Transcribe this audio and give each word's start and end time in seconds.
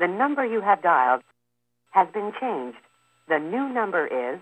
The 0.00 0.08
number 0.08 0.46
you 0.46 0.62
have 0.62 0.80
dialed 0.80 1.20
has 1.90 2.08
been 2.14 2.32
changed. 2.40 2.78
The 3.28 3.38
new 3.38 3.68
number 3.68 4.06
is 4.06 4.40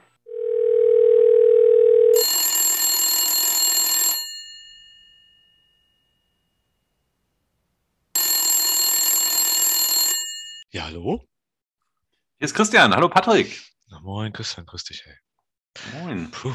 Ja, 10.71 10.85
hallo? 10.85 11.27
Hier 12.39 12.45
ist 12.45 12.55
Christian. 12.55 12.95
Hallo 12.95 13.09
Patrick. 13.09 13.61
Na, 13.89 13.99
moin, 13.99 14.33
Christian, 14.33 14.65
grüß 14.65 14.85
dich, 14.85 15.05
ey. 15.07 15.17
Moin. 15.93 16.31
Puh. 16.31 16.55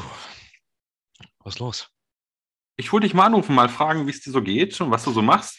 Was 1.40 1.56
ist 1.56 1.60
los? 1.60 1.90
Ich 2.76 2.90
wollte 2.90 3.06
dich 3.06 3.12
mal 3.12 3.26
anrufen, 3.26 3.54
mal 3.54 3.68
fragen, 3.68 4.06
wie 4.06 4.10
es 4.12 4.22
dir 4.22 4.30
so 4.30 4.40
geht 4.40 4.80
und 4.80 4.90
was 4.90 5.04
du 5.04 5.10
so 5.10 5.20
machst. 5.20 5.58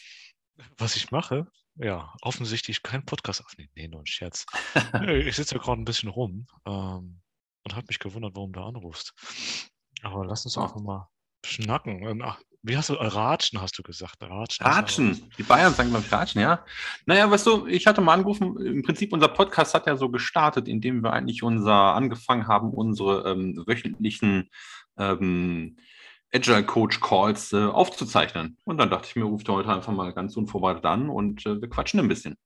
Was 0.78 0.96
ich 0.96 1.12
mache? 1.12 1.46
Ja, 1.78 2.14
offensichtlich 2.22 2.82
kein 2.82 3.04
Podcast 3.04 3.44
aufnehmen. 3.44 3.70
Nee, 3.74 3.88
nur 3.88 4.00
ein 4.00 4.06
Scherz. 4.06 4.46
Ich 5.06 5.36
sitze 5.36 5.56
ja 5.56 5.60
gerade 5.60 5.80
ein 5.80 5.84
bisschen 5.84 6.08
rum 6.08 6.46
ähm, 6.66 7.20
und 7.64 7.74
habe 7.74 7.86
mich 7.88 7.98
gewundert, 7.98 8.34
warum 8.34 8.52
du 8.52 8.60
anrufst. 8.60 9.14
Aber 10.02 10.24
lass 10.24 10.44
uns 10.44 10.56
einfach 10.56 10.80
mal 10.80 11.08
schnacken. 11.44 12.02
Ähm, 12.02 12.22
Ach, 12.22 12.40
wie 12.62 12.76
hast 12.76 12.88
du, 12.88 12.94
äh, 12.94 13.06
Ratschen 13.06 13.60
hast 13.60 13.78
du 13.78 13.82
gesagt. 13.82 14.16
Ratschen. 14.22 14.66
Ratschen. 14.66 15.30
Die 15.38 15.42
Bayern 15.42 15.72
sagen, 15.72 15.90
glaube 15.90 16.04
ich, 16.06 16.12
Ratschen, 16.12 16.40
ja. 16.40 16.64
Naja, 17.04 17.30
weißt 17.30 17.46
du, 17.46 17.66
ich 17.66 17.86
hatte 17.86 18.00
mal 18.00 18.14
angerufen, 18.14 18.56
im 18.60 18.82
Prinzip 18.82 19.12
unser 19.12 19.28
Podcast 19.28 19.74
hat 19.74 19.86
ja 19.86 19.96
so 19.96 20.08
gestartet, 20.08 20.68
indem 20.68 21.02
wir 21.02 21.12
eigentlich 21.12 21.42
unser 21.42 21.94
angefangen 21.94 22.48
haben, 22.48 22.70
unsere 22.70 23.30
ähm, 23.30 23.62
wöchentlichen 23.66 24.50
ähm, 24.98 25.76
Agile 26.36 26.64
Coach 26.64 27.00
Calls 27.00 27.52
äh, 27.52 27.64
aufzuzeichnen. 27.64 28.58
Und 28.64 28.78
dann 28.78 28.90
dachte 28.90 29.08
ich 29.08 29.16
mir, 29.16 29.24
ruft 29.24 29.48
heute 29.48 29.70
einfach 29.70 29.92
mal 29.92 30.12
ganz 30.12 30.36
unvorbereitet 30.36 30.84
an 30.84 31.08
und 31.08 31.46
äh, 31.46 31.60
wir 31.60 31.68
quatschen 31.68 31.98
ein 31.98 32.08
bisschen. 32.08 32.36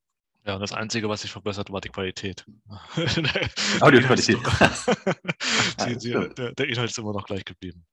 Ja, 0.47 0.59
das 0.59 0.73
Einzige, 0.73 1.09
was 1.09 1.23
sich 1.23 1.33
verbessert, 1.33 1.71
war 1.71 1.81
die 1.81 1.91
Qualität. 1.91 2.47
Audioqualität. 3.81 4.39
die, 4.39 5.97
die, 5.99 6.09
stimmt. 6.09 6.39
der, 6.39 6.53
der 6.53 6.69
Inhalt 6.69 6.91
ist 6.91 6.99
immer 6.99 7.13
noch 7.13 7.27
gleich 7.27 7.45
geblieben. 7.45 7.85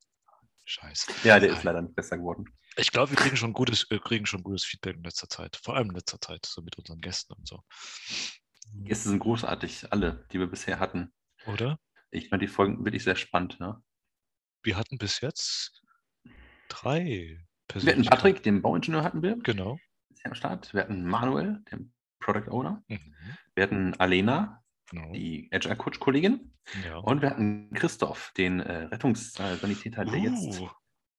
Scheiße. 0.66 1.12
Ja, 1.24 1.40
der 1.40 1.54
ist 1.54 1.64
leider 1.64 1.82
nicht 1.82 1.96
besser 1.96 2.18
geworden. 2.18 2.46
Ich 2.76 2.92
glaube, 2.92 3.12
wir 3.12 3.18
kriegen 3.18 3.38
schon 3.38 3.54
gutes, 3.54 3.90
äh, 3.90 4.00
kriegen 4.00 4.26
schon 4.26 4.44
gutes 4.44 4.66
Feedback 4.66 4.98
in 4.98 5.04
letzter 5.04 5.28
Zeit. 5.28 5.60
Vor 5.64 5.76
allem 5.76 5.90
in 5.90 5.96
letzter 5.96 6.22
Zeit, 6.22 6.46
so 6.46 6.62
mit 6.62 6.78
unseren 6.78 7.02
Gästen 7.02 7.34
und 7.34 7.48
so. 7.48 7.64
Gäste 8.84 9.10
sind 9.10 9.20
großartig, 9.20 9.92
alle, 9.92 10.26
die 10.32 10.40
wir 10.40 10.48
bisher 10.48 10.80
hatten. 10.80 11.12
Oder? 11.48 11.80
Ich 12.12 12.30
fand 12.30 12.42
die 12.42 12.48
Folgen 12.48 12.84
wirklich 12.86 13.04
sehr 13.04 13.16
spannend. 13.16 13.58
Ja. 13.60 13.82
Wir 14.64 14.78
hatten 14.78 14.98
bis 14.98 15.22
jetzt 15.22 15.82
drei 16.70 17.40
Wir 17.74 17.92
hatten. 17.94 18.04
Patrick, 18.06 18.44
den 18.44 18.62
Bauingenieur 18.62 19.04
hatten 19.04 19.22
wir, 19.22 19.36
Genau. 19.38 19.78
ist 20.10 20.24
ja 20.24 20.30
am 20.32 20.36
Start. 20.36 20.74
Wir 20.74 20.82
hatten 20.82 21.04
Manuel, 21.06 21.64
den 21.72 21.94
Product 22.20 22.50
Owner. 22.52 22.84
Mhm. 22.88 23.14
Wir 23.56 23.64
hatten 23.64 23.94
Alena, 23.96 24.64
genau. 24.90 25.12
die 25.14 25.50
Agile 25.52 25.76
Coach 25.76 26.00
Kollegin. 26.00 26.54
Ja. 26.86 26.98
Und 26.98 27.22
wir 27.22 27.30
hatten 27.30 27.72
Christoph, 27.74 28.32
den 28.38 28.60
äh, 28.60 28.84
Rettungssanitäter, 28.86 30.06
der 30.06 30.20
jetzt 30.20 30.60
Uh, 30.60 30.70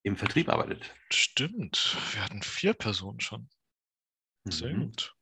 im 0.02 0.16
Vertrieb 0.16 0.48
arbeitet. 0.48 0.94
stimmt. 1.10 1.96
Wir 2.12 2.24
hatten 2.24 2.42
vier 2.42 2.74
Personen 2.74 3.20
schon. 3.20 3.48
Sehr 4.44 4.74
Mhm. 4.74 4.80
gut. 4.86 5.14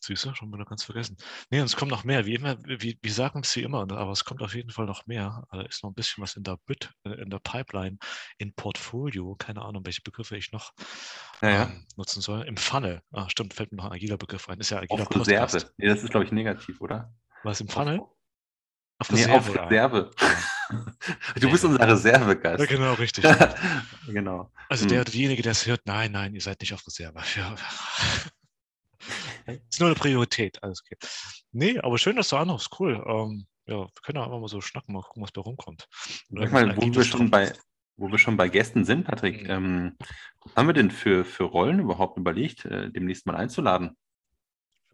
Siehst 0.00 0.24
du, 0.24 0.34
schon 0.34 0.52
wieder 0.52 0.64
ganz 0.64 0.84
vergessen. 0.84 1.16
Nee, 1.50 1.60
und 1.60 1.66
es 1.66 1.76
kommt 1.76 1.90
noch 1.90 2.04
mehr. 2.04 2.24
Wie 2.24 2.34
immer, 2.34 2.56
wie, 2.64 2.98
wir 3.02 3.12
sagen 3.12 3.40
es 3.42 3.54
wie 3.56 3.62
immer, 3.62 3.84
ne, 3.84 3.96
aber 3.96 4.12
es 4.12 4.24
kommt 4.24 4.42
auf 4.42 4.54
jeden 4.54 4.70
Fall 4.70 4.86
noch 4.86 5.06
mehr. 5.06 5.44
Da 5.50 5.62
ist 5.62 5.82
noch 5.82 5.90
ein 5.90 5.94
bisschen 5.94 6.22
was 6.22 6.36
in 6.36 6.44
der 6.44 6.56
Bit, 6.66 6.92
äh, 7.04 7.20
in 7.20 7.30
der 7.30 7.40
Pipeline, 7.40 7.98
in 8.38 8.54
Portfolio. 8.54 9.34
Keine 9.36 9.62
Ahnung, 9.62 9.84
welche 9.84 10.02
Begriffe 10.02 10.36
ich 10.36 10.52
noch 10.52 10.72
Ja, 11.42 11.50
ja. 11.50 11.62
ähm, 11.64 11.84
nutzen 11.96 12.22
soll. 12.22 12.42
Im 12.42 12.56
Funnel. 12.56 13.02
Ah, 13.12 13.28
stimmt, 13.28 13.54
fällt 13.54 13.72
mir 13.72 13.76
noch 13.78 13.86
ein 13.86 13.92
agiler 13.92 14.16
Begriff 14.18 14.48
ein. 14.48 14.60
Ist 14.60 14.70
ja 14.70 14.78
agiler 14.78 15.02
Auf 15.02 15.10
Reserve. 15.10 15.40
Podcast. 15.40 15.74
Nee, 15.78 15.88
das 15.88 16.02
ist, 16.02 16.10
glaube 16.10 16.24
ich, 16.26 16.32
negativ, 16.32 16.80
oder? 16.80 17.12
Was 17.42 17.60
im 17.60 17.68
Funnel? 17.68 18.00
Auf, 19.00 19.10
nee, 19.10 19.26
auf. 19.26 19.48
Reserve. 19.54 20.10
du 21.40 21.50
bist 21.50 21.64
unser 21.64 21.88
Reservegast. 21.88 22.60
Ja, 22.60 22.66
genau, 22.66 22.94
richtig. 22.94 23.24
genau. 24.06 24.50
Also 24.68 24.82
Hm. 24.82 24.88
der 24.90 25.00
oder 25.02 25.10
diejenige, 25.10 25.42
der 25.42 25.52
es 25.52 25.66
hört, 25.66 25.82
nein, 25.86 26.12
nein, 26.12 26.34
ihr 26.34 26.40
seid 26.40 26.60
nicht 26.60 26.74
auf 26.74 26.86
Reserve. 26.86 27.20
Ja. 27.36 27.54
Ist 29.48 29.80
nur 29.80 29.88
eine 29.88 29.98
Priorität, 29.98 30.62
alles 30.62 30.80
okay. 30.80 30.96
Nee, 31.52 31.78
aber 31.78 31.98
schön, 31.98 32.16
dass 32.16 32.28
du 32.28 32.36
anrufst, 32.36 32.70
cool. 32.78 33.02
Ähm, 33.06 33.46
ja, 33.66 33.80
wir 33.80 33.88
können 34.02 34.16
ja 34.18 34.24
einfach 34.24 34.40
mal 34.40 34.48
so 34.48 34.60
schnacken, 34.60 34.94
mal 34.94 35.02
gucken, 35.02 35.22
was 35.22 35.32
bei 35.32 35.40
rumkommt. 35.40 35.86
Sag 36.30 36.52
mal, 36.52 36.76
wo 36.76 36.82
wir, 36.82 37.04
schon 37.04 37.30
bei, 37.30 37.52
wo 37.96 38.10
wir 38.10 38.18
schon 38.18 38.36
bei 38.36 38.48
Gästen 38.48 38.84
sind, 38.84 39.04
Patrick, 39.04 39.42
Mhm. 39.44 39.50
ähm, 39.50 39.96
was 40.42 40.54
haben 40.56 40.66
wir 40.68 40.74
denn 40.74 40.90
für, 40.90 41.24
für 41.24 41.44
Rollen 41.44 41.80
überhaupt 41.80 42.16
überlegt, 42.18 42.64
äh, 42.64 42.90
demnächst 42.90 43.26
mal 43.26 43.36
einzuladen? 43.36 43.96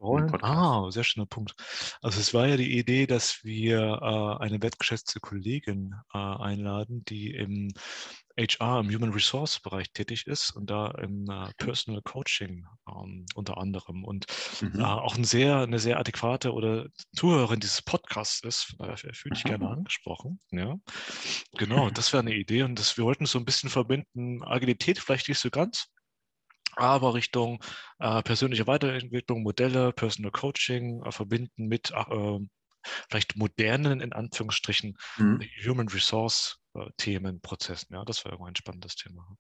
Rollen? 0.00 0.34
Ah, 0.42 0.90
sehr 0.90 1.04
schöner 1.04 1.26
Punkt. 1.26 1.54
Also 2.02 2.20
es 2.20 2.34
war 2.34 2.46
ja 2.46 2.56
die 2.56 2.78
Idee, 2.78 3.06
dass 3.06 3.42
wir 3.44 3.78
äh, 3.80 4.42
eine 4.42 4.60
wertgeschätzte 4.60 5.20
Kollegin 5.20 5.94
äh, 6.12 6.18
einladen, 6.18 7.04
die 7.04 7.30
im 7.30 7.72
HR, 8.36 8.80
im 8.80 8.94
Human 8.94 9.12
Resource 9.12 9.60
Bereich 9.60 9.92
tätig 9.92 10.26
ist 10.26 10.50
und 10.56 10.68
da 10.70 10.90
im 10.92 11.28
äh, 11.30 11.52
Personal 11.58 12.02
Coaching 12.02 12.66
ähm, 12.88 13.26
unter 13.34 13.58
anderem 13.58 14.04
und 14.04 14.26
Mhm. 14.60 14.80
äh, 14.80 14.84
auch 14.84 15.16
ein 15.16 15.24
sehr, 15.24 15.58
eine 15.60 15.78
sehr 15.78 15.98
adäquate 15.98 16.52
oder 16.52 16.86
Zuhörerin 17.14 17.60
dieses 17.60 17.82
Podcasts 17.82 18.42
ist. 18.42 18.62
Von 18.62 18.78
daher 18.78 18.96
fühle 18.96 19.34
ich 19.34 19.44
gerne 19.44 19.68
angesprochen. 19.70 20.40
Ja, 20.50 20.76
genau, 21.56 21.90
das 21.90 22.12
wäre 22.12 22.22
eine 22.22 22.34
Idee 22.34 22.62
und 22.64 22.78
das, 22.78 22.96
wir 22.96 23.04
wollten 23.04 23.26
so 23.26 23.38
ein 23.38 23.44
bisschen 23.44 23.70
verbinden, 23.70 24.42
Agilität 24.42 24.98
vielleicht 24.98 25.28
nicht 25.28 25.38
so 25.38 25.50
ganz, 25.50 25.88
aber 26.76 27.14
Richtung 27.14 27.62
äh, 27.98 28.22
persönliche 28.22 28.66
Weiterentwicklung, 28.66 29.42
Modelle, 29.42 29.92
Personal 29.92 30.32
Coaching 30.32 31.02
äh, 31.04 31.12
verbinden 31.12 31.66
mit 31.66 31.92
äh, 31.92 32.38
vielleicht 33.08 33.36
modernen, 33.36 34.00
in 34.00 34.12
Anführungsstrichen, 34.12 34.96
Mhm. 35.16 35.42
Human 35.66 35.88
Resource 35.88 36.58
äh, 36.74 36.86
Themen, 36.96 37.40
Prozessen. 37.40 37.94
Ja, 37.94 38.04
das 38.04 38.24
wäre 38.24 38.34
irgendwo 38.34 38.48
ein 38.48 38.56
spannendes 38.56 38.96
Thema. 38.96 39.36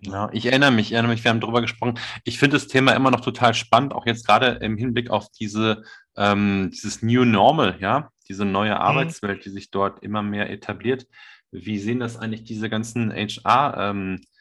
Ja, 0.00 0.30
ich 0.32 0.46
erinnere 0.46 0.72
mich, 0.72 0.88
ich 0.88 0.92
erinnere 0.92 1.12
mich, 1.12 1.24
wir 1.24 1.30
haben 1.30 1.40
darüber 1.40 1.60
gesprochen. 1.60 1.98
Ich 2.24 2.38
finde 2.38 2.56
das 2.56 2.66
Thema 2.66 2.92
immer 2.92 3.10
noch 3.10 3.20
total 3.20 3.54
spannend, 3.54 3.92
auch 3.92 4.06
jetzt 4.06 4.26
gerade 4.26 4.58
im 4.60 4.76
Hinblick 4.76 5.10
auf 5.10 5.28
diese, 5.30 5.84
ähm, 6.16 6.70
dieses 6.72 7.02
New 7.02 7.24
Normal, 7.24 7.76
ja, 7.80 8.10
diese 8.28 8.44
neue 8.44 8.78
Arbeitswelt, 8.78 9.44
die 9.44 9.50
sich 9.50 9.70
dort 9.70 10.02
immer 10.02 10.22
mehr 10.22 10.50
etabliert. 10.50 11.06
Wie 11.52 11.78
sehen 11.78 12.00
das 12.00 12.16
eigentlich 12.16 12.44
diese 12.44 12.68
ganzen 12.68 13.12
HR, 13.12 13.76
ähm, 13.78 14.16
äh, 14.16 14.33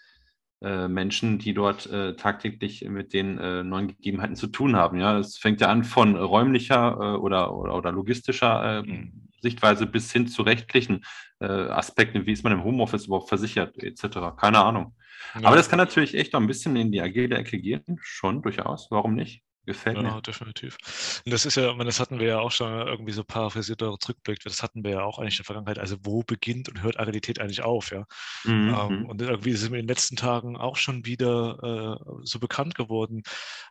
Menschen, 0.87 1.39
die 1.39 1.53
dort 1.53 1.87
äh, 1.87 2.15
tagtäglich 2.15 2.87
mit 2.87 3.13
den 3.13 3.37
äh, 3.37 3.63
neuen 3.63 3.89
Gegebenheiten 3.89 4.35
zu 4.35 4.47
tun 4.47 4.75
haben? 4.75 4.99
Ja, 4.99 5.19
es 5.19 5.37
fängt 5.37 5.59
ja 5.61 5.67
an 5.67 5.83
von 5.83 6.15
räumlicher 6.15 6.97
äh, 6.99 7.17
oder, 7.17 7.55
oder, 7.55 7.75
oder 7.75 7.91
logistischer 7.91 8.79
äh, 8.79 8.83
Mhm. 8.83 9.11
Sichtweise 9.41 9.85
bis 9.85 10.11
hin 10.11 10.27
zu 10.27 10.41
rechtlichen 10.41 11.03
äh, 11.39 11.45
Aspekten. 11.45 12.25
Wie 12.25 12.31
ist 12.31 12.43
man 12.43 12.53
im 12.53 12.63
Homeoffice 12.63 13.07
überhaupt 13.07 13.27
versichert, 13.27 13.77
etc. 13.83 14.37
Keine 14.37 14.63
Ahnung. 14.63 14.95
Ja. 15.35 15.47
Aber 15.47 15.57
das 15.57 15.69
kann 15.69 15.77
natürlich 15.77 16.15
echt 16.15 16.33
noch 16.33 16.39
ein 16.39 16.47
bisschen 16.47 16.75
in 16.75 16.91
die 16.91 17.01
agile 17.01 17.37
Ecke 17.37 17.59
gehen. 17.59 17.83
Schon, 18.01 18.41
durchaus. 18.41 18.87
Warum 18.89 19.15
nicht? 19.15 19.42
Gefällt 19.65 20.01
Ja, 20.01 20.01
mir. 20.01 20.21
definitiv. 20.21 20.77
Und 21.23 21.31
das 21.31 21.45
ist 21.45 21.55
ja, 21.55 21.71
meine, 21.73 21.85
das 21.85 21.99
hatten 21.99 22.19
wir 22.19 22.25
ja 22.27 22.39
auch 22.39 22.51
schon 22.51 22.71
irgendwie 22.87 23.11
so 23.11 23.23
paraphrasiert 23.23 23.81
oder 23.83 23.97
zurückblickt, 23.99 24.43
das 24.45 24.63
hatten 24.63 24.83
wir 24.83 24.91
ja 24.91 25.03
auch 25.03 25.19
eigentlich 25.19 25.35
in 25.35 25.37
der 25.37 25.45
Vergangenheit. 25.45 25.77
Also 25.77 25.97
wo 26.01 26.23
beginnt 26.23 26.67
und 26.67 26.81
hört 26.81 26.99
Agilität 26.99 27.39
eigentlich 27.39 27.61
auf, 27.61 27.91
ja? 27.91 28.05
Mhm. 28.45 28.73
Ähm, 28.73 29.05
und 29.05 29.21
irgendwie 29.21 29.51
ist 29.51 29.61
es 29.61 29.69
mir 29.69 29.77
in 29.77 29.83
den 29.85 29.89
letzten 29.89 30.15
Tagen 30.15 30.57
auch 30.57 30.77
schon 30.77 31.05
wieder 31.05 31.99
äh, 32.01 32.11
so 32.23 32.39
bekannt 32.39 32.75
geworden. 32.75 33.21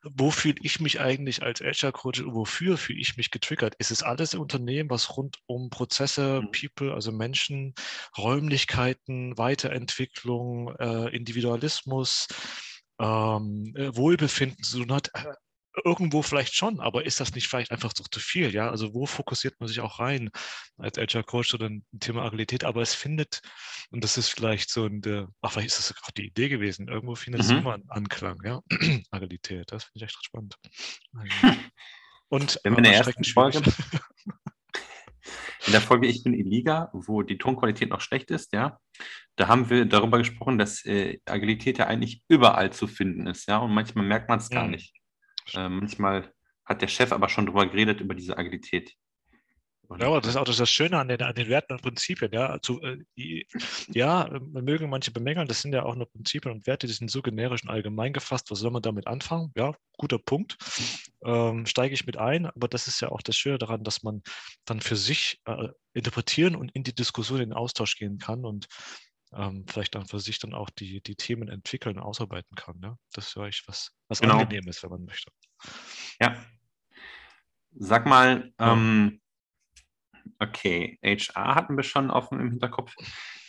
Wo 0.04 0.30
fühle 0.30 0.56
ich 0.62 0.80
mich 0.80 1.00
eigentlich 1.00 1.42
als 1.42 1.60
Agile 1.60 1.92
Coach? 1.92 2.22
Wofür 2.26 2.78
fühle 2.78 3.00
ich 3.00 3.16
mich 3.16 3.30
getriggert? 3.32 3.74
Ist 3.78 3.90
es 3.90 4.02
alles 4.04 4.34
im 4.34 4.40
Unternehmen, 4.40 4.90
was 4.90 5.16
rund 5.16 5.38
um 5.46 5.70
Prozesse, 5.70 6.42
Mhm. 6.42 6.50
People, 6.52 6.94
also 6.94 7.12
Menschen, 7.12 7.74
Räumlichkeiten, 8.18 9.36
Weiterentwicklung, 9.38 10.74
äh, 10.76 11.08
Individualismus, 11.16 12.28
ähm, 13.00 13.72
äh, 13.76 13.96
Wohlbefinden 13.96 14.62
zu 14.64 14.78
tun 14.80 14.92
hat? 14.92 15.10
Äh, 15.74 15.80
Irgendwo 15.84 16.22
vielleicht 16.22 16.54
schon, 16.54 16.80
aber 16.80 17.04
ist 17.06 17.20
das 17.20 17.34
nicht 17.34 17.48
vielleicht 17.48 17.70
einfach 17.70 17.92
zu, 17.92 18.02
zu 18.04 18.20
viel? 18.20 18.52
Ja, 18.54 18.70
also 18.70 18.94
wo 18.94 19.06
fokussiert 19.06 19.58
man 19.60 19.68
sich 19.68 19.80
auch 19.80 19.98
rein 20.00 20.30
als 20.78 20.98
Agile 20.98 21.24
Coach 21.24 21.54
oder 21.54 21.66
ein 21.68 21.84
Thema 22.00 22.24
Agilität? 22.24 22.64
Aber 22.64 22.82
es 22.82 22.94
findet, 22.94 23.40
und 23.90 24.04
das 24.04 24.16
ist 24.18 24.28
vielleicht 24.28 24.70
so 24.70 24.86
ein, 24.86 25.00
der, 25.00 25.28
ach, 25.40 25.52
vielleicht 25.52 25.68
ist 25.68 25.90
das 25.90 25.94
gerade 25.96 26.14
die 26.16 26.26
Idee 26.26 26.48
gewesen, 26.48 26.88
irgendwo 26.88 27.14
findet 27.14 27.42
es 27.42 27.50
Mhm. 27.50 27.58
immer 27.58 27.74
einen 27.74 27.90
Anklang, 27.90 28.38
ja, 28.44 28.60
Agilität, 29.10 29.72
das 29.72 29.84
finde 29.84 29.96
ich 29.96 30.02
echt 30.04 30.24
spannend. 30.24 30.56
Und 32.28 32.58
Wenn 32.64 32.72
wir 32.72 32.78
in 32.78 32.84
der 32.84 32.92
äh, 32.94 32.96
ersten. 32.96 33.24
Folge- 33.24 33.62
In 35.66 35.72
der 35.72 35.80
Folge 35.82 36.08
Ich 36.08 36.24
bin 36.24 36.34
Iliga, 36.34 36.90
wo 36.92 37.22
die 37.22 37.38
Tonqualität 37.38 37.88
noch 37.88 38.00
schlecht 38.00 38.32
ist, 38.32 38.52
ja, 38.52 38.80
da 39.36 39.46
haben 39.46 39.70
wir 39.70 39.84
darüber 39.86 40.18
gesprochen, 40.18 40.58
dass 40.58 40.84
äh, 40.84 41.20
Agilität 41.24 41.78
ja 41.78 41.86
eigentlich 41.86 42.24
überall 42.26 42.72
zu 42.72 42.88
finden 42.88 43.28
ist, 43.28 43.46
ja, 43.46 43.58
und 43.58 43.72
manchmal 43.72 44.04
merkt 44.04 44.28
man 44.28 44.40
es 44.40 44.50
gar 44.50 44.64
Mhm. 44.64 44.72
nicht. 44.72 44.94
Äh, 45.54 45.68
manchmal 45.68 46.32
hat 46.64 46.82
der 46.82 46.88
Chef 46.88 47.12
aber 47.12 47.28
schon 47.28 47.46
drüber 47.46 47.66
geredet, 47.66 48.00
über 48.00 48.14
diese 48.14 48.36
Agilität. 48.36 48.94
Ja, 49.98 50.06
aber 50.06 50.20
das 50.20 50.30
ist 50.30 50.36
auch 50.36 50.44
das 50.44 50.70
Schöne 50.70 50.98
an 50.98 51.08
den, 51.08 51.20
an 51.20 51.34
den 51.34 51.48
Werten 51.48 51.74
und 51.74 51.82
Prinzipien. 51.82 52.32
Ja, 52.32 52.46
also, 52.46 52.80
die, 53.16 53.46
ja, 53.88 54.28
mögen 54.40 54.88
manche 54.88 55.10
bemängeln, 55.10 55.48
das 55.48 55.60
sind 55.60 55.74
ja 55.74 55.82
auch 55.82 55.94
nur 55.94 56.10
Prinzipien 56.10 56.54
und 56.54 56.66
Werte, 56.66 56.86
die 56.86 56.92
sind 56.92 57.10
so 57.10 57.20
generisch 57.20 57.62
und 57.62 57.68
allgemein 57.68 58.12
gefasst. 58.12 58.50
Was 58.50 58.60
soll 58.60 58.70
man 58.70 58.82
damit 58.82 59.06
anfangen? 59.06 59.52
Ja, 59.54 59.74
guter 59.98 60.18
Punkt. 60.18 60.56
Ähm, 61.24 61.66
steige 61.66 61.94
ich 61.94 62.06
mit 62.06 62.16
ein, 62.16 62.46
aber 62.46 62.68
das 62.68 62.86
ist 62.86 63.00
ja 63.00 63.10
auch 63.10 63.22
das 63.22 63.36
Schöne 63.36 63.58
daran, 63.58 63.84
dass 63.84 64.02
man 64.02 64.22
dann 64.64 64.80
für 64.80 64.96
sich 64.96 65.40
äh, 65.44 65.68
interpretieren 65.92 66.56
und 66.56 66.72
in 66.72 66.84
die 66.84 66.94
Diskussion, 66.94 67.40
in 67.40 67.50
den 67.50 67.56
Austausch 67.56 67.96
gehen 67.96 68.18
kann 68.18 68.44
und 68.44 68.66
ähm, 69.34 69.64
vielleicht 69.68 69.94
dann 69.94 70.06
für 70.06 70.20
sich 70.20 70.38
dann 70.38 70.54
auch 70.54 70.70
die, 70.70 71.00
die 71.00 71.16
Themen 71.16 71.48
entwickeln, 71.48 71.98
ausarbeiten 71.98 72.54
kann. 72.56 72.80
Ja? 72.82 72.96
Das 73.12 73.26
ist 73.26 73.32
vielleicht 73.32 73.68
was, 73.68 73.92
was 74.08 74.20
genau. 74.20 74.38
Angenehmes, 74.38 74.82
wenn 74.82 74.90
man 74.90 75.04
möchte. 75.04 75.30
Ja. 76.20 76.36
Sag 77.74 78.06
mal, 78.06 78.52
ja. 78.58 78.72
ähm, 78.72 79.22
Okay, 80.38 80.98
HR 81.02 81.54
hatten 81.54 81.76
wir 81.76 81.84
schon 81.84 82.10
offen 82.10 82.40
im 82.40 82.50
Hinterkopf. 82.50 82.94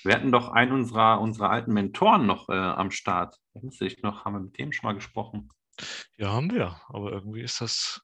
Wir 0.04 0.14
hatten 0.16 0.32
doch 0.32 0.50
einen 0.50 0.72
unserer, 0.72 1.22
unserer 1.22 1.50
alten 1.50 1.74
Mentoren 1.74 2.26
noch 2.26 2.50
äh, 2.50 2.54
am 2.54 2.92
Start. 2.92 3.40
Erinnerst 3.54 3.82
du 3.82 3.86
dich 3.86 4.02
noch? 4.04 4.26
Haben 4.26 4.34
wir 4.34 4.40
mit 4.42 4.58
dem 4.60 4.72
schon 4.72 4.88
mal 4.88 4.94
gesprochen? 4.94 5.50
Ja, 6.18 6.32
haben 6.32 6.52
wir. 6.52 6.80
Aber 6.90 7.12
irgendwie 7.12 7.42
ist 7.42 7.62
das, 7.62 8.02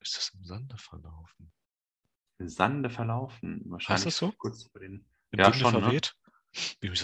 ist 0.00 0.16
das 0.16 0.30
im 0.34 0.44
Sande 0.44 0.76
verlaufen. 0.76 1.52
Im 2.38 2.48
Sande 2.48 2.90
verlaufen? 2.90 3.62
Wahrscheinlich. 3.66 4.06
Ist 4.06 4.06
das 4.06 4.18
so? 4.18 4.32
Kurz 4.38 4.64
vor 4.70 4.80
den, 4.80 5.04
Im 5.30 5.38
ja, 5.40 5.46
Winde 5.46 5.58
schon, 5.58 5.74
ne? 5.74 5.80
verweht? 5.80 6.16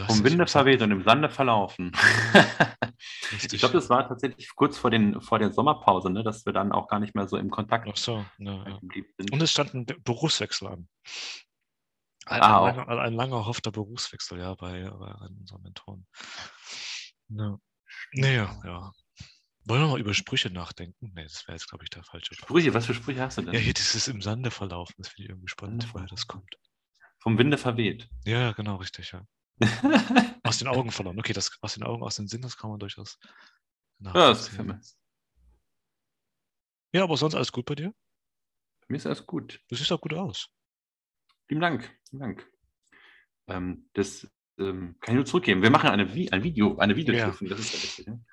Vom 0.06 0.25
Winde 0.25 0.47
verweht 0.47 0.81
und 0.82 0.93
im 0.93 1.02
Sande 1.02 1.29
verlaufen. 1.29 1.93
ich 3.32 3.49
glaube, 3.58 3.75
das 3.75 3.91
war 3.91 4.06
tatsächlich 4.06 4.49
kurz 4.55 4.79
vor, 4.79 4.91
den, 4.91 5.20
vor 5.20 5.38
der 5.38 5.52
Sommerpause, 5.52 6.11
ne, 6.11 6.23
dass 6.23 6.47
wir 6.47 6.52
dann 6.52 6.70
auch 6.70 6.87
gar 6.87 7.00
nicht 7.00 7.14
mehr 7.14 7.26
so 7.26 7.37
im 7.37 7.50
Kontakt 7.50 7.88
Ach 7.91 7.97
so, 7.97 8.25
ja, 8.38 8.64
ja. 8.64 8.79
Und 9.32 9.43
es 9.43 9.50
stand 9.50 9.75
ein 9.75 9.87
Berufswechsel 10.05 10.69
an. 10.69 10.88
Ein, 12.26 12.43
ah, 12.43 12.64
ein, 12.64 12.76
langer, 12.76 13.00
ein 13.00 13.12
langer 13.14 13.47
hoffter 13.47 13.73
Berufswechsel, 13.73 14.38
ja, 14.38 14.55
bei, 14.55 14.88
bei 14.88 15.26
unseren 15.26 15.62
Mentoren. 15.62 16.06
Ja. 17.29 17.58
Naja, 18.12 18.61
ja. 18.64 18.93
Wollen 19.64 19.82
wir 19.82 19.88
mal 19.88 20.00
über 20.00 20.14
Sprüche 20.14 20.50
nachdenken? 20.50 21.12
Nee, 21.14 21.25
das 21.25 21.47
wäre 21.47 21.56
jetzt, 21.56 21.69
glaube 21.69 21.85
ich, 21.85 21.91
der 21.91 22.05
falsche 22.05 22.35
Sprüche, 22.35 22.73
was 22.73 22.87
für 22.87 22.94
Sprüche 22.94 23.20
hast 23.20 23.38
du 23.38 23.43
denn? 23.43 23.55
Ja, 23.55 23.61
hier 23.61 23.75
dieses 23.75 24.06
im 24.08 24.23
Sande 24.23 24.50
verlaufen, 24.50 24.94
das 24.99 25.08
finde 25.08 25.25
ich 25.25 25.29
irgendwie 25.31 25.49
spannend, 25.49 25.93
woher 25.93 26.06
das 26.06 26.26
kommt. 26.26 26.56
Vom 27.19 27.37
Winde 27.37 27.58
verweht. 27.58 28.08
Ja, 28.25 28.52
genau, 28.52 28.76
richtig, 28.76 29.12
ja. 29.12 29.23
aus 30.43 30.59
den 30.59 30.69
Augen 30.69 30.91
verloren. 30.91 31.19
Okay, 31.19 31.33
das 31.33 31.59
aus 31.61 31.75
den 31.75 31.83
Augen, 31.83 32.03
aus 32.03 32.17
dem 32.17 32.29
Sinn, 32.29 32.43
das 32.43 32.57
kann 32.57 32.71
man 32.71 32.79
durchaus. 32.79 33.19
Ja, 34.01 34.33
gefällt 34.33 34.67
mir. 34.67 34.81
Ja, 36.93 37.05
aber 37.05 37.17
sonst 37.17 37.35
alles 37.35 37.53
gut 37.53 37.67
bei 37.67 37.75
dir? 37.75 37.95
Bei 38.81 38.87
mir 38.89 38.97
ist 38.97 39.07
alles 39.07 39.27
gut. 39.27 39.61
Du 39.69 39.77
siehst 39.77 39.93
auch 39.93 40.01
gut 40.01 40.15
aus. 40.15 40.49
Vielen 41.49 41.61
Dank. 41.61 41.99
Vielen 42.09 42.21
Dank. 42.21 42.53
Ähm, 43.49 43.89
das 43.93 44.29
ähm, 44.59 44.97
kann 45.01 45.15
ich 45.15 45.17
nur 45.17 45.27
zurückgeben. 45.27 45.62
Wir 45.62 45.71
machen 45.71 45.91
eine, 45.91 46.05
ein 46.05 46.43
Video, 46.43 46.79
eine 46.79 46.97
Videotreffen, 46.97 47.47
ja. 47.47 47.55
das 47.55 47.61
ist 47.61 47.73
ja 47.73 47.83
wichtig. 47.83 48.07
Ne? 48.07 48.25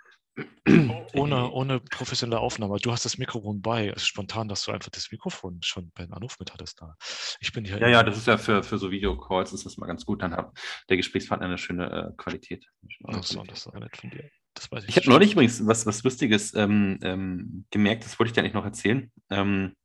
Ohne, 1.14 1.50
ohne 1.52 1.80
professionelle 1.80 2.40
Aufnahme. 2.40 2.78
Du 2.78 2.92
hast 2.92 3.06
das 3.06 3.18
Mikrofon 3.18 3.62
bei. 3.62 3.88
Es 3.88 4.04
ist 4.04 4.08
spontan, 4.08 4.48
dass 4.48 4.64
du 4.64 4.72
einfach 4.72 4.92
das 4.92 5.12
Mikrofon 5.12 5.60
schon 5.64 5.92
bei 5.96 6.04
den 6.04 6.14
Anruf 6.14 6.38
mit 6.40 6.54
hattest 6.54 6.80
da. 6.80 6.96
Ich 7.40 7.52
bin 7.54 7.66
hier. 7.66 7.80
Ja, 7.80 7.88
ja, 7.88 8.04
das 8.04 8.18
ist 8.18 8.28
ja 8.28 8.38
für, 8.38 8.62
für 8.62 8.78
so 8.78 8.92
Videocalls 8.92 9.52
ist 9.52 9.66
das 9.66 9.78
mal 9.78 9.88
ganz 9.88 10.06
gut. 10.06 10.22
Dann 10.22 10.36
hat 10.36 10.52
der 10.90 10.98
Gesprächspartner 10.98 11.48
eine 11.48 11.58
schöne 11.58 11.90
äh, 11.90 12.18
Qualität. 12.18 12.68
Ach 13.06 13.24
so, 13.24 13.44
das 13.44 13.60
ist 13.60 13.68
auch 13.68 13.74
nett 13.80 13.98
von 13.98 14.12
dir. 14.12 14.30
Das 14.54 14.72
weiß 14.72 14.84
ich 14.84 14.90
ich 14.90 14.98
habe 14.98 15.10
neulich 15.10 15.34
übrigens 15.34 15.66
was, 15.66 15.86
was 15.86 16.04
Lustiges 16.04 16.54
ähm, 16.54 17.00
ähm, 17.02 17.66
gemerkt, 17.72 18.06
das 18.06 18.20
wollte 18.20 18.30
ich 18.30 18.34
dir 18.34 18.42
eigentlich 18.42 18.54
noch 18.54 18.66
erzählen. 18.66 19.12
Ähm, 19.30 19.76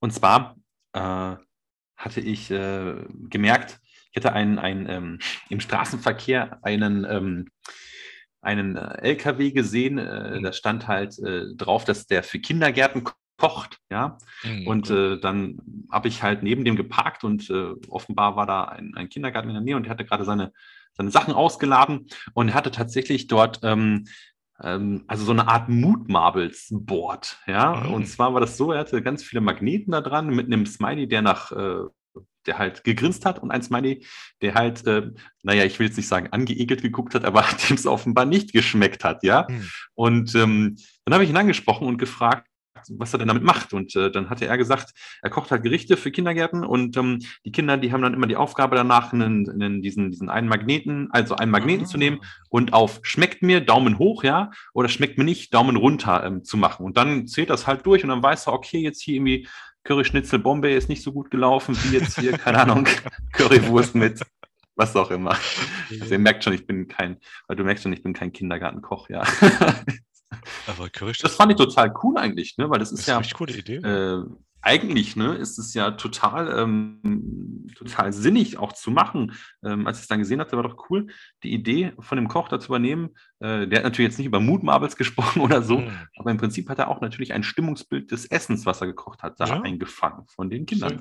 und 0.00 0.12
zwar 0.12 0.56
äh, 0.92 1.36
hatte 1.96 2.20
ich 2.20 2.50
äh, 2.50 2.94
gemerkt, 3.28 3.80
ich 4.10 4.16
hatte 4.16 4.32
einen, 4.32 4.58
einen 4.58 4.88
ähm, 4.88 5.18
im 5.48 5.60
Straßenverkehr 5.60 6.62
einen 6.62 7.06
ähm, 7.08 7.48
einen 8.42 8.76
äh, 8.76 9.00
LKW 9.02 9.52
gesehen, 9.52 9.98
äh, 9.98 10.38
mhm. 10.38 10.42
da 10.42 10.52
stand 10.52 10.88
halt 10.88 11.18
äh, 11.20 11.54
drauf, 11.56 11.84
dass 11.84 12.06
der 12.06 12.22
für 12.22 12.40
Kindergärten 12.40 13.04
kocht, 13.38 13.78
ja. 13.90 14.18
Mhm, 14.44 14.66
und 14.66 14.90
äh, 14.90 15.18
dann 15.18 15.58
habe 15.90 16.08
ich 16.08 16.22
halt 16.22 16.42
neben 16.42 16.64
dem 16.64 16.76
geparkt 16.76 17.24
und 17.24 17.48
äh, 17.50 17.72
offenbar 17.88 18.36
war 18.36 18.46
da 18.46 18.64
ein, 18.64 18.94
ein, 18.94 19.08
Kindergarten 19.08 19.48
in 19.48 19.54
der 19.54 19.62
Nähe 19.62 19.76
und 19.76 19.86
er 19.86 19.90
hatte 19.90 20.04
gerade 20.04 20.24
seine, 20.24 20.52
seine 20.92 21.10
Sachen 21.10 21.34
ausgeladen 21.34 22.06
und 22.34 22.48
er 22.48 22.54
hatte 22.54 22.70
tatsächlich 22.70 23.28
dort 23.28 23.60
ähm, 23.62 24.04
ähm 24.62 25.04
also 25.06 25.24
so 25.24 25.32
eine 25.32 25.48
Art 25.48 25.68
Mutmarbles-Board, 25.68 27.38
ja. 27.46 27.74
Mhm. 27.74 27.94
Und 27.94 28.06
zwar 28.06 28.34
war 28.34 28.40
das 28.40 28.56
so, 28.56 28.72
er 28.72 28.80
hatte 28.80 29.02
ganz 29.02 29.22
viele 29.22 29.40
Magneten 29.40 29.92
da 29.92 30.00
dran 30.00 30.28
mit 30.28 30.46
einem 30.46 30.66
Smiley, 30.66 31.08
der 31.08 31.22
nach 31.22 31.52
äh, 31.52 31.84
der 32.46 32.58
halt 32.58 32.84
gegrinst 32.84 33.24
hat 33.24 33.38
und 33.38 33.50
ein 33.50 33.62
Smiley, 33.62 34.04
der 34.40 34.54
halt, 34.54 34.86
äh, 34.86 35.10
naja, 35.42 35.64
ich 35.64 35.78
will 35.78 35.86
jetzt 35.86 35.96
nicht 35.96 36.08
sagen 36.08 36.28
angeekelt 36.30 36.82
geguckt 36.82 37.14
hat, 37.14 37.24
aber 37.24 37.42
dem 37.68 37.76
es 37.76 37.86
offenbar 37.86 38.24
nicht 38.24 38.52
geschmeckt 38.52 39.04
hat, 39.04 39.22
ja. 39.22 39.46
Mhm. 39.48 39.70
Und 39.94 40.34
ähm, 40.34 40.76
dann 41.04 41.14
habe 41.14 41.24
ich 41.24 41.30
ihn 41.30 41.36
angesprochen 41.36 41.86
und 41.86 41.98
gefragt, 41.98 42.46
was 42.90 43.12
er 43.12 43.18
denn 43.18 43.28
damit 43.28 43.42
macht. 43.42 43.72
Und 43.72 43.94
äh, 43.96 44.10
dann 44.10 44.30
hatte 44.30 44.46
er 44.46 44.58
gesagt, 44.58 44.92
er 45.22 45.30
kocht 45.30 45.50
halt 45.50 45.62
Gerichte 45.62 45.96
für 45.96 46.10
Kindergärten 46.10 46.64
und 46.64 46.96
ähm, 46.96 47.20
die 47.44 47.52
Kinder, 47.52 47.76
die 47.76 47.92
haben 47.92 48.02
dann 48.02 48.14
immer 48.14 48.26
die 48.26 48.36
Aufgabe 48.36 48.76
danach, 48.76 49.12
einen, 49.12 49.48
einen, 49.48 49.82
diesen, 49.82 50.10
diesen 50.10 50.28
einen 50.28 50.48
Magneten, 50.48 51.08
also 51.12 51.36
einen 51.36 51.50
Magneten 51.50 51.84
ah. 51.84 51.88
zu 51.88 51.98
nehmen 51.98 52.20
und 52.48 52.72
auf 52.72 53.00
schmeckt 53.02 53.42
mir 53.42 53.60
Daumen 53.60 53.98
hoch, 53.98 54.24
ja, 54.24 54.50
oder 54.72 54.88
schmeckt 54.88 55.18
mir 55.18 55.24
nicht 55.24 55.54
Daumen 55.54 55.76
runter 55.76 56.24
ähm, 56.24 56.44
zu 56.44 56.56
machen. 56.56 56.84
Und 56.84 56.96
dann 56.96 57.26
zählt 57.26 57.50
das 57.50 57.66
halt 57.66 57.86
durch 57.86 58.02
und 58.02 58.10
dann 58.10 58.22
weiß 58.22 58.46
er, 58.46 58.52
okay, 58.52 58.78
jetzt 58.78 59.02
hier 59.02 59.16
irgendwie 59.16 59.48
Curry-Schnitzel 59.84 60.38
Bombay 60.38 60.76
ist 60.76 60.88
nicht 60.88 61.02
so 61.02 61.12
gut 61.12 61.30
gelaufen 61.30 61.76
wie 61.82 61.96
jetzt 61.96 62.18
hier, 62.18 62.36
keine 62.38 62.58
Ahnung, 62.58 62.86
Currywurst 63.32 63.94
mit 63.94 64.20
was 64.76 64.96
auch 64.96 65.10
immer. 65.10 65.36
Also 66.00 66.12
ihr 66.12 66.18
merkt 66.18 66.44
schon, 66.44 66.52
ich 66.52 66.66
bin 66.66 66.88
kein, 66.88 67.18
weil 67.46 67.56
du 67.56 67.64
merkst 67.64 67.82
schon, 67.82 67.92
ich 67.92 68.02
bin 68.02 68.12
kein 68.12 68.32
Kindergartenkoch, 68.32 69.08
ja. 69.10 69.22
Aber 70.66 70.88
Curry 70.88 71.12
Das 71.20 71.34
fand 71.34 71.52
ich 71.52 71.58
total 71.58 71.92
cool 72.02 72.16
eigentlich, 72.16 72.56
ne? 72.56 72.70
weil 72.70 72.78
das 72.78 72.90
ist, 72.90 73.00
das 73.00 73.00
ist 73.00 73.08
ja. 73.08 73.18
Eine 73.18 73.28
coole 73.34 73.56
Idee. 73.56 73.76
Äh, 73.76 74.24
eigentlich 74.62 75.16
ne, 75.16 75.34
ist 75.34 75.58
es 75.58 75.74
ja 75.74 75.90
total, 75.90 76.58
ähm, 76.58 77.66
total 77.74 78.12
sinnig 78.12 78.58
auch 78.58 78.72
zu 78.72 78.92
machen. 78.92 79.34
Ähm, 79.64 79.86
als 79.86 79.98
ich 79.98 80.02
es 80.02 80.08
dann 80.08 80.20
gesehen 80.20 80.40
hatte, 80.40 80.56
war 80.56 80.62
doch 80.62 80.88
cool, 80.88 81.08
die 81.42 81.52
Idee 81.52 81.92
von 81.98 82.16
dem 82.16 82.28
Koch 82.28 82.48
da 82.48 82.60
zu 82.60 82.68
übernehmen. 82.68 83.10
Äh, 83.40 83.66
der 83.66 83.78
hat 83.78 83.84
natürlich 83.84 84.10
jetzt 84.10 84.18
nicht 84.18 84.26
über 84.26 84.38
Mutmarbles 84.38 84.96
gesprochen 85.02 85.42
oder 85.42 85.62
so, 85.62 85.78
mhm. 85.78 85.90
aber 86.16 86.30
im 86.30 86.36
Prinzip 86.36 86.68
hat 86.68 86.78
er 86.78 86.88
auch 86.88 87.00
natürlich 87.00 87.32
ein 87.32 87.42
Stimmungsbild 87.42 88.12
des 88.12 88.26
Essens, 88.26 88.64
was 88.64 88.80
er 88.80 88.86
gekocht 88.86 89.22
hat, 89.24 89.40
da 89.40 89.46
ja. 89.46 89.60
eingefangen 89.60 90.26
von 90.28 90.48
den 90.48 90.64
Kindern. 90.64 90.92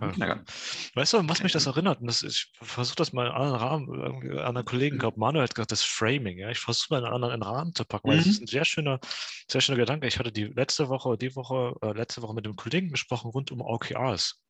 Weißt 0.96 1.14
du, 1.14 1.30
was 1.30 1.44
mich 1.44 1.52
das 1.52 1.68
erinnert? 1.68 2.02
Und 2.02 2.08
das, 2.08 2.24
ich 2.24 2.52
versuche 2.60 2.96
das 2.96 3.14
mal 3.14 3.28
in 3.28 3.34
einen 3.34 3.56
Rahmen, 3.56 4.40
an 4.40 4.58
einen 4.58 4.66
Kollegen, 4.66 4.98
glaube 4.98 5.20
Manuel 5.20 5.44
hat 5.44 5.54
gesagt, 5.54 5.72
das 5.72 5.84
Framing. 5.84 6.40
Ja? 6.40 6.50
Ich 6.50 6.60
versuche 6.60 6.96
mal 6.96 7.00
in 7.00 7.06
einen 7.06 7.14
anderen 7.14 7.44
Rahmen 7.44 7.76
zu 7.76 7.86
packen, 7.86 8.10
weil 8.10 8.18
es 8.18 8.26
mhm. 8.26 8.32
ist 8.32 8.42
ein 8.42 8.48
sehr 8.48 8.66
schöner, 8.66 9.00
sehr 9.48 9.62
schöner 9.62 9.78
Gedanke. 9.78 10.08
Ich 10.08 10.18
hatte 10.18 10.32
die 10.32 10.46
letzte 10.46 10.90
Woche, 10.90 11.16
die 11.18 11.36
Woche, 11.36 11.76
äh, 11.84 11.94
letzte 11.94 12.24
Woche 12.24 12.34
mit 12.34 12.46
einem 12.46 12.56
Kollegen 12.56 12.90
gesprochen 12.90 13.30
rund 13.30 13.51
um 13.52 13.62
OKRs. 13.62 14.42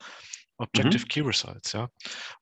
Objective 0.61 1.03
mhm. 1.03 1.07
Key 1.07 1.21
Results, 1.21 1.73
ja. 1.73 1.89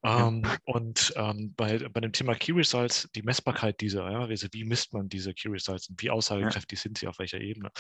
Ähm, 0.04 0.44
ja. 0.44 0.58
Und 0.66 1.14
ähm, 1.16 1.54
bei, 1.56 1.78
bei 1.78 2.02
dem 2.02 2.12
Thema 2.12 2.36
Key 2.36 2.52
Results, 2.52 3.10
die 3.16 3.22
Messbarkeit 3.22 3.80
dieser, 3.80 4.12
ja, 4.12 4.20
also 4.20 4.48
wie 4.52 4.66
misst 4.66 4.94
man 4.94 5.08
diese 5.08 5.34
Key 5.34 5.48
Results 5.50 5.90
und 5.90 6.02
wie 6.02 6.10
aussagekräftig 6.10 6.80
ja. 6.80 6.84
sind 6.84 6.98
sie 6.98 7.08
auf 7.08 7.20
welcher 7.20 7.40
Ebene? 7.40 7.72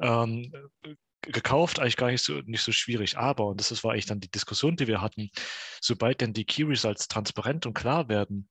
Ähm, 0.00 0.50
gekauft 1.20 1.78
eigentlich 1.78 1.96
gar 1.96 2.10
nicht 2.10 2.24
so, 2.24 2.40
nicht 2.46 2.62
so 2.62 2.72
schwierig, 2.72 3.16
aber, 3.18 3.46
und 3.46 3.60
das 3.60 3.84
war 3.84 3.92
eigentlich 3.92 4.06
dann 4.06 4.20
die 4.20 4.30
Diskussion, 4.30 4.76
die 4.76 4.88
wir 4.88 5.00
hatten, 5.00 5.30
sobald 5.80 6.20
denn 6.20 6.32
die 6.32 6.44
Key 6.44 6.64
Results 6.64 7.06
transparent 7.06 7.66
und 7.66 7.74
klar 7.74 8.08
werden, 8.08 8.48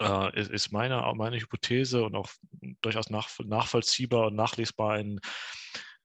äh, 0.00 0.40
ist, 0.40 0.50
ist 0.50 0.72
meine, 0.72 1.12
meine 1.14 1.38
Hypothese 1.38 2.02
und 2.04 2.16
auch 2.16 2.30
durchaus 2.80 3.10
nach, 3.10 3.28
nachvollziehbar 3.44 4.28
und 4.28 4.34
nachlesbar 4.34 4.98
in 4.98 5.20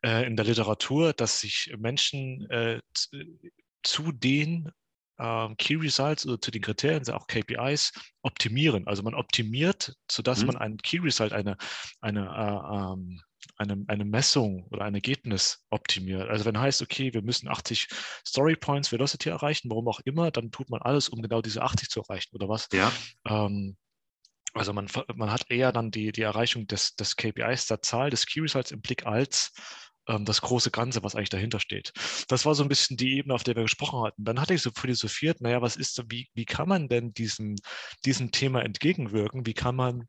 äh, 0.03 0.25
in 0.25 0.36
der 0.36 0.46
Literatur, 0.46 1.13
dass 1.13 1.39
sich 1.39 1.74
Menschen 1.77 2.50
äh, 2.50 2.79
zu 3.84 4.12
den 4.12 4.72
äh, 5.18 5.56
Key 5.58 5.75
Results 5.75 6.25
oder 6.25 6.41
zu 6.41 6.51
den 6.51 6.62
Kriterien, 6.62 7.08
auch 7.10 7.27
KPIs, 7.27 7.91
optimieren. 8.22 8.88
Also 8.88 9.03
man 9.03 9.13
optimiert, 9.13 9.94
sodass 10.10 10.41
mhm. 10.41 10.48
man 10.48 10.58
einen 10.58 10.77
Key 10.77 11.00
Result, 11.00 11.34
eine, 11.34 11.58
eine, 12.01 12.22
äh, 12.22 12.75
ähm, 12.75 13.22
eine, 13.58 13.84
eine 13.88 14.06
Messung 14.06 14.65
oder 14.72 14.86
ein 14.86 14.96
Ergebnis 14.96 15.65
optimiert. 15.70 16.29
Also 16.29 16.46
wenn 16.46 16.60
heißt, 16.60 16.82
okay, 16.82 17.13
wir 17.13 17.22
müssen 17.22 17.48
80 17.48 17.88
Story 18.25 18.56
Points 18.56 18.91
Velocity 18.91 19.29
erreichen, 19.29 19.70
warum 19.70 19.88
auch 19.88 20.00
immer, 20.01 20.32
dann 20.32 20.51
tut 20.51 20.70
man 20.70 20.82
alles, 20.82 21.10
um 21.10 21.22
genau 21.22 21.41
diese 21.41 21.62
80 21.62 21.89
zu 21.89 22.01
erreichen 22.01 22.36
oder 22.36 22.50
was. 22.50 22.68
Ja. 22.74 22.91
Ähm, 23.25 23.77
also 24.53 24.74
man, 24.74 24.88
man 25.13 25.32
hat 25.32 25.50
eher 25.50 25.72
dann 25.72 25.91
die, 25.91 26.12
die 26.12 26.24
Erreichung 26.24 26.65
des, 26.65 26.96
des 26.96 27.15
KPIs, 27.15 27.68
der 27.68 27.82
Zahl 27.82 28.10
des 28.10 28.25
Key 28.25 28.41
Results 28.41 28.72
im 28.72 28.82
Blick 28.82 29.06
als 29.06 29.51
das 30.25 30.42
große 30.42 30.72
Ganze, 30.72 31.04
was 31.04 31.16
eigentlich 31.16 31.30
dahinter 31.30 31.60
steht. 31.60 31.94
Das 32.28 32.46
war 32.46 32.56
so 32.56 32.63
ein 32.63 32.70
bisschen 32.70 32.98
die 32.98 33.18
Ebene, 33.18 33.34
auf 33.34 33.44
der 33.44 33.56
wir 33.56 33.63
gesprochen 33.63 34.04
hatten. 34.04 34.24
Dann 34.24 34.42
hatte 34.42 34.54
ich 34.54 34.62
so 34.62 34.72
philosophiert, 34.72 35.42
naja, 35.42 35.62
was 35.62 35.75
ist, 35.75 36.04
wie, 36.10 36.30
wie 36.34 36.46
kann 36.46 36.68
man 36.68 36.89
denn 36.89 37.13
diesem, 37.13 37.56
diesem 38.06 38.32
Thema 38.32 38.63
entgegenwirken? 38.63 39.46
Wie 39.46 39.54
kann 39.54 39.75
man 39.75 40.08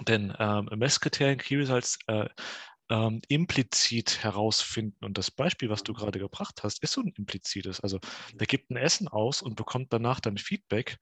denn 0.00 0.34
ähm, 0.38 0.68
Messkriterien, 0.74 1.38
Key 1.38 1.56
Results 1.56 1.98
äh, 2.08 2.28
ähm, 2.90 3.22
implizit 3.28 4.22
herausfinden. 4.22 5.04
Und 5.04 5.16
das 5.18 5.30
Beispiel, 5.30 5.70
was 5.70 5.82
du 5.82 5.92
gerade 5.94 6.18
gebracht 6.18 6.62
hast, 6.62 6.82
ist 6.82 6.92
so 6.92 7.00
ein 7.00 7.12
implizites. 7.16 7.80
Also 7.80 7.98
der 8.34 8.46
gibt 8.46 8.70
ein 8.70 8.76
Essen 8.76 9.08
aus 9.08 9.42
und 9.42 9.56
bekommt 9.56 9.92
danach 9.92 10.20
dann 10.20 10.36
Feedback, 10.38 10.98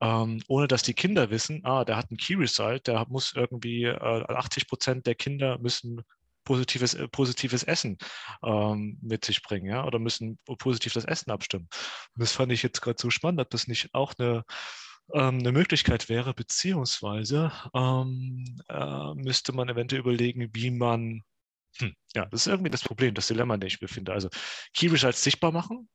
ähm, 0.00 0.42
ohne 0.48 0.66
dass 0.66 0.82
die 0.82 0.94
Kinder 0.94 1.30
wissen, 1.30 1.64
ah, 1.64 1.84
der 1.84 1.96
hat 1.96 2.10
ein 2.10 2.16
Key 2.16 2.34
Result, 2.34 2.86
der 2.86 3.06
muss 3.08 3.32
irgendwie 3.34 3.84
äh, 3.84 3.96
80 3.96 4.66
Prozent 4.66 5.06
der 5.06 5.14
Kinder 5.14 5.58
müssen 5.58 6.02
positives, 6.44 6.94
äh, 6.94 7.08
positives 7.08 7.62
Essen 7.62 7.98
ähm, 8.44 8.98
mit 9.02 9.24
sich 9.24 9.42
bringen, 9.42 9.66
ja, 9.66 9.84
oder 9.84 9.98
müssen 9.98 10.38
positiv 10.58 10.92
das 10.92 11.04
Essen 11.04 11.30
abstimmen. 11.30 11.68
Und 12.14 12.22
das 12.22 12.32
fand 12.32 12.52
ich 12.52 12.62
jetzt 12.62 12.80
gerade 12.80 13.00
so 13.00 13.10
spannend, 13.10 13.40
ob 13.40 13.50
das 13.50 13.68
nicht 13.68 13.94
auch 13.94 14.14
eine 14.18 14.44
ähm, 15.14 15.38
eine 15.38 15.52
Möglichkeit 15.52 16.08
wäre, 16.08 16.34
beziehungsweise 16.34 17.52
ähm, 17.74 18.44
äh, 18.68 19.14
müsste 19.14 19.52
man 19.52 19.68
eventuell 19.68 20.00
überlegen, 20.00 20.50
wie 20.52 20.70
man, 20.70 21.22
hm, 21.78 21.94
ja, 22.14 22.26
das 22.26 22.42
ist 22.42 22.46
irgendwie 22.46 22.70
das 22.70 22.82
Problem, 22.82 23.14
das 23.14 23.26
Dilemma, 23.26 23.54
in 23.54 23.60
dem 23.60 23.68
ich 23.68 23.80
befinde. 23.80 24.12
Also 24.12 24.28
Key 24.74 24.88
Results 24.88 25.22
sichtbar 25.22 25.52
machen, 25.52 25.88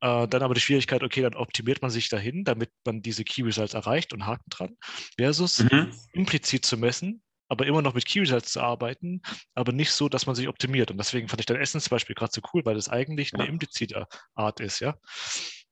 äh, 0.00 0.26
dann 0.26 0.42
aber 0.42 0.54
die 0.54 0.60
Schwierigkeit, 0.60 1.02
okay, 1.02 1.22
dann 1.22 1.34
optimiert 1.34 1.82
man 1.82 1.90
sich 1.90 2.08
dahin, 2.08 2.44
damit 2.44 2.70
man 2.84 3.02
diese 3.02 3.24
Key 3.24 3.42
Results 3.42 3.74
erreicht 3.74 4.12
und 4.12 4.26
Haken 4.26 4.50
dran, 4.50 4.76
versus 5.16 5.60
mhm. 5.60 5.92
implizit 6.12 6.64
zu 6.64 6.76
messen, 6.76 7.22
aber 7.50 7.66
immer 7.66 7.82
noch 7.82 7.94
mit 7.94 8.06
Key 8.06 8.20
Results 8.20 8.52
zu 8.52 8.60
arbeiten, 8.60 9.20
aber 9.54 9.72
nicht 9.72 9.90
so, 9.90 10.08
dass 10.08 10.24
man 10.26 10.36
sich 10.36 10.48
optimiert. 10.48 10.90
Und 10.90 10.98
deswegen 10.98 11.28
fand 11.28 11.40
ich 11.40 11.46
dein 11.46 11.60
Essensbeispiel 11.60 12.14
gerade 12.14 12.32
so 12.32 12.40
cool, 12.54 12.64
weil 12.64 12.76
das 12.76 12.88
eigentlich 12.88 13.34
eine 13.34 13.46
implizite 13.46 14.06
Art 14.34 14.60
ist, 14.60 14.80
ja. 14.80 14.96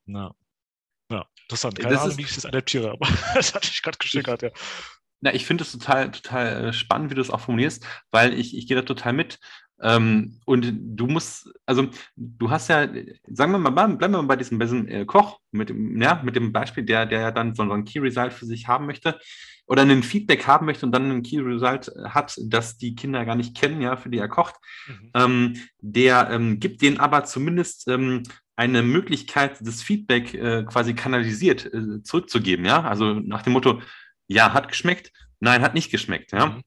Na. 0.05 0.35
Ja, 1.11 1.25
interessant. 1.45 1.79
Keine 1.79 1.95
das 1.95 2.03
Ahnung, 2.03 2.19
wie 2.19 2.23
ich 2.23 2.35
das 2.35 2.45
adaptiere, 2.45 2.91
aber 2.91 3.09
das 3.35 3.55
hatte 3.55 3.69
ich 3.71 3.81
gerade 3.81 3.97
geschickert, 3.97 4.43
ja. 4.43 4.51
Na, 5.21 5.33
ich 5.35 5.47
finde 5.47 5.63
es 5.63 5.73
total, 5.73 6.11
total 6.11 6.67
äh, 6.67 6.73
spannend, 6.73 7.11
wie 7.11 7.15
du 7.15 7.21
es 7.21 7.31
auch 7.31 7.41
formulierst, 7.41 7.87
weil 8.11 8.35
ich, 8.39 8.57
ich 8.57 8.67
gehe 8.67 8.77
da 8.77 8.83
total 8.83 9.13
mit. 9.13 9.39
Ähm, 9.81 10.41
und 10.45 10.73
du 10.75 11.07
musst, 11.07 11.51
also 11.65 11.89
du 12.17 12.51
hast 12.51 12.69
ja, 12.69 12.89
sagen 13.29 13.53
wir 13.53 13.59
mal, 13.59 13.71
bleiben 13.71 14.01
wir 14.01 14.09
mal 14.09 14.23
bei 14.23 14.37
diesem, 14.37 14.59
bei 14.59 14.65
diesem 14.65 14.89
äh, 14.89 15.05
Koch 15.05 15.41
mit 15.53 15.69
dem, 15.69 16.01
ja, 16.01 16.21
mit 16.25 16.37
dem 16.37 16.53
Beispiel, 16.53 16.85
der, 16.85 17.07
der 17.07 17.21
ja 17.21 17.31
dann 17.31 17.55
so, 17.55 17.63
ein 17.63 17.85
Key 17.85 18.01
Result 18.01 18.33
für 18.33 18.47
sich 18.47 18.67
haben 18.67 18.87
möchte 18.87 19.19
oder 19.67 19.83
ein 19.83 20.03
Feedback 20.03 20.47
haben 20.47 20.67
möchte 20.67 20.87
und 20.87 20.93
dann 20.93 21.11
ein 21.11 21.23
Key 21.23 21.39
Result 21.39 21.93
hat, 22.05 22.37
das 22.43 22.79
die 22.79 22.95
Kinder 22.95 23.25
gar 23.25 23.37
nicht 23.37 23.57
kennen, 23.57 23.81
ja, 23.81 23.97
für 23.97 24.09
die 24.09 24.19
er 24.19 24.29
kocht. 24.29 24.57
Mhm. 24.87 25.11
Ähm, 25.15 25.57
der 25.81 26.31
ähm, 26.31 26.59
gibt 26.59 26.83
denen 26.83 26.99
aber 26.99 27.25
zumindest 27.25 27.87
ähm, 27.89 28.25
eine 28.57 28.83
Möglichkeit, 28.83 29.59
das 29.61 29.83
Feedback 29.83 30.35
äh, 30.35 30.65
quasi 30.65 30.95
kanalisiert 30.95 31.73
äh, 31.73 32.03
zurückzugeben, 32.03 32.65
ja. 32.65 32.83
Also 32.83 33.15
nach 33.15 33.43
dem 33.43 33.53
Motto, 33.53 33.81
ja, 34.27 34.53
hat 34.53 34.67
geschmeckt, 34.67 35.13
nein, 35.39 35.63
hat 35.63 35.75
nicht 35.75 35.93
geschmeckt, 35.93 36.33
ja. 36.33 36.47
Mhm. 36.47 36.63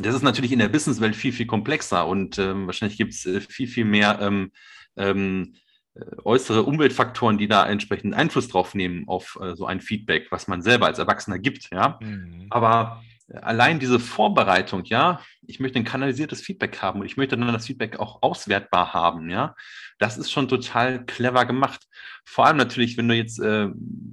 Das 0.00 0.14
ist 0.14 0.22
natürlich 0.22 0.52
in 0.52 0.58
der 0.58 0.68
Businesswelt 0.68 1.14
viel, 1.14 1.32
viel 1.32 1.46
komplexer 1.46 2.06
und 2.06 2.38
ähm, 2.38 2.66
wahrscheinlich 2.66 2.98
gibt 2.98 3.12
es 3.12 3.26
äh, 3.26 3.40
viel, 3.40 3.68
viel 3.68 3.84
mehr 3.84 4.18
ähm, 4.20 4.50
ähm, 4.96 5.54
äh, 5.94 6.04
äußere 6.24 6.64
Umweltfaktoren, 6.64 7.38
die 7.38 7.46
da 7.46 7.66
entsprechend 7.66 8.14
Einfluss 8.14 8.48
drauf 8.48 8.74
nehmen 8.74 9.06
auf 9.06 9.38
äh, 9.40 9.54
so 9.54 9.66
ein 9.66 9.80
Feedback, 9.80 10.26
was 10.30 10.48
man 10.48 10.62
selber 10.62 10.86
als 10.86 10.98
Erwachsener 10.98 11.38
gibt, 11.38 11.70
ja. 11.72 11.98
Mhm. 12.02 12.46
Aber 12.50 13.02
allein 13.40 13.78
diese 13.78 14.00
Vorbereitung, 14.00 14.84
ja, 14.84 15.20
ich 15.46 15.60
möchte 15.60 15.78
ein 15.78 15.84
kanalisiertes 15.84 16.40
Feedback 16.40 16.82
haben 16.82 17.00
und 17.00 17.06
ich 17.06 17.16
möchte 17.16 17.36
dann 17.36 17.52
das 17.52 17.66
Feedback 17.66 17.98
auch 17.98 18.22
auswertbar 18.22 18.92
haben, 18.92 19.30
ja, 19.30 19.54
das 19.98 20.18
ist 20.18 20.30
schon 20.30 20.48
total 20.48 21.04
clever 21.06 21.44
gemacht. 21.46 21.86
Vor 22.24 22.46
allem 22.46 22.56
natürlich, 22.56 22.96
wenn 22.96 23.08
du 23.08 23.14
jetzt, 23.14 23.38
äh, 23.38 23.68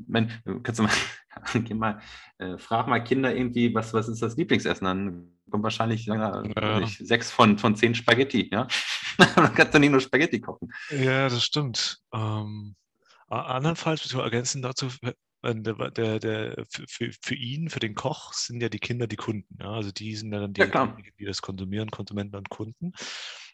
mein, 0.07 0.31
kannst 0.63 0.79
du 0.79 0.83
mal, 0.83 0.91
geh 1.63 1.73
mal, 1.73 1.99
äh, 2.37 2.57
frag 2.57 2.87
mal 2.87 3.03
Kinder 3.03 3.35
irgendwie, 3.35 3.73
was, 3.73 3.93
was 3.93 4.07
ist 4.07 4.21
das 4.21 4.37
Lieblingsessen? 4.37 4.85
Dann 4.85 5.31
wahrscheinlich 5.51 6.05
ja. 6.05 6.41
nicht, 6.79 6.97
sechs 7.05 7.31
von, 7.31 7.57
von 7.57 7.75
zehn 7.75 7.95
Spaghetti, 7.95 8.49
ja. 8.51 8.67
dann 9.35 9.53
kannst 9.53 9.73
du 9.73 9.79
nicht 9.79 9.91
nur 9.91 10.01
Spaghetti 10.01 10.39
kochen. 10.39 10.71
Ja, 10.89 11.29
das 11.29 11.43
stimmt. 11.43 11.99
Ähm, 12.13 12.75
andernfalls, 13.29 14.03
zu 14.03 14.19
ergänzen 14.19 14.61
dazu, 14.61 14.89
der, 15.43 15.91
der, 15.91 16.19
der, 16.19 16.65
für, 16.69 17.11
für 17.19 17.35
ihn, 17.35 17.69
für 17.69 17.79
den 17.79 17.95
Koch, 17.95 18.33
sind 18.33 18.61
ja 18.61 18.69
die 18.69 18.79
Kinder 18.79 19.07
die 19.07 19.15
Kunden. 19.15 19.57
Ja? 19.59 19.71
Also 19.71 19.91
die 19.91 20.15
sind 20.15 20.33
ja 20.33 20.39
dann 20.39 20.53
die, 20.53 20.61
ja, 20.61 20.97
die 21.19 21.25
das 21.25 21.41
konsumieren, 21.41 21.89
Konsumenten 21.89 22.35
und 22.35 22.49
Kunden. 22.49 22.93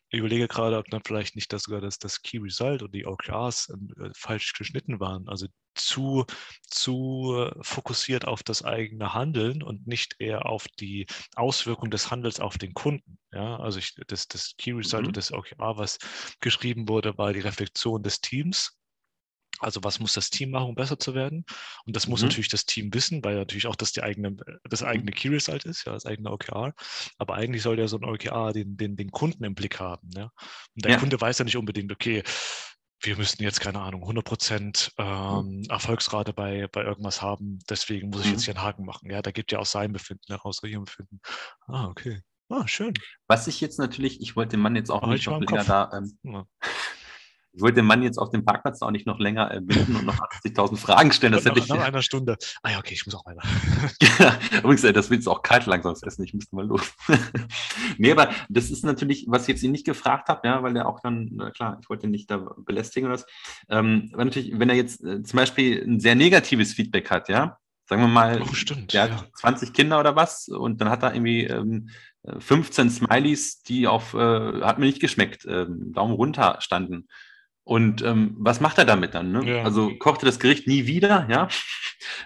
Ich 0.09 0.19
überlege 0.19 0.47
gerade, 0.47 0.77
ob 0.77 0.85
dann 0.89 1.01
vielleicht 1.05 1.35
nicht 1.35 1.51
das 1.51 1.63
sogar 1.63 1.81
das, 1.81 1.99
das 1.99 2.21
Key 2.21 2.37
Result 2.37 2.81
oder 2.81 2.91
die 2.91 3.05
OKRs 3.05 3.69
äh, 3.69 4.09
falsch 4.15 4.53
geschnitten 4.53 4.99
waren. 4.99 5.27
Also 5.27 5.47
zu, 5.75 6.25
zu 6.67 7.49
fokussiert 7.61 8.25
auf 8.25 8.41
das 8.43 8.63
eigene 8.63 9.13
Handeln 9.13 9.61
und 9.61 9.85
nicht 9.85 10.15
eher 10.19 10.45
auf 10.45 10.67
die 10.79 11.05
Auswirkung 11.35 11.91
des 11.91 12.09
Handels 12.09 12.39
auf 12.39 12.57
den 12.57 12.73
Kunden. 12.73 13.19
Ja, 13.31 13.57
also 13.57 13.79
ich, 13.79 13.95
das, 14.07 14.27
das 14.27 14.55
Key 14.57 14.71
Result 14.71 15.03
mhm. 15.03 15.07
und 15.07 15.17
das 15.17 15.31
OKR, 15.31 15.77
was 15.77 15.97
geschrieben 16.39 16.87
wurde, 16.87 17.17
war 17.17 17.33
die 17.33 17.41
Reflexion 17.41 18.01
des 18.01 18.21
Teams 18.21 18.76
also 19.59 19.83
was 19.83 19.99
muss 19.99 20.13
das 20.13 20.29
Team 20.29 20.51
machen, 20.51 20.69
um 20.69 20.75
besser 20.75 20.99
zu 20.99 21.15
werden? 21.15 21.45
Und 21.85 21.95
das 21.95 22.07
muss 22.07 22.21
mhm. 22.21 22.27
natürlich 22.27 22.49
das 22.49 22.65
Team 22.65 22.93
wissen, 22.93 23.23
weil 23.23 23.35
natürlich 23.35 23.67
auch 23.67 23.75
das 23.75 23.91
die 23.91 24.03
eigene, 24.03 24.35
das 24.63 24.81
mhm. 24.81 24.87
eigene 24.87 25.11
Key 25.11 25.29
Result 25.29 25.65
ist, 25.65 25.85
ja, 25.85 25.93
das 25.93 26.05
eigene 26.05 26.31
OKR. 26.31 26.73
Aber 27.17 27.35
eigentlich 27.35 27.61
soll 27.61 27.79
ja 27.79 27.87
so 27.87 27.97
ein 27.97 28.05
OKR 28.05 28.53
den, 28.53 28.77
den, 28.77 28.95
den 28.95 29.11
Kunden 29.11 29.43
im 29.43 29.55
Blick 29.55 29.79
haben. 29.79 30.09
Ja? 30.15 30.31
Und 30.75 30.85
der 30.85 30.93
ja. 30.93 30.97
Kunde 30.97 31.19
weiß 31.19 31.39
ja 31.39 31.45
nicht 31.45 31.57
unbedingt, 31.57 31.91
okay, 31.91 32.23
wir 33.01 33.15
müssten 33.15 33.43
jetzt, 33.43 33.61
keine 33.61 33.79
Ahnung, 33.79 34.03
100% 34.03 34.91
ähm, 34.97 35.59
mhm. 35.59 35.63
Erfolgsrate 35.69 36.33
bei, 36.33 36.67
bei 36.67 36.83
irgendwas 36.83 37.21
haben, 37.21 37.59
deswegen 37.69 38.09
muss 38.09 38.25
ich 38.25 38.31
jetzt 38.31 38.41
mhm. 38.41 38.45
hier 38.45 38.55
einen 38.55 38.63
Haken 38.63 38.85
machen. 38.85 39.09
Ja, 39.11 39.21
da 39.21 39.31
gibt 39.31 39.51
ja 39.51 39.59
auch 39.59 39.65
sein 39.65 39.93
Befinden 39.93 40.25
heraus, 40.27 40.61
ihr 40.63 40.79
Befinden. 40.79 41.19
Ah, 41.67 41.87
okay. 41.87 42.21
Ah, 42.49 42.65
schön. 42.67 42.93
Was 43.27 43.47
ich 43.47 43.59
jetzt 43.59 43.77
natürlich, 43.77 44.21
ich 44.21 44.35
wollte 44.35 44.51
den 44.51 44.61
Mann 44.61 44.75
jetzt 44.75 44.89
auch 44.89 45.03
oh, 45.03 45.07
nicht 45.07 45.27
noch 45.27 45.39
länger 45.39 45.65
da, 45.65 45.91
ähm, 45.93 46.17
ja. 46.23 46.45
Ich 47.57 47.63
wollte 47.63 47.77
den 47.77 47.85
Mann 47.85 48.03
jetzt 48.03 48.19
auf 48.19 48.29
dem 48.29 48.45
Parkplatz 48.45 48.83
auch 48.83 48.91
nicht 48.91 49.07
noch 49.07 49.17
länger 49.17 49.51
äh, 49.51 49.59
binden 49.59 49.95
und 49.95 50.05
noch 50.05 50.19
80.000 50.19 50.77
Fragen 50.77 51.11
stellen. 51.11 51.33
Das 51.33 51.43
hätte 51.43 51.57
ich. 51.57 51.67
Nach 51.67 51.83
einer 51.83 52.03
Stunde. 52.03 52.37
Ah 52.61 52.69
ja, 52.69 52.77
okay, 52.77 52.93
ich 52.93 53.03
muss 53.07 53.15
auch 53.15 53.25
weiter. 53.25 53.41
ja, 54.19 54.37
übrigens, 54.59 54.83
ey, 54.83 54.93
das 54.93 55.09
wird 55.09 55.21
jetzt 55.21 55.27
auch 55.27 55.41
kalt 55.41 55.65
langsam 55.65 55.91
das 55.91 56.03
Essen. 56.03 56.23
Ich 56.23 56.35
müsste 56.35 56.55
mal 56.55 56.67
los. 56.67 56.93
nee, 57.97 58.11
aber 58.11 58.29
das 58.47 58.69
ist 58.69 58.85
natürlich, 58.85 59.25
was 59.27 59.43
ich 59.43 59.47
jetzt 59.47 59.63
ihn 59.63 59.71
nicht 59.71 59.87
gefragt 59.87 60.29
habe, 60.29 60.47
ja, 60.47 60.61
weil 60.61 60.75
er 60.75 60.87
auch 60.87 60.99
dann, 60.99 61.29
na 61.31 61.49
klar, 61.49 61.79
ich 61.81 61.89
wollte 61.89 62.05
ihn 62.05 62.11
nicht 62.11 62.29
da 62.29 62.37
belästigen 62.57 63.09
oder 63.09 63.15
was. 63.15 63.25
Ähm, 63.69 64.11
aber 64.13 64.25
natürlich, 64.25 64.51
wenn 64.59 64.69
er 64.69 64.75
jetzt 64.75 65.03
äh, 65.03 65.23
zum 65.23 65.37
Beispiel 65.37 65.83
ein 65.83 65.99
sehr 65.99 66.13
negatives 66.13 66.73
Feedback 66.73 67.09
hat, 67.09 67.27
ja, 67.27 67.57
sagen 67.89 68.03
wir 68.03 68.07
mal, 68.07 68.39
oh, 68.43 68.53
stimmt, 68.53 68.93
der 68.93 69.07
ja. 69.07 69.15
hat 69.15 69.31
20 69.35 69.73
Kinder 69.73 69.99
oder 69.99 70.15
was 70.15 70.47
und 70.47 70.79
dann 70.79 70.89
hat 70.89 71.01
er 71.01 71.15
irgendwie 71.15 71.45
ähm, 71.45 71.89
15 72.37 72.91
Smileys, 72.91 73.63
die 73.63 73.87
auf, 73.87 74.13
äh, 74.13 74.61
hat 74.61 74.77
mir 74.77 74.85
nicht 74.85 74.99
geschmeckt, 74.99 75.45
ähm, 75.49 75.93
Daumen 75.93 76.13
runter 76.13 76.57
standen. 76.59 77.07
Und 77.67 78.01
ähm, 78.01 78.33
was 78.39 78.61
macht 78.61 78.77
er 78.77 78.85
damit 78.85 79.13
dann? 79.13 79.33
Ne? 79.33 79.57
Ja. 79.57 79.63
Also 79.63 79.93
kocht 79.99 80.23
er 80.23 80.27
das 80.27 80.39
Gericht 80.39 80.67
nie 80.67 80.87
wieder, 80.87 81.27
ja? 81.29 81.49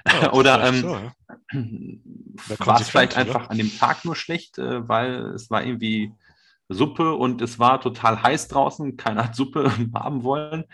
ja 0.05 0.33
oder 0.33 0.63
ähm, 0.63 0.81
so, 0.81 0.95
ja. 0.95 2.59
war 2.67 2.79
es 2.79 2.89
vielleicht 2.89 3.13
oder? 3.13 3.21
einfach 3.21 3.49
an 3.49 3.57
dem 3.57 3.75
Tag 3.75 4.05
nur 4.05 4.15
schlecht, 4.15 4.59
äh, 4.59 4.87
weil 4.87 5.31
es 5.33 5.49
war 5.49 5.63
irgendwie 5.63 6.11
Suppe 6.69 7.15
und 7.15 7.41
es 7.41 7.57
war 7.57 7.81
total 7.81 8.21
heiß 8.21 8.49
draußen, 8.49 8.97
keiner 8.97 9.23
hat 9.23 9.35
Suppe 9.35 9.71
haben 9.95 10.21
wollen. 10.21 10.65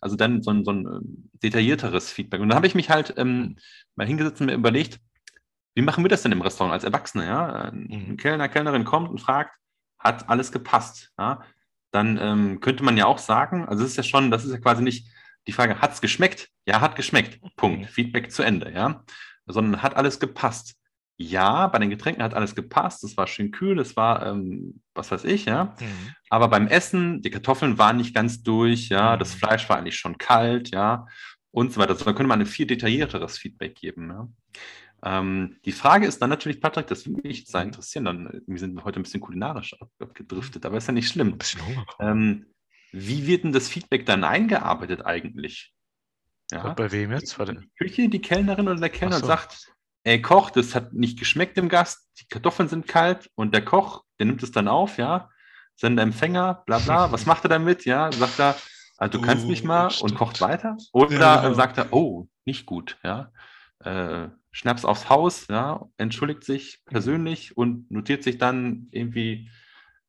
Also 0.00 0.16
dann 0.16 0.42
so 0.42 0.50
ein, 0.50 0.64
so 0.64 0.72
ein 0.72 0.84
ähm, 0.84 1.30
detaillierteres 1.40 2.10
Feedback. 2.10 2.40
Und 2.40 2.48
dann 2.48 2.56
habe 2.56 2.66
ich 2.66 2.74
mich 2.74 2.90
halt 2.90 3.14
ähm, 3.16 3.58
mal 3.94 4.08
hingesetzt 4.08 4.40
und 4.40 4.48
mir 4.48 4.54
überlegt, 4.54 4.98
wie 5.76 5.82
machen 5.82 6.02
wir 6.02 6.08
das 6.08 6.22
denn 6.22 6.32
im 6.32 6.42
Restaurant 6.42 6.72
als 6.72 6.82
Erwachsene? 6.82 7.26
Ja? 7.26 7.46
Ein 7.46 8.08
mhm. 8.08 8.16
Kellner, 8.16 8.48
Kellnerin 8.48 8.82
kommt 8.82 9.08
und 9.08 9.20
fragt, 9.20 9.56
hat 10.00 10.28
alles 10.28 10.50
gepasst? 10.50 11.12
Ja? 11.16 11.42
Dann 11.98 12.18
ähm, 12.20 12.60
könnte 12.60 12.84
man 12.84 12.96
ja 12.96 13.06
auch 13.06 13.18
sagen, 13.18 13.66
also 13.68 13.84
es 13.84 13.90
ist 13.90 13.96
ja 13.96 14.02
schon, 14.02 14.30
das 14.30 14.44
ist 14.44 14.52
ja 14.52 14.58
quasi 14.58 14.82
nicht 14.82 15.08
die 15.46 15.52
Frage, 15.52 15.80
hat 15.80 15.92
es 15.92 16.00
geschmeckt? 16.00 16.48
Ja, 16.66 16.80
hat 16.80 16.94
geschmeckt. 16.94 17.40
Punkt. 17.56 17.80
Mhm. 17.80 17.86
Feedback 17.86 18.30
zu 18.30 18.42
Ende, 18.42 18.72
ja. 18.72 19.02
Sondern 19.46 19.82
hat 19.82 19.96
alles 19.96 20.20
gepasst. 20.20 20.74
Ja, 21.16 21.66
bei 21.66 21.78
den 21.78 21.90
Getränken 21.90 22.22
hat 22.22 22.34
alles 22.34 22.54
gepasst. 22.54 23.02
Es 23.02 23.16
war 23.16 23.26
schön 23.26 23.50
kühl, 23.50 23.80
es 23.80 23.96
war, 23.96 24.24
ähm, 24.24 24.80
was 24.94 25.10
weiß 25.10 25.24
ich, 25.24 25.46
ja. 25.46 25.74
Mhm. 25.80 26.14
Aber 26.28 26.48
beim 26.48 26.68
Essen, 26.68 27.22
die 27.22 27.30
Kartoffeln 27.30 27.78
waren 27.78 27.96
nicht 27.96 28.14
ganz 28.14 28.42
durch, 28.42 28.88
ja. 28.88 29.16
Das 29.16 29.34
mhm. 29.34 29.38
Fleisch 29.38 29.68
war 29.68 29.78
eigentlich 29.78 29.96
schon 29.96 30.18
kalt, 30.18 30.70
ja. 30.70 31.06
Und 31.50 31.72
so 31.72 31.80
weiter. 31.80 31.96
So, 31.96 32.04
dann 32.04 32.14
könnte 32.14 32.28
man 32.28 32.40
ein 32.40 32.46
viel 32.46 32.66
detaillierteres 32.66 33.38
Feedback 33.38 33.74
geben, 33.74 34.10
ja. 34.10 34.28
Ähm, 35.02 35.56
die 35.64 35.72
Frage 35.72 36.06
ist 36.06 36.20
dann 36.20 36.30
natürlich, 36.30 36.60
Patrick, 36.60 36.86
das 36.88 37.06
würde 37.06 37.26
mich 37.26 37.46
sehr 37.46 37.60
mhm. 37.60 37.68
interessieren, 37.68 38.04
dann, 38.04 38.42
wir 38.46 38.58
sind 38.58 38.82
heute 38.84 39.00
ein 39.00 39.04
bisschen 39.04 39.20
kulinarisch 39.20 39.76
abgedriftet, 40.00 40.66
aber 40.66 40.78
ist 40.78 40.88
ja 40.88 40.92
nicht 40.92 41.08
schlimm. 41.08 41.38
Ähm, 42.00 42.46
wie 42.92 43.26
wird 43.26 43.44
denn 43.44 43.52
das 43.52 43.68
Feedback 43.68 44.06
dann 44.06 44.24
eingearbeitet 44.24 45.04
eigentlich? 45.04 45.74
Ja? 46.50 46.72
Bei 46.72 46.90
wem 46.90 47.12
jetzt? 47.12 47.38
Warte. 47.38 47.54
Die 47.54 47.70
Küche, 47.78 48.08
die 48.08 48.20
Kellnerin 48.20 48.68
oder 48.68 48.80
der 48.80 48.88
Kellner 48.88 49.18
so. 49.18 49.26
sagt, 49.26 49.72
ey 50.04 50.20
Koch, 50.20 50.50
das 50.50 50.74
hat 50.74 50.92
nicht 50.92 51.18
geschmeckt 51.18 51.56
dem 51.56 51.68
Gast, 51.68 52.08
die 52.18 52.26
Kartoffeln 52.26 52.68
sind 52.68 52.88
kalt 52.88 53.30
und 53.34 53.54
der 53.54 53.64
Koch, 53.64 54.04
der 54.18 54.26
nimmt 54.26 54.42
es 54.42 54.52
dann 54.52 54.68
auf, 54.68 54.98
ja, 54.98 55.30
Sender 55.76 56.02
Empfänger, 56.02 56.62
bla 56.66 56.78
bla, 56.78 57.12
was 57.12 57.26
macht 57.26 57.44
er 57.44 57.50
damit, 57.50 57.84
ja, 57.84 58.10
sagt 58.10 58.40
er, 58.40 58.56
also 58.96 59.18
du 59.18 59.24
kannst 59.24 59.44
uh, 59.44 59.48
nicht 59.48 59.64
mal 59.64 59.92
und 60.00 60.16
kocht 60.16 60.40
weiter 60.40 60.76
oder 60.92 61.18
ja, 61.18 61.54
sagt 61.54 61.78
er, 61.78 61.92
oh, 61.92 62.26
nicht 62.44 62.66
gut, 62.66 62.98
ja, 63.04 63.30
äh, 63.80 64.28
Schnaps 64.58 64.84
aufs 64.84 65.08
Haus, 65.08 65.46
ja, 65.46 65.88
entschuldigt 65.98 66.42
sich 66.42 66.84
persönlich 66.84 67.56
und 67.56 67.88
notiert 67.92 68.24
sich 68.24 68.38
dann 68.38 68.88
irgendwie 68.90 69.48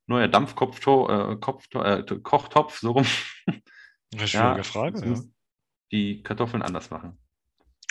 neuer 0.08 0.28
Dampfkochtopf, 0.28 1.08
äh, 1.08 1.36
Kopf, 1.36 1.68
äh, 1.76 2.04
Kochtopf, 2.24 2.80
so 2.80 2.94
rum. 2.94 3.06
Eine 4.12 4.28
schwierige 4.28 4.64
Frage, 4.64 5.08
ja. 5.08 5.22
Die 5.92 6.24
Kartoffeln 6.24 6.64
anders 6.64 6.90
machen. 6.90 7.20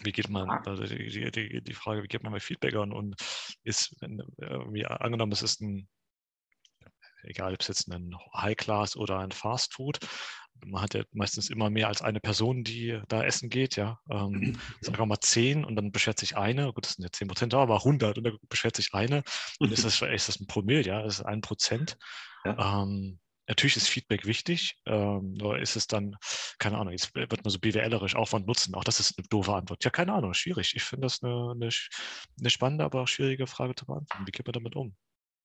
Wie 0.03 0.11
geht 0.11 0.29
man, 0.29 0.51
also 0.51 0.83
die, 0.83 1.31
die, 1.31 1.63
die 1.63 1.75
Frage, 1.75 2.03
wie 2.03 2.09
geht 2.09 2.25
man 2.25 2.33
mit 2.33 2.43
Feedback 2.43 2.75
an 2.75 2.93
und 2.93 3.15
ist, 3.63 3.95
wenn, 4.01 4.21
irgendwie 4.39 4.85
angenommen, 4.85 5.31
es 5.31 5.43
ist 5.43 5.61
ein, 5.61 5.89
egal 7.23 7.55
ob 7.55 7.61
es 7.61 7.69
jetzt 7.69 7.87
ein 7.87 8.17
High-Class 8.35 8.97
oder 8.97 9.21
ein 9.21 9.31
Fast 9.31 9.75
Food, 9.75 10.01
man 10.65 10.83
hat 10.83 10.95
ja 10.95 11.03
meistens 11.13 11.51
immer 11.51 11.71
mehr 11.71 11.89
als 11.89 12.03
eine 12.03 12.21
Person, 12.21 12.65
die 12.65 13.01
da 13.09 13.23
essen 13.25 13.49
geht, 13.49 13.77
ja. 13.77 13.99
Ähm, 14.11 14.59
sagen 14.81 14.99
wir 14.99 15.07
mal 15.07 15.21
zehn 15.21 15.65
und 15.65 15.77
dann 15.77 15.93
beschwert 15.93 16.19
sich 16.19 16.37
eine, 16.37 16.73
gut, 16.73 16.87
das 16.87 16.95
sind 16.95 17.05
ja 17.05 17.13
zehn 17.13 17.29
Prozent, 17.29 17.55
aber 17.55 17.77
100 17.77 18.19
und 18.19 18.25
dann 18.25 18.39
beschwert 18.49 18.77
sich 18.77 18.95
eine, 18.95 19.23
dann 19.59 19.73
ist 19.73 19.85
das, 19.85 20.03
ist 20.03 20.29
das 20.29 20.41
ein 20.41 20.47
Promille, 20.47 20.83
ja, 20.83 21.03
das 21.03 21.21
ist 21.21 21.27
ein 21.27 21.41
Prozent. 21.41 21.97
Ja. 22.45 22.83
Ähm, 22.83 23.19
natürlich 23.49 23.77
ist 23.77 23.89
Feedback 23.89 24.27
wichtig, 24.27 24.77
ähm, 24.87 25.33
nur 25.35 25.59
ist 25.59 25.77
es 25.77 25.87
dann, 25.87 26.17
keine 26.59 26.79
Ahnung, 26.79 26.93
jetzt 26.93 27.15
wird 27.15 27.45
man 27.45 27.51
so 27.51 27.59
BWLerisch 27.59 28.15
Aufwand 28.15 28.47
nutzen, 28.47 28.75
auch 28.75 28.85
das 28.85 29.01
ist 29.01 29.19
eine 29.19 29.27
doofe 29.29 29.55
Antwort. 29.55 29.85
Ja, 29.85 29.91
keine 29.91 30.13
Ahnung, 30.13 30.35
schwierig. 30.35 30.75
Ich 30.77 30.85
finde 30.85 31.07
das 31.07 31.23
eine, 31.23 31.53
eine, 31.55 31.71
eine 32.39 32.51
spannende, 32.51 32.85
aber 32.85 33.03
auch 33.03 33.09
schwierige 33.09 33.47
Frage 33.47 33.75
zu 33.75 33.87
beantworten. 33.87 34.27
Wie 34.27 34.31
geht 34.31 34.47
man 34.47 34.53
damit 34.53 34.77
um? 34.77 34.95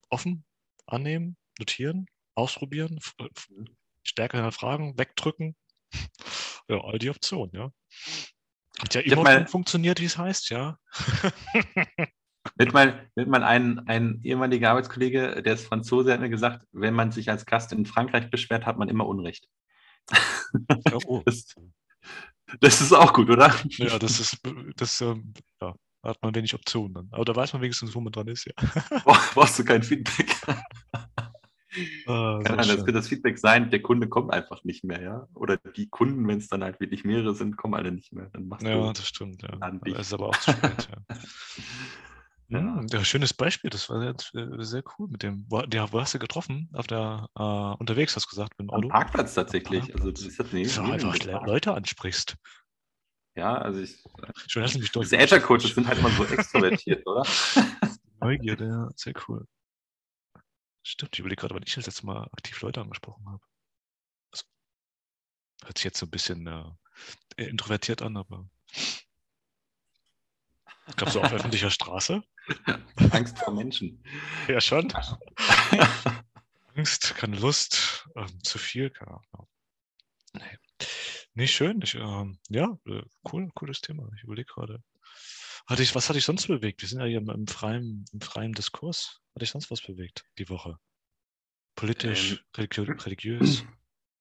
Offen, 0.10 0.46
annehmen, 0.86 1.38
notieren, 1.58 2.06
ausprobieren, 2.36 3.00
stärker 4.04 4.52
Fragen, 4.52 4.98
wegdrücken. 4.98 5.56
Ja, 6.70 6.80
all 6.80 6.98
die 6.98 7.10
Optionen, 7.10 7.52
ja. 7.54 7.72
Hat 8.80 8.96
ja 8.96 9.02
immer 9.02 9.24
mal, 9.24 9.48
funktioniert, 9.48 10.00
wie 10.00 10.06
es 10.06 10.18
heißt, 10.18 10.50
ja. 10.50 10.78
Mit 12.58 12.74
mein, 12.74 13.10
mit 13.16 13.28
mein 13.28 13.44
ein, 13.44 13.88
ein 13.88 14.22
ehemaliger 14.24 14.70
Arbeitskollege, 14.72 15.42
der 15.44 15.54
ist 15.54 15.68
Franzose, 15.68 16.14
hat 16.14 16.22
mir 16.22 16.30
gesagt, 16.30 16.66
wenn 16.72 16.94
man 16.94 17.12
sich 17.12 17.30
als 17.30 17.46
Gast 17.46 17.72
in 17.72 17.86
Frankreich 17.86 18.30
beschwert, 18.30 18.66
hat 18.66 18.78
man 18.78 18.90
immer 18.90 19.08
Unrecht. 19.08 19.48
Ja, 20.12 20.98
oh. 21.06 21.22
das, 21.26 21.56
das, 22.60 22.82
ist 22.82 22.94
auch 22.94 23.14
gut, 23.14 23.30
oder? 23.30 23.54
Ja, 23.78 23.98
das 23.98 24.20
ist, 24.20 24.40
das, 24.76 25.02
ähm, 25.02 25.34
ja, 25.62 25.74
hat 26.04 26.22
man 26.22 26.36
wenig 26.36 26.54
Optionen 26.54 26.94
dann. 26.94 27.10
Aber 27.12 27.26
da 27.26 27.36
weiß 27.36 27.54
man 27.54 27.62
wenigstens, 27.62 27.96
wo 27.96 28.02
man 28.02 28.12
dran 28.12 28.28
ist, 28.28 28.46
ja. 28.46 28.54
Brauchst 29.34 29.60
du 29.60 29.66
kein 29.66 29.84
Feedback? 29.84 30.36
Ah, 32.06 32.40
Kann 32.44 32.58
das, 32.58 32.84
das 32.86 33.08
Feedback 33.08 33.38
sein, 33.38 33.72
der 33.72 33.82
Kunde 33.82 34.08
kommt 34.08 34.32
einfach 34.32 34.64
nicht 34.64 34.84
mehr, 34.84 35.02
ja? 35.02 35.28
Oder 35.34 35.58
die 35.58 35.90
Kunden, 35.90 36.28
wenn 36.28 36.38
es 36.38 36.48
dann 36.48 36.64
halt 36.64 36.80
wirklich 36.80 37.04
mehrere 37.04 37.34
sind, 37.34 37.58
kommen 37.58 37.74
alle 37.74 37.92
nicht 37.92 38.14
mehr. 38.14 38.30
Dann 38.34 38.48
machst 38.48 38.66
ja, 38.66 38.92
das 38.94 39.08
stimmt, 39.08 39.42
ja. 39.42 39.58
Das 39.86 40.08
ist 40.08 40.14
aber 40.14 40.30
auch 40.30 40.38
zu 40.38 40.52
spät, 40.52 40.90
ja. 41.10 41.18
Ja, 42.50 42.82
ja, 42.92 43.04
schönes 43.04 43.34
Beispiel. 43.34 43.70
Das 43.70 43.90
war 43.90 44.00
sehr, 44.00 44.42
äh, 44.42 44.64
sehr 44.64 44.84
cool 44.98 45.08
mit 45.08 45.24
dem. 45.24 45.46
Wo, 45.50 45.62
ja, 45.74 45.92
wo 45.92 46.00
hast 46.00 46.14
du 46.14 46.20
getroffen? 46.20 46.70
Auf 46.74 46.86
der 46.86 47.28
äh, 47.36 47.42
unterwegs 47.42 48.16
hast 48.16 48.26
du 48.26 48.30
gesagt 48.30 48.60
mit 48.60 48.68
dem 48.68 48.70
Auto. 48.70 48.88
Am 48.88 48.90
Parkplatz 48.90 49.34
tatsächlich. 49.34 49.94
Also 49.96 50.12
das 50.12 50.52
nee, 50.52 50.66
so 50.66 50.84
einfach 50.84 51.18
Leute 51.46 51.74
ansprichst. 51.74 52.36
Ja, 53.36 53.58
also 53.58 53.80
ich. 53.80 54.04
Schön, 54.48 54.64
dass 54.64 54.74
du 54.74 54.80
mich 54.80 54.92
durch. 54.92 55.10
Diese 55.10 55.20
Agile 55.20 55.42
Coaches 55.42 55.74
sind 55.74 55.88
halt 55.88 56.02
mal 56.04 56.12
so 56.12 56.26
extrovertiert, 56.26 57.08
oder? 57.08 57.26
Neugierde, 58.22 58.68
ja, 58.68 58.90
sehr 58.96 59.14
cool. 59.28 59.48
Stimmt, 60.84 61.14
ich 61.14 61.20
überlege 61.20 61.40
gerade, 61.40 61.56
wann 61.56 61.64
ich 61.66 61.74
das 61.74 61.86
letzte 61.86 62.06
Mal 62.06 62.26
aktiv 62.34 62.62
Leute 62.62 62.82
angesprochen 62.82 63.26
habe. 63.28 63.44
Also, 64.32 64.44
hört 65.64 65.78
sich 65.78 65.86
jetzt 65.86 65.98
so 65.98 66.06
ein 66.06 66.12
bisschen 66.12 66.46
äh, 66.48 67.44
introvertiert 67.44 68.02
an, 68.02 68.18
aber. 68.18 68.46
Ich 70.88 70.96
glaube, 70.98 71.12
so 71.12 71.22
auf 71.22 71.32
öffentlicher 71.32 71.70
Straße. 71.70 72.22
Angst 73.12 73.40
vor 73.40 73.54
Menschen. 73.54 74.04
Ja, 74.50 74.60
schon. 74.60 74.92
Angst, 76.76 77.16
keine 77.16 77.38
Lust, 77.38 78.06
ähm, 78.16 78.44
zu 78.44 78.58
viel, 78.58 78.90
keine 78.90 79.12
Ahnung. 79.12 79.48
Nee. 80.34 80.58
Nicht 81.36 81.56
schön. 81.56 81.82
Ich, 81.82 81.96
ähm, 81.96 82.38
ja, 82.50 82.78
äh, 82.86 83.04
cool, 83.32 83.50
cooles 83.56 83.80
Thema. 83.80 84.10
Ich 84.18 84.24
überlege 84.24 84.52
gerade. 84.54 84.84
Hatte 85.66 85.84
ich, 85.84 85.96
was 85.96 86.10
hatte 86.10 86.20
ich 86.20 86.26
sonst 86.26 86.48
bewegt? 86.48 86.82
Wir 86.82 86.90
sind 86.90 87.00
ja 87.00 87.06
hier 87.06 87.20
im, 87.20 87.30
im, 87.30 87.48
freien, 87.48 88.06
im 88.12 88.22
freien 88.22 88.54
Diskurs. 88.54 89.22
Hatte 89.34 89.46
ich 89.46 89.52
sonst 89.52 89.72
was 89.72 89.82
bewegt 89.82 90.26
die 90.38 90.50
Woche? 90.50 90.78
Politisch, 91.76 92.34
ähm, 92.34 92.40
religiö 92.58 92.84
religiös, 92.84 93.66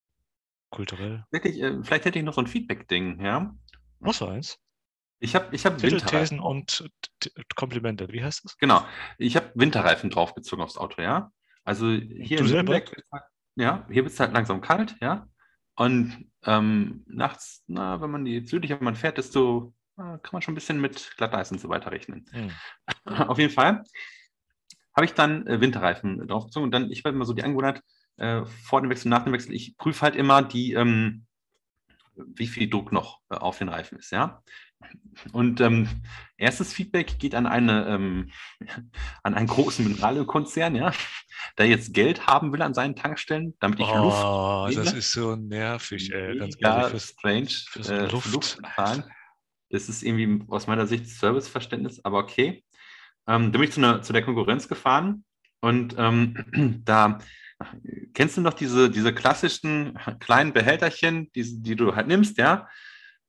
kulturell? 0.71 1.25
Wirklich, 1.31 1.61
äh, 1.61 1.83
vielleicht 1.83 2.05
hätte 2.05 2.19
ich 2.19 2.25
noch 2.25 2.35
so 2.35 2.41
ein 2.41 2.47
Feedback-Ding, 2.47 3.25
ja? 3.25 3.55
Was 3.99 4.21
war 4.21 4.31
eins? 4.31 4.59
Ich 5.19 5.35
habe 5.37 5.55
ich 5.55 5.65
hab 5.65 5.79
Thesen 5.79 6.41
und 6.41 6.91
Komplimente. 7.55 8.09
Wie 8.09 8.25
heißt 8.25 8.45
das? 8.45 8.57
Genau. 8.59 8.85
Ich 9.19 9.37
habe 9.37 9.53
Winterreifen 9.55 10.11
draufgezogen 10.11 10.65
aufs 10.65 10.77
Auto, 10.77 11.01
ja. 11.01 11.31
Also 11.63 11.91
hier 11.91 12.39
du 12.39 12.49
selber? 12.49 12.75
Winter, 12.75 13.03
ja, 13.55 13.87
hier 13.89 14.03
wird 14.03 14.13
es 14.13 14.19
halt 14.19 14.33
langsam 14.33 14.61
kalt, 14.61 14.97
ja. 15.01 15.29
Und 15.77 16.27
ähm, 16.45 17.05
nachts, 17.07 17.63
na, 17.67 18.01
wenn 18.01 18.11
man 18.11 18.25
die 18.25 18.45
südlicher 18.47 18.83
man 18.83 18.97
fährt, 18.97 19.19
desto 19.19 19.69
äh, 19.69 19.82
kann 19.97 20.21
man 20.33 20.43
schon 20.43 20.53
ein 20.53 20.57
bisschen 20.57 20.81
mit 20.81 21.13
Glatteis 21.17 21.53
und 21.53 21.61
so 21.61 21.69
weiter 21.69 21.93
rechnen. 21.93 22.25
Hm. 22.33 22.51
Auf 23.29 23.39
jeden 23.39 23.53
Fall 23.53 23.85
habe 24.95 25.05
ich 25.07 25.15
dann 25.15 25.47
äh, 25.47 25.61
Winterreifen 25.61 26.27
draufgezogen 26.27 26.65
und 26.65 26.73
dann, 26.73 26.91
ich 26.91 27.05
habe 27.05 27.15
immer 27.15 27.25
so 27.25 27.33
die 27.33 27.43
Angewohnheit, 27.43 27.83
äh, 28.17 28.45
vor 28.45 28.81
dem 28.81 28.91
Wechsel, 28.91 29.09
nach 29.09 29.25
dem 29.25 29.33
Wechsel, 29.33 29.55
ich 29.55 29.77
prüfe 29.77 30.03
halt 30.03 30.17
immer 30.17 30.43
die, 30.43 30.73
ähm, 30.73 31.25
wie 32.15 32.47
viel 32.47 32.69
Druck 32.69 32.93
noch 32.93 33.21
äh, 33.31 33.37
auf 33.37 33.59
den 33.59 33.69
Reifen 33.69 33.99
ist, 33.99 34.13
ja. 34.13 34.43
Und 35.33 35.61
ähm, 35.61 35.89
erstes 36.37 36.73
Feedback 36.73 37.19
geht 37.19 37.35
an, 37.35 37.47
eine, 37.47 37.87
ähm, 37.87 38.31
an 39.23 39.35
einen 39.35 39.47
großen 39.47 39.87
Mineralölkonzern, 39.87 40.75
ja, 40.75 40.93
der 41.57 41.69
jetzt 41.69 41.95
Geld 41.95 42.27
haben 42.27 42.53
will 42.53 42.63
an 42.63 42.75
seinen 42.75 42.97
Tankstellen, 42.97 43.55
damit 43.61 43.81
ich 43.81 43.87
oh, 43.87 43.97
Luft. 43.97 44.25
Oh, 44.25 44.69
das 44.75 44.93
ist 44.93 45.13
so 45.13 45.37
nervig, 45.37 46.13
ey. 46.13 46.39
Ganz 46.39 46.57
ja, 46.59 46.89
fürs, 46.89 47.11
strange. 47.11 47.49
Fürs 47.49 47.89
äh, 47.89 48.07
Luft. 48.07 48.33
Luft 48.33 48.59
das 49.73 49.89
ist 49.89 50.03
irgendwie 50.03 50.45
aus 50.49 50.67
meiner 50.67 50.87
Sicht 50.87 51.09
Serviceverständnis, 51.09 52.05
aber 52.05 52.19
okay. 52.19 52.63
Ähm, 53.27 53.53
da 53.53 53.59
bin 53.59 53.69
ich 53.69 53.75
zu, 53.75 53.81
einer, 53.81 54.03
zu 54.03 54.13
der 54.13 54.23
Konkurrenz 54.23 54.69
gefahren 54.69 55.25
und 55.61 55.95
ähm, 55.99 56.83
da 56.85 57.19
kennst 58.15 58.37
du 58.37 58.41
noch 58.41 58.55
diese, 58.55 58.91
diese 58.91 59.15
klassischen 59.15 59.99
kleinen 60.21 60.53
Behälterchen, 60.53 61.31
die, 61.35 61.63
die 61.63 61.77
du 61.77 61.97
halt 61.97 62.07
nimmst, 62.07 62.39
ja? 62.39 62.69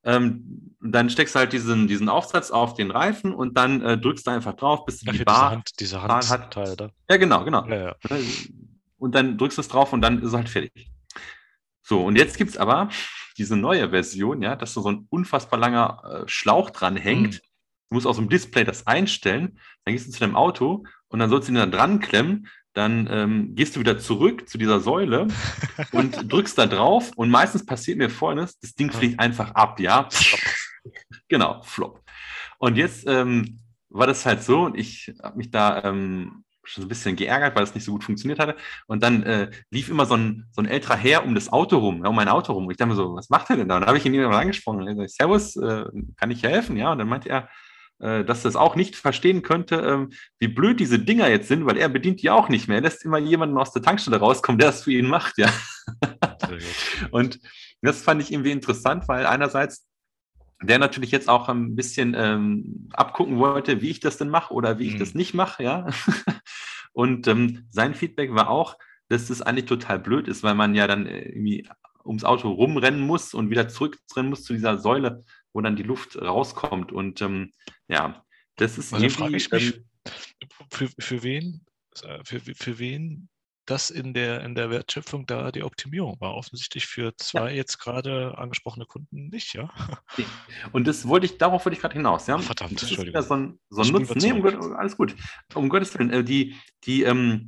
Ähm, 0.05 0.75
dann 0.81 1.09
steckst 1.09 1.33
du 1.33 1.39
halt 1.39 1.53
diesen, 1.53 1.87
diesen 1.87 2.09
Aufsatz 2.09 2.51
auf 2.51 2.73
den 2.73 2.91
Reifen 2.91 3.33
und 3.33 3.55
dann 3.55 3.81
äh, 3.81 3.97
drückst 3.97 4.27
du 4.27 4.31
einfach 4.31 4.53
drauf, 4.53 4.85
bis 4.85 4.99
du 4.99 5.11
die 5.13 5.23
Bar 5.23 5.51
Hand, 5.51 5.79
diese 5.79 6.01
Hand 6.01 6.29
hat. 6.29 6.53
Teil, 6.53 6.75
Ja, 7.09 7.15
genau, 7.15 7.45
genau. 7.45 7.65
Ja, 7.67 7.75
ja. 7.75 7.95
Und 8.97 9.15
dann 9.15 9.37
drückst 9.37 9.57
du 9.57 9.61
es 9.61 9.69
drauf 9.69 9.93
und 9.93 10.01
dann 10.01 10.19
ist 10.19 10.27
es 10.27 10.33
halt 10.33 10.49
fertig. 10.49 10.91
So, 11.81 12.03
und 12.03 12.17
jetzt 12.17 12.37
gibt 12.37 12.49
es 12.49 12.57
aber 12.57 12.89
diese 13.37 13.57
neue 13.57 13.89
Version, 13.89 14.41
ja, 14.41 14.55
dass 14.55 14.73
da 14.73 14.81
so 14.81 14.89
ein 14.89 15.07
unfassbar 15.09 15.59
langer 15.59 16.01
äh, 16.03 16.27
Schlauch 16.27 16.69
dran 16.69 16.95
hängt. 16.95 17.35
Mhm. 17.35 17.39
Du 17.89 17.95
musst 17.95 18.07
aus 18.07 18.17
dem 18.17 18.29
Display 18.29 18.63
das 18.63 18.87
einstellen, 18.87 19.59
dann 19.85 19.93
gehst 19.93 20.07
du 20.07 20.11
zu 20.11 20.19
deinem 20.19 20.35
Auto 20.35 20.83
und 21.09 21.19
dann 21.19 21.29
sollst 21.29 21.47
du 21.47 21.51
ihn 21.51 21.57
dann 21.57 21.71
dran 21.71 21.99
klemmen, 21.99 22.47
dann 22.73 23.07
ähm, 23.11 23.55
gehst 23.55 23.75
du 23.75 23.79
wieder 23.79 23.99
zurück 23.99 24.49
zu 24.49 24.57
dieser 24.57 24.79
Säule 24.79 25.27
und 25.91 26.31
drückst 26.31 26.57
da 26.57 26.65
drauf 26.65 27.11
und 27.15 27.29
meistens 27.29 27.65
passiert 27.65 27.97
mir 27.97 28.09
folgendes, 28.09 28.59
das 28.59 28.73
Ding 28.73 28.91
fliegt 28.91 29.19
einfach 29.19 29.51
ab, 29.51 29.79
ja. 29.79 30.09
genau, 31.27 31.61
flop. 31.61 32.03
Und 32.57 32.77
jetzt 32.77 33.05
ähm, 33.07 33.59
war 33.89 34.07
das 34.07 34.25
halt 34.25 34.41
so 34.41 34.63
und 34.63 34.77
ich 34.77 35.13
habe 35.21 35.37
mich 35.37 35.51
da 35.51 35.83
ähm, 35.83 36.43
schon 36.63 36.81
so 36.81 36.85
ein 36.85 36.89
bisschen 36.89 37.15
geärgert, 37.15 37.55
weil 37.55 37.63
es 37.63 37.75
nicht 37.75 37.83
so 37.83 37.91
gut 37.91 38.03
funktioniert 38.03 38.39
hatte. 38.39 38.55
Und 38.87 39.03
dann 39.03 39.23
äh, 39.23 39.51
lief 39.69 39.89
immer 39.89 40.05
so 40.05 40.15
ein, 40.15 40.47
so 40.51 40.61
ein 40.61 40.67
älterer 40.67 40.95
Herr 40.95 41.25
um 41.25 41.35
das 41.35 41.51
Auto 41.51 41.77
rum, 41.77 42.03
ja, 42.03 42.09
um 42.09 42.15
mein 42.15 42.29
Auto 42.29 42.53
rum. 42.53 42.65
Und 42.65 42.71
ich 42.71 42.77
dachte 42.77 42.89
mir 42.89 42.95
so, 42.95 43.15
was 43.15 43.29
macht 43.29 43.49
er 43.49 43.57
denn 43.57 43.67
da? 43.67 43.75
Und 43.75 43.81
dann 43.81 43.87
habe 43.87 43.97
ich 43.97 44.05
ihn 44.05 44.13
irgendwann 44.13 44.41
angesprochen. 44.41 44.81
Und 44.81 44.95
sagt, 44.95 45.11
Servus, 45.11 45.55
äh, 45.55 45.85
kann 46.17 46.31
ich 46.31 46.43
helfen? 46.43 46.77
Ja, 46.77 46.91
und 46.91 46.99
dann 46.99 47.09
meinte 47.09 47.29
er, 47.29 47.49
äh, 47.99 48.23
dass 48.23 48.43
das 48.43 48.55
auch 48.55 48.75
nicht 48.75 48.95
verstehen 48.95 49.43
könnte, 49.43 49.75
ähm, 49.75 50.09
wie 50.39 50.47
blöd 50.47 50.79
diese 50.79 50.99
Dinger 50.99 51.29
jetzt 51.29 51.47
sind, 51.47 51.65
weil 51.65 51.77
er 51.77 51.89
bedient 51.89 52.21
die 52.21 52.29
auch 52.29 52.49
nicht 52.49 52.67
mehr. 52.67 52.77
Er 52.77 52.83
lässt 52.83 53.05
immer 53.05 53.17
jemanden 53.17 53.57
aus 53.57 53.71
der 53.71 53.81
Tankstelle 53.81 54.17
rauskommen, 54.17 54.59
der 54.59 54.69
das 54.69 54.83
für 54.83 54.91
ihn 54.91 55.07
macht, 55.07 55.37
ja. 55.37 55.49
Und 57.11 57.39
das 57.81 58.01
fand 58.01 58.21
ich 58.21 58.31
irgendwie 58.31 58.51
interessant, 58.51 59.07
weil 59.07 59.25
einerseits 59.25 59.85
der 60.63 60.79
natürlich 60.79 61.11
jetzt 61.11 61.29
auch 61.29 61.49
ein 61.49 61.75
bisschen 61.75 62.15
ähm, 62.17 62.89
abgucken 62.93 63.37
wollte, 63.37 63.81
wie 63.81 63.89
ich 63.89 63.99
das 63.99 64.17
denn 64.17 64.29
mache 64.29 64.53
oder 64.53 64.79
wie 64.79 64.87
ich 64.87 64.95
mhm. 64.95 64.99
das 64.99 65.13
nicht 65.13 65.33
mache, 65.33 65.63
ja. 65.63 65.87
Und 66.93 67.27
ähm, 67.27 67.67
sein 67.69 67.95
Feedback 67.95 68.33
war 68.33 68.49
auch, 68.49 68.77
dass 69.09 69.27
das 69.27 69.41
eigentlich 69.41 69.65
total 69.65 69.99
blöd 69.99 70.27
ist, 70.27 70.43
weil 70.43 70.55
man 70.55 70.75
ja 70.75 70.87
dann 70.87 71.05
irgendwie 71.05 71.67
ums 72.05 72.23
Auto 72.23 72.51
rumrennen 72.51 73.01
muss 73.01 73.33
und 73.33 73.49
wieder 73.49 73.67
zurückrennen 73.67 74.29
muss 74.29 74.43
zu 74.43 74.53
dieser 74.53 74.77
Säule, 74.77 75.23
wo 75.53 75.61
dann 75.61 75.75
die 75.75 75.83
Luft 75.83 76.19
rauskommt. 76.21 76.91
Und 76.91 77.21
ähm, 77.21 77.51
ja, 77.87 78.25
das 78.55 78.77
ist 78.77 78.93
also 78.93 79.09
frage 79.09 79.37
ich 79.37 79.51
mich, 79.51 79.81
für, 80.71 80.89
für 80.99 81.23
wen, 81.23 81.65
für, 82.23 82.41
für 82.41 82.79
wen 82.79 83.29
das 83.65 83.89
in 83.89 84.13
der, 84.13 84.41
in 84.41 84.55
der 84.55 84.69
Wertschöpfung 84.69 85.25
da 85.25 85.51
die 85.51 85.63
Optimierung 85.63 86.19
war. 86.19 86.35
Offensichtlich 86.35 86.85
für 86.85 87.15
zwei 87.15 87.51
ja. 87.51 87.57
jetzt 87.57 87.77
gerade 87.77 88.37
angesprochene 88.37 88.85
Kunden 88.85 89.29
nicht, 89.29 89.53
ja. 89.53 89.69
Und 90.71 90.87
das 90.87 91.07
wollte 91.07 91.25
ich, 91.25 91.37
darauf 91.37 91.65
wollte 91.65 91.75
ich 91.75 91.81
gerade 91.81 91.93
hinaus, 91.93 92.27
ja. 92.27 92.37
Verdammt, 92.37 92.81
das 92.81 92.89
Entschuldigung. 92.89 93.19
Ist 93.19 93.27
so 93.27 93.35
ein, 93.35 93.59
so 93.69 93.81
ein 93.81 93.87
Nutzen. 93.89 94.17
Nee, 94.17 94.31
um 94.33 94.75
alles 94.75 94.97
gut. 94.97 95.15
Um 95.53 95.69
Gottes 95.69 95.97
Willen. 95.97 96.09
Äh, 96.11 96.23
die, 96.23 96.55
die, 96.83 97.03
ähm, 97.03 97.47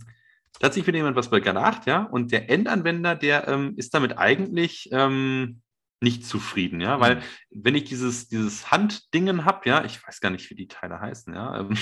sich 0.72 0.88
wieder 0.88 0.98
jemand 0.98 1.16
was 1.16 1.30
bei 1.30 1.40
gedacht, 1.40 1.86
ja. 1.86 2.04
Und 2.04 2.32
der 2.32 2.50
Endanwender, 2.50 3.16
der 3.16 3.48
ähm, 3.48 3.74
ist 3.78 3.94
damit 3.94 4.18
eigentlich 4.18 4.90
ähm, 4.92 5.62
nicht 6.02 6.26
zufrieden, 6.26 6.82
ja. 6.82 7.00
Weil, 7.00 7.22
wenn 7.50 7.76
ich 7.76 7.86
dieses, 7.86 8.28
dieses 8.28 8.72
Handdingen 8.72 9.46
habe, 9.46 9.68
ja, 9.70 9.84
ich 9.84 10.06
weiß 10.06 10.22
gar 10.22 10.30
nicht, 10.30 10.50
wie 10.50 10.56
die 10.56 10.68
Teile 10.68 11.00
heißen, 11.00 11.34
ja, 11.34 11.60
ähm, 11.60 11.78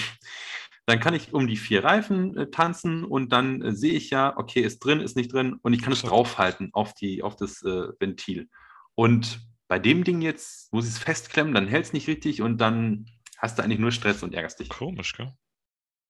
dann 0.86 1.00
kann 1.00 1.14
ich 1.14 1.34
um 1.34 1.48
die 1.48 1.58
vier 1.58 1.84
Reifen 1.84 2.38
äh, 2.38 2.50
tanzen 2.50 3.04
und 3.04 3.32
dann 3.32 3.62
äh, 3.62 3.74
sehe 3.74 3.94
ich 3.94 4.10
ja, 4.10 4.38
okay, 4.38 4.62
ist 4.62 4.80
drin, 4.80 5.00
ist 5.00 5.16
nicht 5.16 5.32
drin 5.32 5.60
und 5.62 5.74
ich 5.74 5.82
kann 5.82 5.94
es 5.94 6.02
draufhalten 6.02 6.70
auf, 6.74 6.94
die, 6.94 7.24
auf 7.24 7.36
das 7.36 7.62
äh, 7.64 7.88
Ventil. 8.00 8.50
Und 8.96 9.40
bei 9.68 9.80
dem 9.80 10.04
Ding 10.04 10.22
jetzt 10.22 10.72
muss 10.74 10.86
ich 10.86 10.92
es 10.92 11.00
festklemmen, 11.00 11.54
dann 11.54 11.68
hält 11.68 11.86
es 11.86 11.94
nicht 11.94 12.08
richtig 12.08 12.42
und 12.42 12.58
dann 12.60 13.06
hast 13.38 13.58
du 13.58 13.64
eigentlich 13.64 13.80
nur 13.80 13.92
Stress 13.92 14.24
und 14.24 14.34
ärgerst 14.34 14.60
dich. 14.60 14.70
Komisch, 14.70 15.14
gell? 15.14 15.34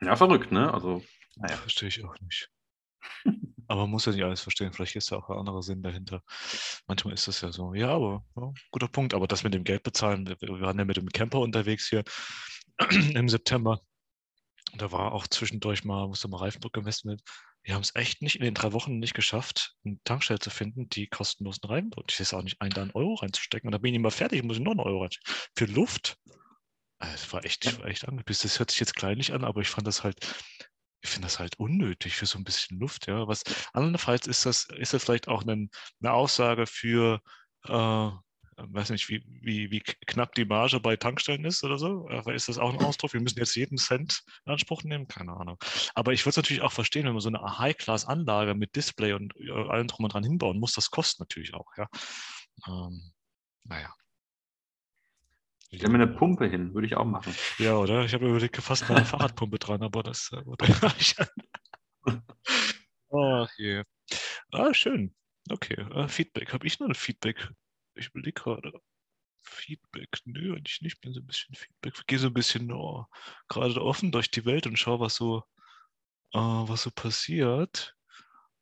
Ja, 0.01 0.15
verrückt, 0.15 0.51
ne? 0.51 0.73
Also, 0.73 1.03
naja. 1.35 1.55
Verstehe 1.55 1.89
ich 1.89 2.03
auch 2.03 2.19
nicht. 2.19 2.49
Aber 3.67 3.81
man 3.81 3.91
muss 3.91 4.05
ja 4.05 4.11
nicht 4.11 4.23
alles 4.23 4.41
verstehen. 4.41 4.73
Vielleicht 4.73 4.95
ist 4.95 5.11
da 5.11 5.17
auch 5.17 5.29
ein 5.29 5.37
anderer 5.37 5.63
Sinn 5.63 5.81
dahinter. 5.81 6.21
Manchmal 6.87 7.13
ist 7.13 7.27
das 7.27 7.41
ja 7.41 7.51
so. 7.51 7.73
Ja, 7.73 7.89
aber 7.89 8.25
ja, 8.35 8.51
guter 8.71 8.89
Punkt. 8.89 9.13
Aber 9.13 9.25
das 9.25 9.43
mit 9.43 9.53
dem 9.53 9.63
Geld 9.63 9.83
bezahlen, 9.83 10.27
wir 10.27 10.61
waren 10.61 10.77
ja 10.77 10.85
mit 10.85 10.97
dem 10.97 11.09
Camper 11.09 11.39
unterwegs 11.39 11.87
hier 11.89 12.03
im 13.15 13.29
September. 13.29 13.81
Und 14.73 14.81
da 14.81 14.91
war 14.91 15.11
auch 15.11 15.27
zwischendurch 15.27 15.83
mal, 15.83 16.07
musste 16.07 16.27
mal 16.27 16.37
Reifendruck 16.37 16.73
gemessen 16.73 17.09
werden. 17.09 17.21
Wir 17.61 17.75
haben 17.75 17.83
es 17.83 17.95
echt 17.95 18.21
nicht 18.23 18.35
in 18.35 18.41
den 18.41 18.55
drei 18.55 18.73
Wochen 18.73 18.97
nicht 18.99 19.13
geschafft, 19.13 19.75
eine 19.85 19.97
Tankstelle 20.03 20.39
zu 20.39 20.49
finden, 20.49 20.89
die 20.89 21.07
kostenlosen 21.07 21.69
Reifendruck. 21.69 22.05
Ich 22.09 22.19
weiß 22.19 22.33
auch 22.33 22.41
nicht, 22.41 22.59
einen 22.59 22.71
da 22.71 22.81
einen 22.81 22.91
Euro 22.91 23.13
reinzustecken. 23.13 23.67
Und 23.67 23.71
dann 23.71 23.81
bin 23.81 23.93
ich 23.93 23.99
immer 23.99 24.11
fertig, 24.11 24.43
muss 24.43 24.57
ich 24.57 24.63
noch 24.63 24.71
einen 24.71 24.81
Euro 24.81 25.03
reinstecken. 25.03 25.33
Für 25.55 25.65
Luft. 25.65 26.17
Also, 26.97 27.13
Es 27.13 27.33
war 27.33 27.45
echt, 27.45 27.65
ich 27.65 27.79
war 27.79 27.85
echt 27.85 28.07
angepisst. 28.07 28.43
Das 28.43 28.59
hört 28.59 28.71
sich 28.71 28.79
jetzt 28.79 28.95
kleinlich 28.95 29.31
an, 29.31 29.43
aber 29.43 29.61
ich 29.61 29.69
fand 29.69 29.85
das 29.85 30.03
halt, 30.03 30.17
ich 31.01 31.09
finde 31.09 31.27
das 31.27 31.37
halt 31.37 31.59
unnötig 31.59 32.15
für 32.15 32.25
so 32.25 32.39
ein 32.39 32.43
bisschen 32.43 32.79
Luft, 32.79 33.07
ja. 33.07 33.27
Was 33.27 33.43
andernfalls 33.73 34.25
ist 34.25 34.45
das, 34.45 34.65
ist 34.77 34.93
das 34.93 35.03
vielleicht 35.03 35.27
auch 35.27 35.43
ein, 35.45 35.69
eine 36.01 36.13
Aussage 36.13 36.65
für, 36.65 37.21
äh, 37.65 38.09
weiß 38.57 38.89
nicht, 38.91 39.09
wie, 39.09 39.23
wie, 39.41 39.71
wie 39.71 39.79
knapp 39.79 40.35
die 40.35 40.45
Marge 40.45 40.79
bei 40.79 40.95
Tankstellen 40.95 41.45
ist 41.45 41.63
oder 41.63 41.77
so. 41.77 42.07
Aber 42.09 42.33
ist 42.33 42.49
das 42.49 42.57
auch 42.57 42.73
ein 42.73 42.79
Ausdruck? 42.79 43.13
Wir 43.13 43.21
müssen 43.21 43.39
jetzt 43.39 43.55
jeden 43.55 43.77
Cent 43.77 44.23
in 44.45 44.51
Anspruch 44.51 44.83
nehmen? 44.83 45.07
Keine 45.07 45.33
Ahnung. 45.33 45.57
Aber 45.95 46.13
ich 46.13 46.25
würde 46.25 46.31
es 46.31 46.37
natürlich 46.37 46.61
auch 46.61 46.71
verstehen, 46.71 47.05
wenn 47.05 47.13
man 47.13 47.21
so 47.21 47.29
eine 47.29 47.59
High-Class-Anlage 47.59 48.55
mit 48.55 48.75
Display 48.75 49.13
und 49.13 49.33
äh, 49.37 49.51
allem 49.51 49.87
drum 49.87 50.05
und 50.05 50.13
dran 50.13 50.23
hinbauen 50.23 50.59
muss, 50.59 50.73
das 50.73 50.91
kostet 50.91 51.19
natürlich 51.19 51.53
auch, 51.53 51.67
ja. 51.77 51.87
Ähm, 52.67 53.11
naja. 53.63 53.93
Stell 55.75 55.89
mir 55.89 55.95
eine 55.95 56.07
Pumpe 56.07 56.45
hin, 56.45 56.73
würde 56.73 56.85
ich 56.85 56.95
auch 56.95 57.05
machen. 57.05 57.33
Ja, 57.57 57.75
oder? 57.75 58.05
Ich 58.05 58.13
habe 58.13 58.27
überlegt, 58.27 58.57
fast 58.57 58.87
mal 58.89 58.97
eine 58.97 59.05
Fahrradpumpe 59.05 59.57
dran, 59.57 59.81
aber 59.81 60.03
das 60.03 60.31
äh, 60.31 60.45
wurde 60.45 60.67
nicht. 60.97 61.17
Ach 63.11 63.49
je. 63.57 63.83
Ah, 64.51 64.73
schön. 64.73 65.15
Okay, 65.49 65.73
äh, 65.73 66.07
Feedback. 66.07 66.53
Habe 66.53 66.67
ich 66.67 66.79
noch 66.79 66.87
ein 66.87 66.95
Feedback? 66.95 67.49
Ich 67.95 68.07
überlege 68.07 68.41
gerade. 68.41 68.71
Feedback. 69.41 70.09
Nö, 70.25 70.55
eigentlich 70.55 70.81
nicht. 70.81 71.01
Bin 71.01 71.13
so 71.13 71.19
ein 71.19 71.27
bisschen 71.27 71.55
Feedback. 71.55 72.07
Gehe 72.07 72.19
so 72.19 72.27
ein 72.27 72.33
bisschen 72.33 72.71
oh, 72.71 73.05
gerade 73.47 73.81
offen 73.81 74.11
durch 74.11 74.31
die 74.31 74.45
Welt 74.45 74.67
und 74.67 74.79
schaue, 74.79 74.99
was 74.99 75.15
so, 75.15 75.43
äh, 76.33 76.39
was 76.39 76.83
so 76.83 76.91
passiert. 76.91 77.95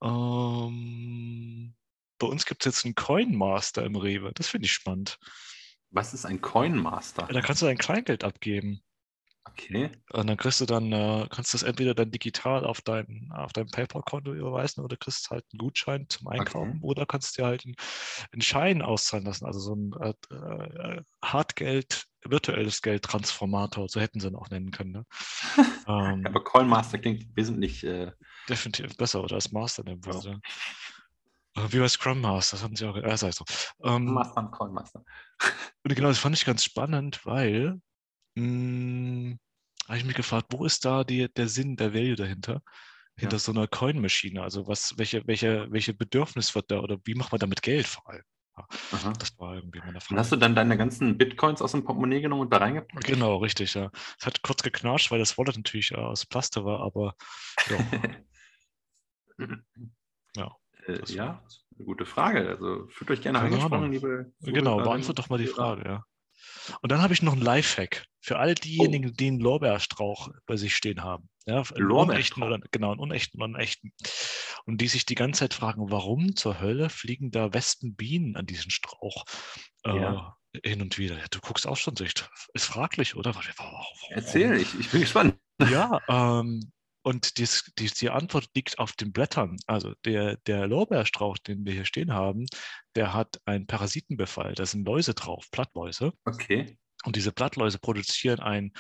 Ähm, 0.02 1.76
bei 2.18 2.28
uns 2.28 2.46
gibt 2.46 2.66
es 2.66 2.76
jetzt 2.76 2.86
einen 2.86 2.96
Coin 2.96 3.36
Master 3.36 3.86
im 3.86 3.96
Rewe. 3.96 4.32
Das 4.34 4.48
finde 4.48 4.66
ich 4.66 4.74
spannend. 4.74 5.18
Was 5.92 6.14
ist 6.14 6.26
ein 6.26 6.42
Coin 6.42 6.78
Master? 6.78 7.28
Da 7.28 7.42
kannst 7.42 7.62
du 7.62 7.66
dein 7.66 7.78
Kleingeld 7.78 8.24
abgeben. 8.24 8.82
Okay. 9.46 9.92
Und 10.12 10.28
dann 10.28 10.38
kriegst 10.38 10.62
du 10.62 10.66
dann, 10.66 10.92
äh, 10.92 11.28
kannst 11.32 11.54
du 11.54 11.58
das 11.58 11.64
entweder 11.64 11.96
dann 11.96 12.12
digital 12.12 12.66
auf 12.66 12.82
dein, 12.82 13.30
auf 13.34 13.54
dein 13.54 13.68
PayPal-Konto 13.68 14.34
überweisen 14.34 14.84
oder 14.84 14.98
kriegst 14.98 15.30
halt 15.30 15.46
einen 15.52 15.60
Gutschein 15.60 16.06
zum 16.10 16.28
Einkaufen 16.28 16.78
Okay. 16.78 16.80
oder 16.82 17.06
kannst 17.06 17.38
dir 17.38 17.46
halt 17.46 17.66
einen, 17.66 17.76
einen 18.32 18.42
Schein 18.42 18.82
auszahlen 18.82 19.26
lassen, 19.26 19.46
also 19.46 19.60
so 19.60 19.76
ein 19.76 19.94
äh, 20.02 20.36
äh, 20.36 21.02
Hartgeld, 21.24 22.06
virtuelles 22.24 22.82
Geldtransformator, 22.82 23.90
so 23.90 24.00
hätten 24.00 24.20
sie 24.20 24.28
ihn 24.28 24.36
auch 24.36 24.50
nennen 24.50 24.72
können. 24.72 24.92
Ne? 24.92 25.06
ähm, 25.88 26.26
Aber 26.26 26.44
Coin 26.44 26.68
Master 26.68 27.00
klingt 27.00 27.26
wesentlich. 27.36 27.84
Äh, 27.84 28.12
definitiv 28.50 28.96
besser 28.98 29.24
oder 29.24 29.36
als 29.36 29.52
Master 29.52 29.84
nehmen 29.84 30.02
Ja. 30.06 30.14
würde. 30.14 30.40
Äh, 31.56 31.68
Wie 31.70 31.80
bei 31.80 31.88
Scrum 31.88 32.22
Master, 32.22 32.58
das 32.58 32.64
hatten 32.64 32.76
sie 32.76 32.86
auch, 32.86 32.96
äh, 32.96 33.18
sei 33.18 33.32
so. 33.32 33.46
Ähm, 33.84 34.06
Master 34.06 34.42
und 34.42 34.52
Coin 34.52 34.74
Master. 34.74 35.04
Und 35.84 35.96
genau, 35.96 36.10
das 36.10 36.20
fand 36.20 36.36
ich 36.36 36.46
ganz 36.46 36.64
spannend, 36.64 37.26
weil 37.26 37.80
mh, 38.36 39.38
habe 39.88 39.98
ich 39.98 40.06
mich 40.06 40.16
gefragt, 40.16 40.48
wo 40.52 40.66
ist 40.66 40.86
da 40.86 41.04
die, 41.04 41.28
der 41.34 41.48
Sinn, 41.48 41.76
der 41.76 41.94
Value 41.94 42.16
dahinter? 42.16 42.62
Hinter 43.18 43.36
Ja. 43.36 43.40
so 43.40 43.52
einer 43.52 43.68
Coin-Maschine. 43.68 44.42
Also 44.42 44.68
was, 44.68 44.98
welche, 44.98 45.26
welche, 45.28 45.72
welche 45.72 45.94
Bedürfnis 45.94 46.56
wird 46.56 46.72
da 46.72 46.80
oder 46.80 46.98
wie 47.06 47.16
macht 47.16 47.32
man 47.32 47.40
damit 47.40 47.62
Geld 47.62 47.88
vor 47.88 48.10
allem? 48.10 48.24
Aha. 48.92 49.14
Das 49.20 49.38
war 49.40 49.56
irgendwie 49.56 49.80
meine 49.80 50.00
Und 50.00 50.04
Frage. 50.04 50.20
hast 50.20 50.32
du 50.32 50.36
dann 50.36 50.56
deine 50.56 50.78
ganzen 50.78 51.18
Bitcoins 51.18 51.62
aus 51.62 51.72
dem 51.72 51.84
Portemonnaie 51.84 52.22
genommen 52.22 52.42
und 52.44 52.54
da 52.54 52.58
reingepackt? 52.58 53.06
Genau, 53.08 53.38
richtig, 53.38 53.74
ja. 53.74 53.92
Es 54.20 54.26
hat 54.26 54.42
kurz 54.44 54.64
geknatscht, 54.64 55.12
weil 55.12 55.20
das 55.20 55.38
Wallet 55.38 55.56
natürlich 55.58 55.96
aus 55.96 56.26
Plaste 56.26 56.66
war, 56.66 56.82
aber 56.82 57.16
ja, 57.70 57.78
Ja, 60.38 60.58
Äh, 60.88 61.00
das 61.00 61.16
ja, 61.16 61.42
gute 61.78 62.06
Frage. 62.06 62.48
Also 62.50 62.88
fühlt 62.90 63.12
euch 63.12 63.22
gerne 63.22 63.40
angesprochen, 63.40 63.92
liebe. 63.92 64.32
genau, 64.40 64.76
Zuhörerinnen 64.76 64.84
beantwort 64.84 65.20
doch 65.20 65.30
mal 65.30 65.38
die 65.38 65.48
und. 65.48 65.56
Frage, 65.56 65.84
ja. 65.88 66.06
Und 66.82 66.92
dann 66.92 67.02
habe 67.02 67.14
ich 67.14 67.22
noch 67.22 67.34
einen 67.34 67.42
Lifehack 67.42 68.06
für 68.20 68.38
all 68.40 68.56
diejenigen, 68.56 69.14
die 69.14 69.28
einen 69.28 69.40
Lorbeerstrauch 69.40 70.30
bei 70.46 70.58
sich 70.58 70.76
stehen 70.76 71.04
haben. 71.04 71.30
Ja, 71.46 71.64
unechten 71.76 72.44
oder 72.44 72.60
genau, 72.70 72.92
einen 72.92 73.00
unechten 73.00 73.40
oder 73.42 73.46
einen 73.46 73.56
echten. 73.56 73.94
Und 74.66 74.80
die 74.80 74.88
sich 74.88 75.06
die 75.06 75.16
ganze 75.16 75.40
Zeit 75.40 75.54
fragen, 75.56 75.90
warum 75.90 76.36
zur 76.36 76.60
Hölle 76.60 76.90
fliegen 76.90 77.32
da 77.32 77.54
Wespenbienen 77.54 78.36
an 78.36 78.46
diesen 78.46 78.70
Strauch 78.70 79.26
äh, 79.84 79.98
Ja. 79.98 80.38
hin 80.64 80.82
und 80.82 81.00
wieder? 81.00 81.18
Ja, 81.18 81.26
du 81.32 81.40
guckst 81.40 81.66
auch 81.66 81.78
schon 81.78 81.96
so, 81.96 82.04
ist 82.04 82.66
fraglich, 82.66 83.16
oder? 83.16 83.34
Warum? 83.36 83.86
Erzähl, 84.10 84.58
ich, 84.58 84.80
ich 84.80 84.90
bin 84.92 85.02
gespannt. 85.02 85.36
Ja, 85.72 86.00
ähm, 86.08 86.72
und 87.04 87.38
dies, 87.38 87.72
dies, 87.78 87.94
die 87.94 88.10
Antwort 88.10 88.50
liegt 88.54 88.80
auf 88.80 88.94
den 88.94 89.12
Blättern. 89.12 89.58
Also 89.66 89.94
der, 90.06 90.38
der 90.46 90.68
Lorbeerstrauch, 90.68 91.38
den 91.40 91.66
wir 91.66 91.74
hier 91.74 91.86
stehen 91.86 92.14
haben, 92.14 92.46
der 92.96 93.14
hat 93.14 93.40
einen 93.46 93.68
Parasitenbefall. 93.68 94.54
Da 94.54 94.66
sind 94.66 94.86
Läuse 94.86 95.14
drauf, 95.14 95.48
Plattläuse. 95.52 96.14
Okay. 96.26 96.78
Und 97.04 97.16
diese 97.16 97.32
Blattläuse 97.32 97.80
produzieren 97.80 98.40
ein, 98.40 98.74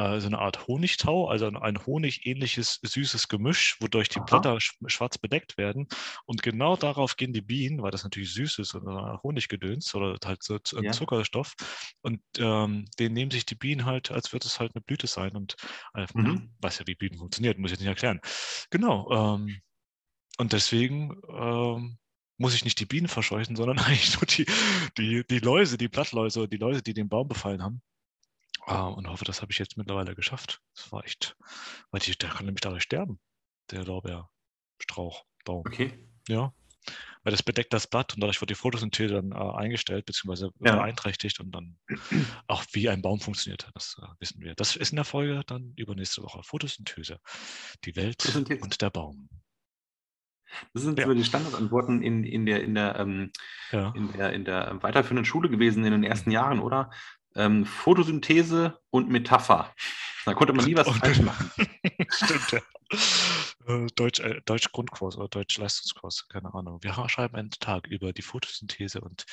äh, 0.00 0.20
so 0.20 0.26
eine 0.26 0.38
Art 0.38 0.66
Honigtau, 0.66 1.28
also 1.28 1.46
ein, 1.46 1.86
honigähnliches 1.86 2.80
süßes 2.82 3.28
Gemisch, 3.28 3.76
wodurch 3.80 4.08
die 4.08 4.20
Aha. 4.20 4.20
Blätter 4.20 4.60
sch 4.60 4.74
schwarz 4.86 5.18
bedeckt 5.18 5.58
werden. 5.58 5.88
Und 6.26 6.42
genau 6.42 6.76
darauf 6.76 7.16
gehen 7.16 7.32
die 7.32 7.42
Bienen, 7.42 7.82
weil 7.82 7.90
das 7.90 8.04
natürlich 8.04 8.32
süß 8.34 8.58
ist 8.60 8.74
und 8.74 8.86
äh, 8.86 9.18
Honiggedöns 9.22 9.94
oder 9.94 10.16
halt 10.24 10.42
so 10.42 10.58
Ja. 10.78 10.92
Zuckerstoff. 10.92 11.54
Und 12.02 12.20
ähm, 12.38 12.86
den 12.98 13.12
nehmen 13.12 13.30
sich 13.30 13.46
die 13.46 13.54
Bienen 13.54 13.84
halt, 13.84 14.10
als 14.10 14.32
würde 14.32 14.46
es 14.46 14.58
halt 14.60 14.74
eine 14.74 14.82
Blüte 14.82 15.06
sein. 15.06 15.36
Und 15.36 15.56
äh, 15.94 16.06
Mhm. 16.14 16.50
weiß 16.60 16.78
ja, 16.80 16.86
wie 16.86 16.94
Bienen 16.94 17.18
funktioniert, 17.18 17.58
muss 17.58 17.70
ich 17.70 17.72
jetzt 17.76 17.80
nicht 17.80 17.88
erklären. 17.88 18.20
Genau. 18.70 19.10
Ähm, 19.36 19.60
und 20.38 20.52
deswegen 20.52 21.20
ähm, 21.28 21.98
muss 22.38 22.54
ich 22.54 22.64
nicht 22.64 22.80
die 22.80 22.86
Bienen 22.86 23.08
verscheuchen, 23.08 23.56
sondern 23.56 23.78
eigentlich 23.80 24.14
nur 24.16 24.26
die, 24.26 24.46
die, 24.98 25.24
die 25.28 25.38
Läuse, 25.40 25.78
die 25.78 25.88
Blattläuse, 25.88 26.48
die 26.48 26.56
Läuse, 26.56 26.82
die 26.82 26.94
den 26.94 27.08
Baum 27.08 27.28
befallen 27.28 27.62
haben. 27.62 27.82
Ah, 28.66 28.86
und 28.88 29.08
hoffe, 29.08 29.24
das 29.24 29.42
habe 29.42 29.52
ich 29.52 29.58
jetzt 29.58 29.76
mittlerweile 29.76 30.14
geschafft. 30.14 30.60
Das 30.74 30.92
war 30.92 31.04
echt, 31.04 31.36
weil 31.90 32.00
die, 32.00 32.12
der 32.16 32.28
kann 32.30 32.46
nämlich 32.46 32.60
dadurch 32.60 32.82
sterben, 32.84 33.18
der 33.70 33.84
Lorbeerstrauchbaum. 33.84 35.60
Okay. 35.66 36.06
Ja. 36.28 36.52
Weil 37.22 37.32
das 37.32 37.42
bedeckt 37.42 37.72
das 37.74 37.86
Blatt 37.86 38.14
und 38.14 38.20
dadurch 38.20 38.40
wird 38.40 38.50
die 38.50 38.54
Photosynthese 38.54 39.14
dann 39.14 39.32
äh, 39.32 39.34
eingestellt 39.56 40.06
bzw. 40.06 40.50
Ja. 40.60 40.76
beeinträchtigt 40.76 41.38
und 41.40 41.50
dann 41.52 41.78
auch 42.46 42.64
wie 42.72 42.88
ein 42.88 43.02
Baum 43.02 43.20
funktioniert, 43.20 43.68
das 43.74 43.96
äh, 44.00 44.06
wissen 44.20 44.40
wir. 44.40 44.54
Das 44.54 44.76
ist 44.76 44.90
in 44.90 44.96
der 44.96 45.04
Folge 45.04 45.42
dann 45.46 45.74
übernächste 45.76 46.22
Woche. 46.22 46.42
Photosynthese. 46.42 47.18
Die 47.84 47.96
Welt 47.96 48.22
Photosynthese. 48.22 48.62
und 48.62 48.80
der 48.80 48.90
Baum. 48.90 49.28
Das 50.72 50.82
sind 50.82 50.98
Ja. 50.98 51.06
so 51.06 51.14
die 51.14 51.22
Standardantworten 51.24 52.02
in, 52.02 52.24
in 52.24 52.44
der, 52.46 52.62
in 52.64 52.74
der, 52.74 52.96
ähm, 52.96 53.30
Ja. 53.70 53.92
in 53.94 54.12
der, 54.12 54.32
in 54.32 54.44
der 54.44 54.82
weiterführenden 54.82 55.24
Schule 55.24 55.48
gewesen 55.50 55.84
in 55.84 55.92
den 55.92 56.02
ersten 56.04 56.30
Jahren, 56.30 56.58
oder? 56.60 56.90
Ähm, 57.36 57.64
Photosynthese 57.64 58.80
und 58.90 59.08
Metapher. 59.08 59.72
Da 60.24 60.34
konnte 60.34 60.52
man 60.52 60.64
nie 60.64 60.76
was 60.76 60.88
falsch 60.88 61.20
machen. 61.22 61.50
Stimmt, 62.08 62.52
ja. 62.52 62.60
Äh, 63.66 63.86
Deutsch, 63.94 64.20
äh, 64.20 64.40
Deutsch 64.44 64.70
Grundkurs 64.72 65.16
oder 65.16 65.28
Deutsch 65.28 65.56
Leistungskurs, 65.58 66.26
keine 66.28 66.52
Ahnung. 66.54 66.82
Wir 66.82 66.92
schreiben 67.08 67.36
einen 67.36 67.50
Tag 67.50 67.86
über 67.86 68.12
die 68.12 68.22
Photosynthese 68.22 69.00
und 69.00 69.24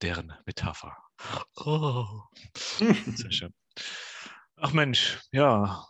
deren 0.00 0.32
Metapher. 0.46 0.96
Oh, 1.56 2.22
sehr 2.78 3.32
schön. 3.32 3.54
Ach 4.56 4.72
Mensch, 4.72 5.18
ja, 5.32 5.84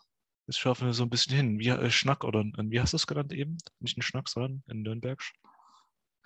jetzt 0.47 0.59
schaffen 0.59 0.87
wir 0.87 0.95
so 0.95 1.03
ein 1.03 1.11
bisschen 1.11 1.35
hin. 1.35 1.59
Wie 1.59 1.69
äh, 1.69 1.91
Schnack 1.91 2.25
oder 2.25 2.41
äh, 2.41 2.65
wie 2.71 2.81
hast 2.81 2.93
du 2.93 2.97
es 2.97 3.07
genannt 3.07 3.33
eben? 3.33 3.59
Nicht 3.81 3.99
ein 3.99 4.03
Schnack, 4.03 4.29
sondern 4.29 4.63
in 4.69 4.83
Nürnbergsch. 4.83 5.35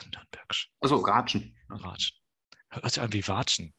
In 0.02 0.10
Nürnbergsch. 0.10 0.70
Also 0.80 0.96
Ratschen. 0.96 1.56
Ratschen. 1.68 2.16
Hört 2.68 2.90
sich 2.90 3.02
an 3.02 3.12
wie 3.12 3.26
Watschen. 3.26 3.74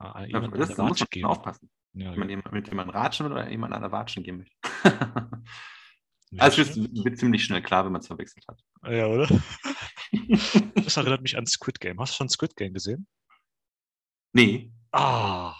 Ah, 0.00 0.24
jemand 0.24 0.58
das, 0.58 0.74
da 0.74 0.82
muss 0.84 0.98
man 1.00 1.08
geben. 1.10 1.26
aufpassen. 1.26 1.70
Ja, 1.92 2.12
Wenn 2.16 2.28
man 2.42 2.52
mit 2.52 2.68
jemandem 2.68 2.94
ratschen 2.96 3.26
will 3.26 3.32
oder 3.32 3.50
jemand 3.50 3.74
an 3.74 3.82
der 3.82 3.92
Watschen 3.92 4.22
gehen 4.22 4.38
möchte. 4.38 4.56
Also 6.38 6.62
es 6.62 6.76
wird 6.76 7.18
ziemlich 7.18 7.42
schnell 7.42 7.60
klar, 7.60 7.84
wenn 7.84 7.90
man 7.90 8.02
es 8.02 8.06
verwechselt 8.06 8.46
hat. 8.46 8.62
Ja, 8.84 9.06
oder? 9.08 9.26
das 10.76 10.96
erinnert 10.96 11.22
mich 11.22 11.36
an 11.36 11.44
Squid 11.44 11.80
Game. 11.80 11.98
Hast 11.98 12.12
du 12.12 12.16
schon 12.18 12.28
Squid 12.28 12.54
Game 12.54 12.72
gesehen? 12.72 13.08
Nee. 14.32 14.70
Ah. 14.92 15.56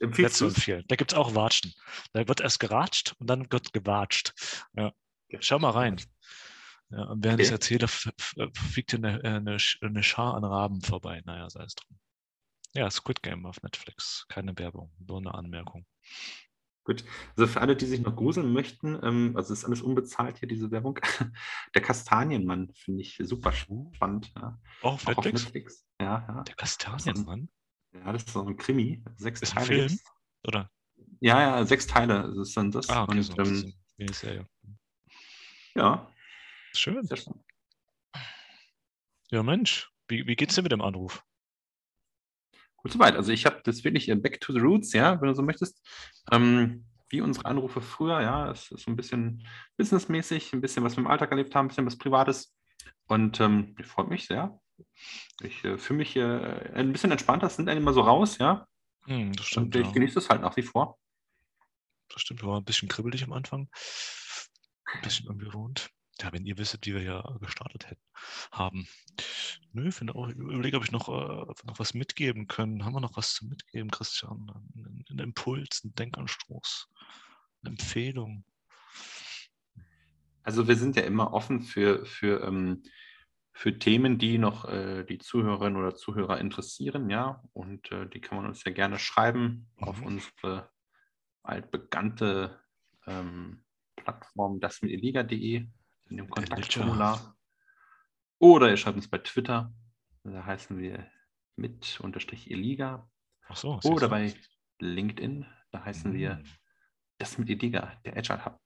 Empfiehlst 0.00 0.40
du? 0.40 0.46
empfehlen. 0.46 0.84
Da 0.88 0.96
gibt 0.96 1.12
es 1.12 1.16
auch 1.16 1.36
Watschen. 1.36 1.72
Da 2.12 2.26
wird 2.26 2.40
erst 2.40 2.58
geratscht 2.58 3.14
und 3.20 3.30
dann 3.30 3.52
wird 3.52 3.72
gewatscht. 3.72 4.32
Ja. 4.74 4.92
Schau 5.38 5.60
mal 5.60 5.70
rein. 5.70 6.02
Ja, 6.90 7.04
und 7.04 7.22
während 7.24 7.38
Okay. 7.38 7.42
ich 7.42 7.46
es 7.46 7.52
erzähle, 7.52 7.86
fliegt 7.86 8.90
hier 8.90 8.98
eine, 8.98 9.22
äh, 9.22 9.28
eine, 9.28 9.58
eine 9.80 10.02
Schar 10.02 10.34
an 10.34 10.42
Raben 10.44 10.80
vorbei. 10.82 11.22
Naja, 11.24 11.48
sei 11.48 11.62
es 11.62 11.76
drum. 11.76 11.96
Ja, 12.74 12.90
Squid 12.90 13.22
Game 13.22 13.44
auf 13.46 13.62
Netflix. 13.62 14.26
Keine 14.28 14.58
Werbung, 14.58 14.90
nur 14.98 15.18
eine 15.18 15.34
Anmerkung. 15.34 15.86
Gut. 16.84 17.04
Also 17.36 17.46
für 17.46 17.60
alle, 17.60 17.76
die 17.76 17.86
sich 17.86 18.00
noch 18.00 18.16
gruseln 18.16 18.52
möchten, 18.52 18.98
ähm, 19.04 19.36
also 19.36 19.52
ist 19.52 19.64
alles 19.64 19.82
unbezahlt 19.82 20.38
hier, 20.38 20.48
diese 20.48 20.70
Werbung. 20.70 20.98
Der 21.74 21.82
Kastanienmann 21.82 22.72
finde 22.74 23.02
ich 23.02 23.18
super 23.22 23.52
spannend. 23.52 24.32
Ja. 24.34 24.58
Oh, 24.82 24.88
auf 24.88 25.06
Auch 25.06 25.18
auf 25.18 25.24
Netflix? 25.24 25.44
Netflix. 25.44 25.86
Ja, 26.00 26.24
ja. 26.26 26.42
Der 26.42 26.54
Kastanienmann? 26.56 27.48
Ja, 27.94 28.12
das 28.12 28.24
ist 28.24 28.32
so 28.32 28.44
ein 28.44 28.56
Krimi. 28.56 29.04
Sechs 29.16 29.42
Ist 29.42 29.52
ein 29.52 29.64
Teile. 29.64 29.66
Film? 29.66 29.88
gibt's. 29.88 30.04
Oder? 30.48 30.70
Ja, 31.20 31.40
ja, 31.40 31.64
sechs 31.64 31.86
Teile. 31.86 32.32
Das 32.34 32.48
ist 32.48 32.56
dann 32.56 32.70
das. 32.72 32.88
Ah, 32.88 33.04
okay, 33.04 33.18
Und, 33.18 33.22
so. 33.22 33.38
ähm, 33.38 33.74
Miniserie. 33.98 34.46
ja, 35.76 36.10
Schön. 36.74 37.08
Ja, 39.30 39.42
Mensch. 39.42 39.90
Wie, 40.08 40.26
wie 40.26 40.34
geht's 40.36 40.54
dir 40.54 40.62
mit 40.62 40.72
dem 40.72 40.80
Anruf? 40.80 41.24
Gut 42.82 42.92
soweit. 42.92 43.16
Also 43.16 43.32
ich 43.32 43.46
habe 43.46 43.60
das 43.64 43.84
wirklich 43.84 44.08
äh, 44.08 44.14
Back 44.16 44.40
to 44.40 44.52
the 44.52 44.58
Roots, 44.58 44.92
ja, 44.92 45.20
wenn 45.20 45.28
du 45.28 45.34
so 45.34 45.42
möchtest. 45.42 45.80
Ähm, 46.30 46.84
wie 47.08 47.20
unsere 47.20 47.44
Anrufe 47.46 47.80
früher, 47.80 48.20
ja, 48.22 48.50
es 48.50 48.70
ist 48.72 48.84
so 48.84 48.90
ein 48.90 48.96
bisschen 48.96 49.46
businessmäßig, 49.76 50.52
ein 50.52 50.60
bisschen 50.60 50.82
was 50.82 50.96
wir 50.96 51.00
im 51.02 51.06
Alltag 51.06 51.30
erlebt 51.30 51.54
haben, 51.54 51.66
ein 51.66 51.68
bisschen 51.68 51.86
was 51.86 51.98
Privates. 51.98 52.54
Und 53.06 53.38
ähm, 53.40 53.76
ich 53.78 53.86
freue 53.86 54.06
mich 54.06 54.26
sehr. 54.26 54.58
Ich 55.42 55.62
äh, 55.64 55.78
fühle 55.78 55.98
mich 55.98 56.16
äh, 56.16 56.72
ein 56.74 56.92
bisschen 56.92 57.12
entspannter, 57.12 57.46
es 57.46 57.56
sind 57.56 57.66
dann 57.66 57.76
immer 57.76 57.92
so 57.92 58.00
raus, 58.00 58.38
ja. 58.38 58.66
Hm, 59.04 59.32
das 59.34 59.46
Und 59.56 59.68
stimmt. 59.68 59.76
ich 59.76 59.86
Ja. 59.86 59.92
genieße 59.92 60.14
das 60.14 60.28
halt 60.30 60.40
nach 60.40 60.56
wie 60.56 60.62
vor. 60.62 60.98
Das 62.08 62.22
stimmt, 62.22 62.42
war 62.44 62.58
ein 62.58 62.64
bisschen 62.64 62.88
kribbelig 62.88 63.22
am 63.24 63.32
Anfang. 63.32 63.68
Ein 64.86 65.02
bisschen 65.02 65.28
ungewohnt. 65.28 65.90
Ja, 66.22 66.32
wenn 66.32 66.46
ihr 66.46 66.56
wisst, 66.56 66.86
wie 66.86 66.94
wir 66.94 67.02
ja 67.02 67.20
gestartet 67.40 67.90
hätten, 67.90 68.02
haben. 68.52 68.86
Nö, 69.72 69.88
ich 69.88 69.94
finde 69.94 70.14
auch, 70.14 70.28
ich 70.28 70.36
überlege, 70.36 70.76
ob 70.76 70.84
ich 70.84 70.92
noch, 70.92 71.08
äh, 71.08 71.52
noch 71.64 71.78
was 71.78 71.94
mitgeben 71.94 72.46
können. 72.46 72.84
Haben 72.84 72.94
wir 72.94 73.00
noch 73.00 73.16
was 73.16 73.34
zu 73.34 73.46
mitgeben, 73.46 73.90
Christian? 73.90 74.48
Ein, 74.76 75.04
ein 75.10 75.18
Impuls, 75.18 75.82
ein 75.82 75.94
Denkanstoß, 75.96 76.88
eine 77.62 77.70
Empfehlung. 77.70 78.44
Also 80.44 80.68
wir 80.68 80.76
sind 80.76 80.94
ja 80.96 81.02
immer 81.02 81.32
offen 81.32 81.60
für, 81.62 82.06
für, 82.06 82.42
ähm, 82.44 82.84
für 83.52 83.78
Themen, 83.78 84.18
die 84.18 84.38
noch 84.38 84.64
äh, 84.64 85.04
die 85.04 85.18
Zuhörerinnen 85.18 85.76
oder 85.76 85.96
Zuhörer 85.96 86.38
interessieren, 86.38 87.10
ja. 87.10 87.42
Und 87.52 87.90
äh, 87.90 88.08
die 88.08 88.20
kann 88.20 88.36
man 88.36 88.46
uns 88.46 88.62
ja 88.64 88.72
gerne 88.72 88.98
schreiben 88.98 89.70
auf 89.76 90.00
Mhm. 90.00 90.06
unsere 90.06 90.70
altbekannte 91.42 92.60
ähm, 93.06 93.64
Plattform 93.96 94.60
dasmitiliga.de 94.60 95.66
in 96.12 96.18
dem 96.18 96.30
Kontaktformular. 96.30 97.36
Oder 98.38 98.70
ihr 98.70 98.76
schreibt 98.76 98.96
uns 98.96 99.08
bei 99.08 99.18
Twitter, 99.18 99.72
da 100.24 100.44
heißen 100.44 100.78
wir 100.78 101.10
mit 101.56 102.00
unterstrich 102.00 102.50
Iliga. 102.50 103.08
Ach 103.48 103.56
so. 103.56 103.80
Oder 103.84 104.08
bei 104.08 104.34
LinkedIn, 104.80 105.46
da 105.70 105.84
heißen 105.84 106.12
wir 106.12 106.36
Hm. 106.36 106.44
das 107.18 107.38
mit 107.38 107.48
Iliga, 107.50 107.98
der 108.04 108.16
Agile 108.16 108.44
Hub. 108.44 108.58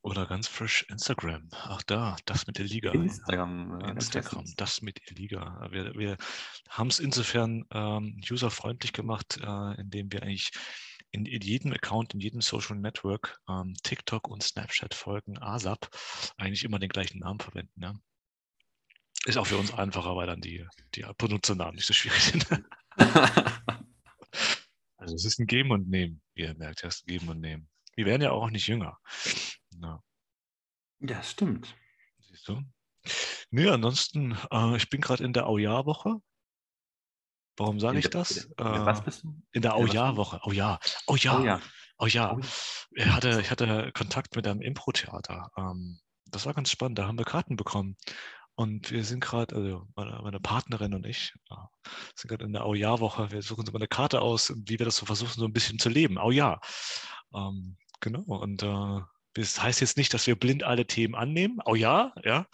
Oder 0.00 0.26
ganz 0.26 0.48
frisch 0.48 0.86
Instagram. 0.88 1.48
Ach 1.52 1.82
da, 1.82 2.16
das 2.24 2.46
mit 2.46 2.58
der 2.58 2.64
Liga. 2.64 2.90
Instagram. 2.92 3.80
äh, 3.80 3.90
Instagram, 3.90 4.44
das 4.56 4.80
mit 4.82 4.98
der 5.08 5.16
Liga. 5.16 5.68
Wir, 5.70 5.94
wir 5.94 6.16
haben 6.70 6.88
es 6.88 7.00
insofern 7.00 7.64
ähm, 7.70 8.20
userfreundlich 8.30 8.92
gemacht, 8.92 9.38
äh, 9.42 9.80
indem 9.80 10.10
wir 10.12 10.22
eigentlich 10.22 10.50
in, 11.14 11.26
in 11.26 11.42
jedem 11.42 11.72
Account, 11.72 12.12
in 12.12 12.20
jedem 12.20 12.40
Social 12.40 12.76
Network, 12.76 13.40
ähm, 13.48 13.74
TikTok 13.84 14.28
und 14.28 14.42
Snapchat 14.42 14.94
folgen, 14.94 15.38
ASAP, 15.38 15.88
eigentlich 16.36 16.64
immer 16.64 16.80
den 16.80 16.88
gleichen 16.88 17.20
Namen 17.20 17.38
verwenden. 17.38 17.80
Ja? 17.80 17.94
Ist 19.24 19.38
auch 19.38 19.46
für 19.46 19.56
uns 19.56 19.72
einfacher, 19.72 20.16
weil 20.16 20.26
dann 20.26 20.40
die, 20.40 20.66
die 20.94 21.06
Benutzernamen 21.16 21.76
nicht 21.76 21.86
so 21.86 21.94
schwierig 21.94 22.20
sind. 22.20 22.46
Also 24.96 25.16
es 25.16 25.26
ist 25.26 25.38
ein 25.38 25.46
Geben 25.46 25.70
und 25.70 25.90
Nehmen, 25.90 26.22
wie 26.34 26.44
ihr 26.44 26.54
merkt, 26.54 26.82
es 26.82 26.94
ist 26.94 27.02
ein 27.02 27.12
Geben 27.12 27.28
und 27.28 27.38
Nehmen. 27.38 27.68
Wir 27.94 28.06
werden 28.06 28.22
ja 28.22 28.30
auch 28.30 28.48
nicht 28.48 28.66
jünger. 28.66 28.98
Ja. 29.82 30.02
Ja, 31.00 31.22
stimmt. 31.22 31.76
Siehst 32.20 32.48
du? 32.48 32.62
Nee, 33.50 33.68
ansonsten, 33.68 34.34
äh, 34.50 34.76
ich 34.78 34.88
bin 34.88 35.02
gerade 35.02 35.22
in 35.22 35.34
der 35.34 35.46
Aujahr-Woche. 35.46 36.22
Warum 37.56 37.78
sage 37.80 37.98
ich 37.98 38.10
das? 38.10 38.36
in 38.36 38.54
der- 38.58 38.86
was 38.86 39.00
Äh, 39.00 39.04
bist 39.04 39.22
du? 39.24 39.42
in 39.52 39.62
der 39.62 39.72
was? 39.72 39.78
Aujahr-Woche. 39.80 40.40
Oh 40.44 40.52
ja, 40.52 40.78
oh 41.06 41.16
ja, 41.16 41.38
Oh 41.38 41.44
ja. 41.44 41.60
oh 41.98 42.06
ja. 42.06 42.32
Oh 42.32 42.38
ja. 42.40 42.46
Ich 42.96 43.06
hatte, 43.06 43.40
ich 43.40 43.50
hatte 43.50 43.92
Kontakt 43.92 44.34
mit 44.36 44.46
einem 44.46 44.60
Impro-Theater. 44.60 45.50
Ähm, 45.56 45.98
das 46.30 46.46
war 46.46 46.54
ganz 46.54 46.70
spannend. 46.70 46.98
Da 46.98 47.06
haben 47.06 47.18
wir 47.18 47.24
Karten 47.24 47.56
bekommen. 47.56 47.96
Und 48.56 48.90
wir 48.92 49.04
sind 49.04 49.18
gerade, 49.20 49.54
also 49.56 49.86
meine, 49.96 50.38
Partnerin 50.40 50.94
und 50.94 51.06
ich, 51.06 51.32
äh, 51.50 51.54
sind 52.14 52.28
gerade 52.28 52.44
in 52.44 52.52
der 52.52 52.64
Aujahr-Woche. 52.64 53.30
Wir 53.32 53.42
suchen 53.42 53.60
uns 53.60 53.68
immer 53.68 53.78
eine 53.80 53.88
Karte 53.88 54.20
aus, 54.20 54.52
wie 54.56 54.78
wir 54.78 54.86
das 54.86 54.96
so 54.96 55.06
versuchen, 55.06 55.32
so 55.40 55.44
ein 55.44 55.52
bisschen 55.52 55.78
zu 55.80 55.88
leben. 55.88 56.18
Aujahr. 56.18 56.60
Ähm, 57.34 57.76
genau. 58.00 58.20
Und 58.22 58.62
äh, 58.62 59.00
das 59.34 59.60
heißt 59.60 59.80
jetzt 59.80 59.96
nicht, 59.96 60.14
dass 60.14 60.26
wir 60.28 60.36
blind 60.38 60.62
alle 60.62 60.86
Themen 60.86 61.14
annehmen. 61.16 61.60
Aujahr, 61.60 62.14
ja. 62.24 62.46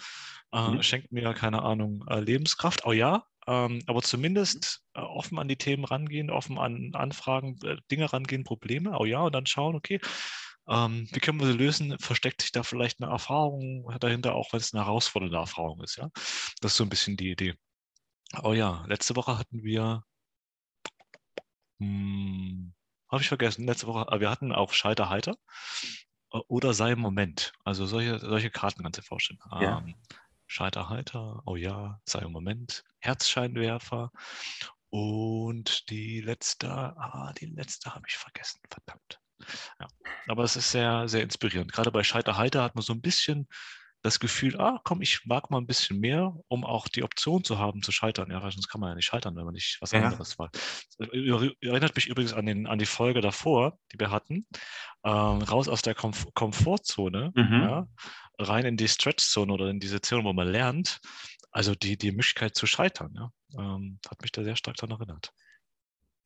Äh, 0.53 0.71
Mhm. 0.71 0.83
Schenkt 0.83 1.13
mir, 1.13 1.33
keine 1.35 1.63
Ahnung, 1.63 2.05
äh, 2.09 2.21
Lebenskraft. 2.21 2.85
Aujahr. 2.85 3.27
Ähm, 3.47 3.83
aber 3.87 4.03
zumindest 4.03 4.83
äh, 4.95 5.01
offen 5.01 5.39
an 5.39 5.49
die 5.49 5.57
Themen 5.57 5.85
rangehen, 5.85 6.31
offen 6.31 6.59
an 6.59 6.91
Anfragen, 6.95 7.59
äh, 7.65 7.77
Dinge 7.91 8.13
rangehen, 8.13 8.45
Probleme. 8.45 8.99
Oh 8.99 9.05
ja, 9.05 9.21
und 9.21 9.35
dann 9.35 9.47
schauen, 9.47 9.75
okay, 9.77 10.01
ähm, 10.69 11.09
wie 11.13 11.21
können 11.21 11.41
wir 11.41 11.47
sie 11.47 11.55
lösen? 11.59 11.99
Versteckt 11.99 12.43
sich 12.43 12.53
da 12.53 12.63
vielleicht 12.63 13.03
eine 13.03 13.11
Erfahrung 13.11 13.91
dahinter, 13.99 14.35
auch 14.35 14.53
wenn 14.53 14.61
es 14.61 14.75
eine 14.75 14.85
herausfordernde 14.85 15.39
Erfahrung 15.39 15.83
ist, 15.83 15.97
ja? 15.97 16.11
Das 16.61 16.73
ist 16.73 16.77
so 16.77 16.85
ein 16.85 16.91
bisschen 16.91 17.17
die 17.17 17.31
Idee. 17.31 17.55
Oh 18.43 18.53
ja, 18.53 18.85
letzte 18.87 19.17
Woche 19.17 19.39
hatten 19.39 19.63
wir, 19.65 20.05
hm, 21.81 22.73
habe 23.11 23.23
ich 23.23 23.29
vergessen, 23.29 23.67
letzte 23.67 23.87
Woche, 23.89 24.01
aber 24.01 24.21
wir 24.21 24.31
hatten 24.31 24.53
auch 24.53 24.73
Scheiter 24.73 25.09
heiter 25.09 25.37
äh, 26.33 26.39
oder 26.47 26.75
sei 26.75 26.93
im 26.93 27.01
Moment. 27.01 27.53
Also 27.65 27.87
solche, 27.87 28.19
solche 28.21 28.51
Karten 28.51 28.83
kannst 28.83 28.99
du 28.99 29.03
dir 29.03 29.09
vorstellen. 29.09 29.41
Ja. 29.61 29.79
Ähm, 29.79 29.97
Scheiter 30.51 30.89
heiter, 30.89 31.43
oh 31.47 31.55
ja, 31.55 32.01
sei 32.05 32.23
im 32.23 32.33
Moment, 32.33 32.83
Herzscheinwerfer 32.99 34.11
und 34.91 35.89
die 35.91 36.21
letzte, 36.21 36.69
ah, 36.69 37.33
die 37.41 37.47
letzte 37.47 37.95
habe 37.95 38.05
ich 38.09 38.17
vergessen, 38.17 38.59
verdammt. 38.69 39.21
Ja. 39.79 39.87
Aber 40.27 40.43
es 40.43 40.57
ist 40.57 40.73
sehr, 40.73 41.07
sehr 41.09 41.23
inspirierend. 41.23 41.73
Gerade 41.73 41.93
bei 41.93 42.03
Scheiter 42.03 42.37
heiter 42.37 42.65
hat 42.65 42.75
man 42.75 42.83
so 42.83 42.93
ein 42.93 43.01
bisschen 43.01 43.47
das 44.03 44.19
Gefühl, 44.19 44.59
ah, 44.59 44.81
komm, 44.83 45.03
ich 45.03 45.25
mag 45.25 45.51
mal 45.51 45.59
ein 45.59 45.67
bisschen 45.69 46.01
mehr, 46.01 46.35
um 46.49 46.65
auch 46.65 46.89
die 46.89 47.05
Option 47.05 47.45
zu 47.45 47.59
haben, 47.59 47.83
zu 47.83 47.93
scheitern. 47.93 48.31
Ja, 48.33 48.43
weil 48.43 48.51
sonst 48.51 48.69
kann 48.69 48.81
man 48.81 48.89
ja 48.91 48.95
nicht 48.97 49.05
scheitern, 49.05 49.37
wenn 49.37 49.45
man 49.45 49.55
nicht 49.55 49.77
was 49.81 49.93
Ja. 49.93 50.01
anderes 50.03 50.37
war. 50.39 50.51
Erinnert 50.99 51.95
mich 51.95 52.07
übrigens 52.09 52.33
an, 52.33 52.47
den, 52.47 52.67
an 52.67 52.79
die 52.79 52.87
Folge 52.87 53.21
davor, 53.21 53.79
die 53.93 54.01
wir 54.01 54.11
hatten. 54.11 54.47
Ähm, 55.05 55.43
raus 55.43 55.69
aus 55.69 55.83
der 55.83 55.95
Komf 55.95 56.27
Komfortzone, 56.35 57.31
Mhm. 57.35 57.63
ja, 57.63 57.87
rein 58.41 58.65
in 58.67 58.77
die 58.77 58.89
Stretchzone 58.89 59.53
oder 59.53 59.69
in 59.71 59.81
diese 59.81 60.01
Zone, 60.01 60.25
wo 60.25 60.33
man 60.33 60.49
lernt. 60.49 61.01
Also 61.53 61.75
die, 61.75 61.97
die 61.97 62.13
Möglichkeit 62.13 62.55
zu 62.55 62.67
scheitern, 62.67 63.13
ja, 63.15 63.33
ähm, 63.59 63.99
hat 64.09 64.23
mich 64.23 64.33
da 64.33 64.45
sehr 64.45 64.57
stark 64.57 64.77
daran 64.77 64.97
erinnert. 64.97 65.33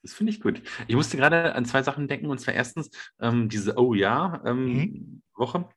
Das 0.02 0.12
finde 0.12 0.32
ich 0.32 0.40
gut. 0.40 0.62
Ich 0.86 0.94
musste 0.94 1.16
gerade 1.16 1.54
an 1.54 1.64
zwei 1.64 1.82
Sachen 1.82 2.08
denken. 2.08 2.26
Und 2.26 2.38
zwar 2.38 2.52
erstens 2.52 2.90
ähm, 3.20 3.48
diese 3.48 3.78
Oh 3.78 3.94
ja 3.94 4.42
ähm, 4.44 4.64
Mhm. 4.66 5.22
Woche. 5.34 5.68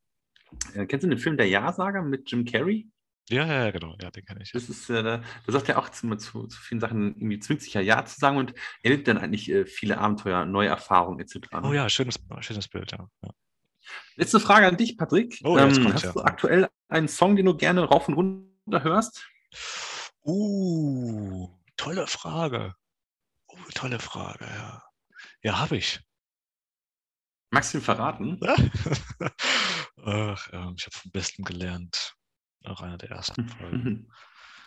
Äh, 0.73 0.85
kennst 0.85 1.05
du 1.05 1.09
den 1.09 1.17
Film 1.17 1.37
Der 1.37 1.47
Ja-Sager 1.47 2.01
mit 2.01 2.29
Jim 2.29 2.43
Carrey? 2.45 2.89
Ja, 3.29 3.45
ja, 3.45 3.71
genau, 3.71 3.95
ja, 4.01 4.09
den 4.09 4.25
kenne 4.25 4.41
ich. 4.41 4.51
Das 4.53 4.69
ist, 4.69 4.89
äh, 4.89 5.03
da 5.03 5.21
da 5.45 5.51
sagt 5.51 5.67
er 5.67 5.79
auch 5.79 5.89
zu, 5.89 6.15
zu, 6.15 6.47
zu 6.47 6.61
vielen 6.61 6.79
Sachen 6.79 7.15
irgendwie 7.15 7.39
zwingt 7.39 7.61
sich 7.61 7.73
ja 7.73 7.81
Ja 7.81 8.05
zu 8.05 8.17
sagen 8.19 8.37
und 8.37 8.53
erlebt 8.83 9.07
dann 9.07 9.17
eigentlich 9.17 9.49
äh, 9.49 9.65
viele 9.65 9.97
Abenteuer, 9.97 10.45
neue 10.45 10.69
Erfahrungen 10.69 11.19
etc. 11.19 11.37
Oh 11.63 11.73
ja, 11.73 11.89
schönes, 11.89 12.19
schönes 12.39 12.67
Bild, 12.69 12.91
ja. 12.91 13.09
ja. 13.23 13.29
Letzte 14.17 14.39
Frage 14.39 14.65
an 14.67 14.77
dich, 14.77 14.97
Patrick. 14.97 15.39
Oh, 15.43 15.57
ähm, 15.59 15.71
kommt's, 15.71 15.93
hast 15.93 16.03
ja. 16.05 16.11
du 16.11 16.21
aktuell 16.21 16.69
einen 16.89 17.07
Song, 17.07 17.35
den 17.35 17.45
du 17.45 17.55
gerne 17.55 17.83
rauf 17.83 18.07
und 18.07 18.15
runter 18.15 18.83
hörst? 18.83 19.27
Uh, 20.25 21.47
tolle 21.77 22.07
Frage. 22.07 22.75
Uh, 23.47 23.69
tolle 23.75 23.99
Frage, 23.99 24.45
ja. 24.45 24.83
Ja, 25.43 25.59
habe 25.59 25.77
ich. 25.77 26.01
Magst 27.51 27.73
du 27.73 27.77
ihn 27.77 27.83
verraten? 27.83 28.39
Ach, 30.03 30.49
ähm, 30.51 30.75
ich 30.77 30.85
habe 30.85 30.97
vom 30.97 31.11
Besten 31.11 31.43
gelernt. 31.43 32.15
Auch 32.65 32.81
einer 32.81 32.97
der 32.97 33.11
ersten 33.11 33.47
Folgen. 33.59 34.11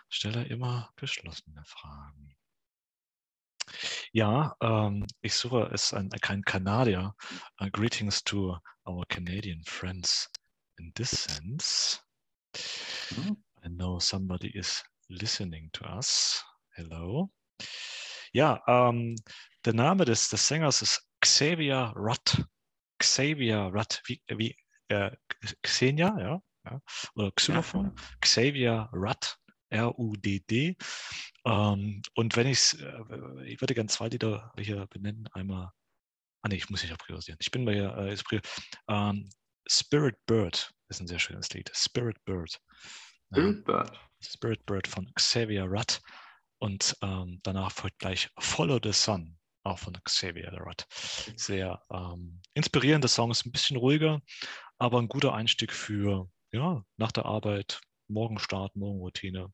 Stelle 0.08 0.44
immer 0.44 0.90
geschlossene 0.94 1.64
Fragen. 1.64 2.36
Ja, 4.12 4.56
ähm, 4.60 5.06
ich 5.20 5.34
suche, 5.34 5.70
es 5.72 5.84
ist 5.84 5.94
ein, 5.94 6.10
kein 6.10 6.42
Kanadier. 6.42 7.14
Uh, 7.60 7.68
greetings 7.70 8.24
to 8.24 8.58
our 8.84 9.04
Canadian 9.08 9.62
friends 9.64 10.28
in 10.78 10.92
this 10.94 11.10
sense. 11.10 12.00
Mhm. 13.10 13.36
I 13.64 13.68
know 13.68 14.00
somebody 14.00 14.48
is 14.48 14.82
listening 15.08 15.70
to 15.72 15.84
us. 15.84 16.44
Hello. 16.74 17.30
Ja, 18.32 18.60
ähm, 18.66 19.14
der 19.64 19.74
Name 19.74 20.04
des, 20.04 20.28
des 20.28 20.46
Sängers 20.46 20.82
ist 20.82 21.06
Xavier 21.20 21.92
Rudd. 21.94 22.44
Xavier 22.98 23.70
Rudd, 23.72 24.02
wie, 24.06 24.20
wie 24.28 24.56
äh, 24.88 25.10
Xenia, 25.62 26.18
ja, 26.18 26.42
ja, 26.64 26.80
oder 27.14 27.30
Xylophon. 27.32 27.94
Xavier 28.20 28.88
Rudd, 28.92 29.36
R-U-D-D. 29.70 30.76
Ähm, 31.46 32.02
und 32.14 32.36
wenn 32.36 32.46
ich's, 32.46 32.74
äh, 32.74 33.44
ich 33.44 33.60
würde 33.60 33.74
gerne 33.74 33.88
zwei 33.88 34.08
Lieder 34.08 34.52
hier 34.58 34.86
benennen. 34.86 35.28
Einmal, 35.32 35.70
ah 36.42 36.48
nee, 36.48 36.56
ich 36.56 36.70
muss 36.70 36.82
nicht 36.82 36.96
priorisieren. 36.98 37.38
Ich 37.40 37.50
bin 37.50 37.64
bei 37.64 37.74
äh, 37.74 38.40
ähm, 38.88 39.28
Spirit 39.68 40.16
Bird 40.26 40.72
ist 40.88 41.00
ein 41.00 41.06
sehr 41.06 41.18
schönes 41.18 41.50
Lied. 41.50 41.70
Spirit 41.74 42.22
Bird. 42.24 42.60
Spirit 43.32 43.64
Bird. 43.64 44.00
Spirit 44.22 44.66
Bird 44.66 44.86
von 44.86 45.10
Xavier 45.14 45.64
Rudd 45.64 46.00
und 46.58 46.96
ähm, 47.02 47.40
danach 47.42 47.72
folgt 47.72 47.98
gleich 47.98 48.28
Follow 48.38 48.78
the 48.82 48.92
Sun, 48.92 49.38
auch 49.64 49.78
von 49.78 49.94
Xavier 50.04 50.52
Rudd. 50.52 50.84
Sehr 51.36 51.82
ähm, 51.90 52.42
inspirierende 52.54 53.08
Songs, 53.08 53.46
ein 53.46 53.52
bisschen 53.52 53.76
ruhiger, 53.76 54.20
aber 54.78 54.98
ein 55.00 55.08
guter 55.08 55.32
Einstieg 55.32 55.72
für 55.72 56.28
ja, 56.52 56.84
nach 56.96 57.12
der 57.12 57.24
Arbeit, 57.24 57.80
Morgenstart, 58.08 58.76
Morgenroutine. 58.76 59.52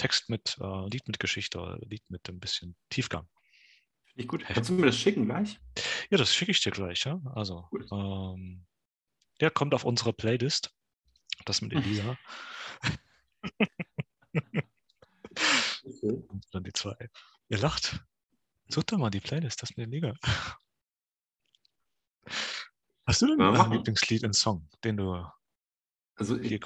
Text 0.00 0.30
mit, 0.30 0.56
äh, 0.60 0.88
Lied 0.88 1.06
mit 1.06 1.20
Geschichte, 1.20 1.78
Lied 1.82 2.02
mit 2.08 2.26
ein 2.26 2.40
bisschen 2.40 2.74
Tiefgang. 2.88 3.28
Finde 4.06 4.22
ich 4.22 4.28
gut. 4.28 4.42
Kannst 4.46 4.70
du 4.70 4.74
mir 4.74 4.86
das 4.86 4.96
schicken 4.96 5.26
gleich? 5.26 5.60
Ja, 6.08 6.16
das 6.16 6.34
schicke 6.34 6.52
ich 6.52 6.62
dir 6.62 6.72
gleich. 6.72 7.04
Ja? 7.04 7.20
Also, 7.34 7.68
ähm, 7.92 8.64
der 9.40 9.50
kommt 9.50 9.74
auf 9.74 9.84
unsere 9.84 10.14
Playlist. 10.14 10.74
Das 11.44 11.60
mit 11.60 11.74
Elisa. 11.74 12.16
Und 16.02 16.46
dann 16.52 16.64
die 16.64 16.72
zwei. 16.72 16.96
Ihr 17.48 17.58
lacht. 17.58 18.00
Sucht 18.68 18.92
doch 18.92 18.98
mal 18.98 19.10
die 19.10 19.20
Playlist, 19.20 19.62
das 19.62 19.70
mit 19.70 19.78
der 19.78 19.88
Liga. 19.88 20.14
Hast 23.06 23.20
du 23.20 23.26
denn 23.26 23.42
ein. 23.42 23.72
Lieblingslied, 23.72 24.24
einen 24.24 24.32
Song, 24.32 24.66
den 24.82 24.96
du 24.96 25.26
Also 26.14 26.38
hier 26.38 26.52
ich, 26.52 26.60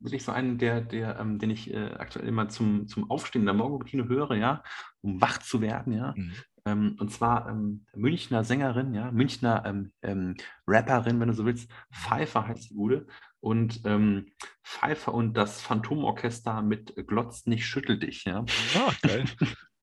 wirklich 0.00 0.24
so 0.24 0.32
einen, 0.32 0.58
der, 0.58 0.80
der, 0.80 1.18
ähm, 1.18 1.38
den 1.38 1.50
ich 1.50 1.72
äh, 1.72 1.92
aktuell 1.98 2.26
immer 2.26 2.48
zum, 2.48 2.88
zum 2.88 3.10
Aufstehen 3.10 3.42
in 3.42 3.46
der 3.46 3.54
Morgenroutine 3.54 4.08
höre, 4.08 4.34
ja, 4.34 4.62
um 5.02 5.20
wach 5.20 5.38
zu 5.38 5.60
werden, 5.60 5.92
ja. 5.92 6.14
Mhm. 6.16 6.32
Ähm, 6.66 6.96
und 6.98 7.10
zwar 7.12 7.48
ähm, 7.48 7.86
Münchner 7.94 8.44
Sängerin, 8.44 8.94
ja, 8.94 9.10
Münchner 9.10 9.62
ähm, 9.64 9.92
ähm, 10.02 10.36
Rapperin, 10.66 11.20
wenn 11.20 11.28
du 11.28 11.34
so 11.34 11.46
willst. 11.46 11.70
Pfeiffer 11.92 12.46
heißt 12.46 12.70
die 12.70 12.74
Gute. 12.74 13.06
Und 13.40 13.80
ähm, 13.84 14.26
Pfeiffer 14.62 15.14
und 15.14 15.34
das 15.34 15.62
Phantomorchester 15.62 16.60
mit 16.60 16.94
Glotz 17.06 17.46
nicht, 17.46 17.66
schüttel 17.66 17.98
dich, 17.98 18.24
ja. 18.24 18.44
Ah, 18.74 18.92
geil. 19.02 19.24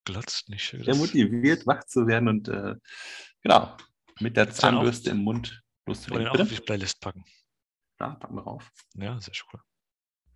Glotzt 0.06 0.50
nicht. 0.50 0.70
Sehr 0.70 0.84
Das, 0.84 0.98
motiviert, 0.98 1.66
wach 1.66 1.84
zu 1.86 2.08
werden 2.08 2.30
und 2.30 2.48
äh, 2.48 2.76
genau, 3.42 3.76
mit 4.20 4.38
der 4.38 4.46
den 4.46 4.54
Zahnbürste 4.54 5.10
im 5.10 5.24
Mund 5.24 5.64
loszulegen. 5.86 6.26
den 6.26 6.34
auch 6.34 6.40
auf 6.40 6.50
die 6.50 6.62
Playlist 6.62 7.02
packen. 7.02 7.26
Ja, 8.00 8.12
packen 8.12 8.36
wir 8.36 8.44
rauf. 8.44 8.72
Ja, 8.94 9.20
sehr 9.20 9.34
cool. 9.52 9.60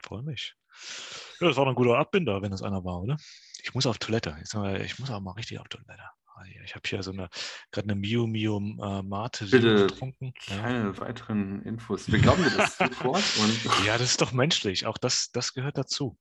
Freue 0.03 0.23
mich. 0.23 0.55
Ja, 1.39 1.47
das 1.47 1.57
war 1.57 1.65
doch 1.65 1.71
ein 1.71 1.75
guter 1.75 1.97
Abbinder, 1.97 2.41
wenn 2.41 2.51
das 2.51 2.61
einer 2.61 2.83
war, 2.83 3.01
oder? 3.01 3.17
Ich 3.63 3.73
muss 3.73 3.85
auf 3.85 3.97
Toilette. 3.99 4.37
Ich, 4.41 4.49
sag 4.49 4.61
mal, 4.61 4.81
ich 4.81 4.97
muss 4.99 5.11
auch 5.11 5.19
mal 5.19 5.31
richtig 5.33 5.59
auf 5.59 5.67
Toilette. 5.67 6.01
Ah, 6.33 6.43
ja, 6.45 6.61
Ich 6.63 6.73
habe 6.75 6.87
hier 6.87 7.03
so 7.03 7.11
eine, 7.11 7.29
gerade 7.71 7.85
eine 7.89 7.95
Mio 7.95 8.25
Mio 8.25 8.57
äh, 8.57 9.03
Mate 9.03 9.45
Bitte. 9.45 9.87
getrunken. 9.87 10.33
Ja. 10.47 10.57
Keine 10.61 10.97
weiteren 10.97 11.61
Infos. 11.63 12.11
Wir 12.11 12.19
glauben 12.19 12.43
dir 12.43 12.51
das 12.51 12.77
sofort. 12.77 13.23
Ja, 13.85 13.97
das 13.97 14.11
ist 14.11 14.21
doch 14.21 14.31
menschlich. 14.31 14.85
Auch 14.85 14.97
das, 14.97 15.29
das 15.31 15.53
gehört 15.53 15.77
dazu. 15.77 16.17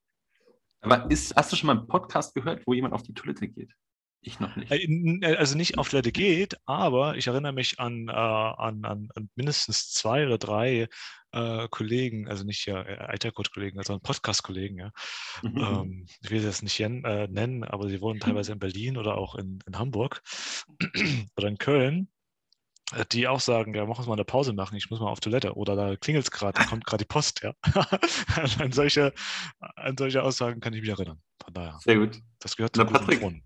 aber 0.81 1.11
ist, 1.11 1.35
hast 1.37 1.53
du 1.53 1.57
schon 1.57 1.69
mal 1.69 1.79
einen 1.79 1.87
Podcast 1.87 2.35
gehört, 2.35 2.67
wo 2.67 2.75
jemand 2.75 2.93
auf 2.95 3.03
die 3.03 3.15
Toilette 3.15 3.49
geht? 3.49 3.73
Ich 4.23 4.39
noch 4.39 4.55
nicht. 4.57 4.71
Äh, 4.71 4.77
äh, 4.77 5.37
Also 5.37 5.57
nicht 5.57 5.79
auf 5.79 5.89
Toilette 5.89 6.13
geht, 6.13 6.57
aber 6.67 7.17
ich 7.17 7.27
erinnere 7.27 7.53
mich 7.53 7.81
an, 7.81 8.09
äh, 8.09 8.13
an, 8.13 8.85
an, 8.85 9.09
an 9.15 9.31
mindestens 9.35 9.91
zwei 9.91 10.27
oder 10.27 10.39
drei 10.39 10.89
äh, 11.33 11.69
Kollegen, 11.71 12.29
also 12.29 12.45
nicht 12.45 12.67
ja 12.67 12.83
Altercode-Kollegen, 12.83 13.83
sondern 13.83 14.03
Podcast-Kollegen, 14.03 14.79
ja. 14.79 14.91
Mhm. 15.43 15.59
Ähm, 15.59 16.07
ich 16.23 16.31
will 16.31 16.41
sie 16.41 16.47
jetzt 16.47 16.63
nicht 16.63 16.79
äh, 16.81 17.29
nennen, 17.29 17.65
aber 17.65 17.89
sie 17.89 18.01
wohnen 18.01 18.21
teilweise 18.21 18.53
in 18.53 18.59
Berlin 18.59 18.97
oder 18.97 19.17
auch 19.17 19.37
in, 19.37 19.61
in 19.67 19.79
Hamburg 19.79 20.23
oder 21.37 21.49
in 21.49 21.59
Köln, 21.59 22.09
äh, 22.93 23.05
die 23.13 23.27
auch 23.27 23.41
sagen, 23.41 23.75
ja, 23.75 23.87
mach 23.87 23.99
uns 23.99 24.07
mal 24.07 24.15
eine 24.15 24.25
Pause 24.25 24.53
machen, 24.53 24.77
ich 24.77 24.91
muss 24.91 25.01
mal 25.01 25.09
auf 25.09 25.21
Toilette 25.21 25.55
oder 25.55 25.77
da 25.77 25.97
klingelt 25.97 26.25
es 26.25 26.31
gerade, 26.31 26.59
da 26.59 26.67
kommt 26.67 26.85
gerade 26.85 27.05
die 27.05 27.09
Post, 27.09 27.43
ja. 27.43 27.55
an, 28.59 28.73
solche, 28.73 29.15
an 29.61 29.97
solche 29.97 30.23
Aussagen 30.23 30.61
kann 30.61 30.75
ich 30.75 30.81
mich 30.81 30.91
erinnern. 30.91 31.21
Von 31.43 31.55
daher, 31.55 31.79
Sehr 31.81 31.97
gut. 31.97 32.21
das 32.41 32.57
gehört 32.57 32.77
Na, 32.77 32.85
zum 32.85 32.93
guten 32.93 33.07
Patrick, 33.07 33.21
Ton. 33.21 33.43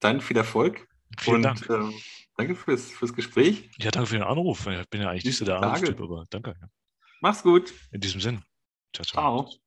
Dann 0.00 0.20
viel 0.20 0.36
Erfolg. 0.36 0.86
Vielen 1.18 1.36
und 1.36 1.42
Dank. 1.42 1.68
Ähm, 1.70 1.94
danke 2.36 2.54
fürs, 2.54 2.90
fürs 2.90 3.12
Gespräch. 3.12 3.70
Ja, 3.78 3.90
danke 3.90 4.08
für 4.08 4.16
den 4.16 4.24
Anruf. 4.24 4.66
Ich 4.66 4.88
bin 4.88 5.00
ja 5.00 5.10
eigentlich 5.10 5.24
nicht 5.24 5.36
so 5.38 5.44
der. 5.44 5.62
Anruftyp, 5.62 6.00
aber 6.00 6.24
danke. 6.30 6.54
Mach's 7.20 7.42
gut. 7.42 7.72
In 7.90 8.00
diesem 8.00 8.20
Sinn. 8.20 8.42
Ciao, 8.92 9.04
ciao. 9.04 9.44
Ciao. 9.44 9.63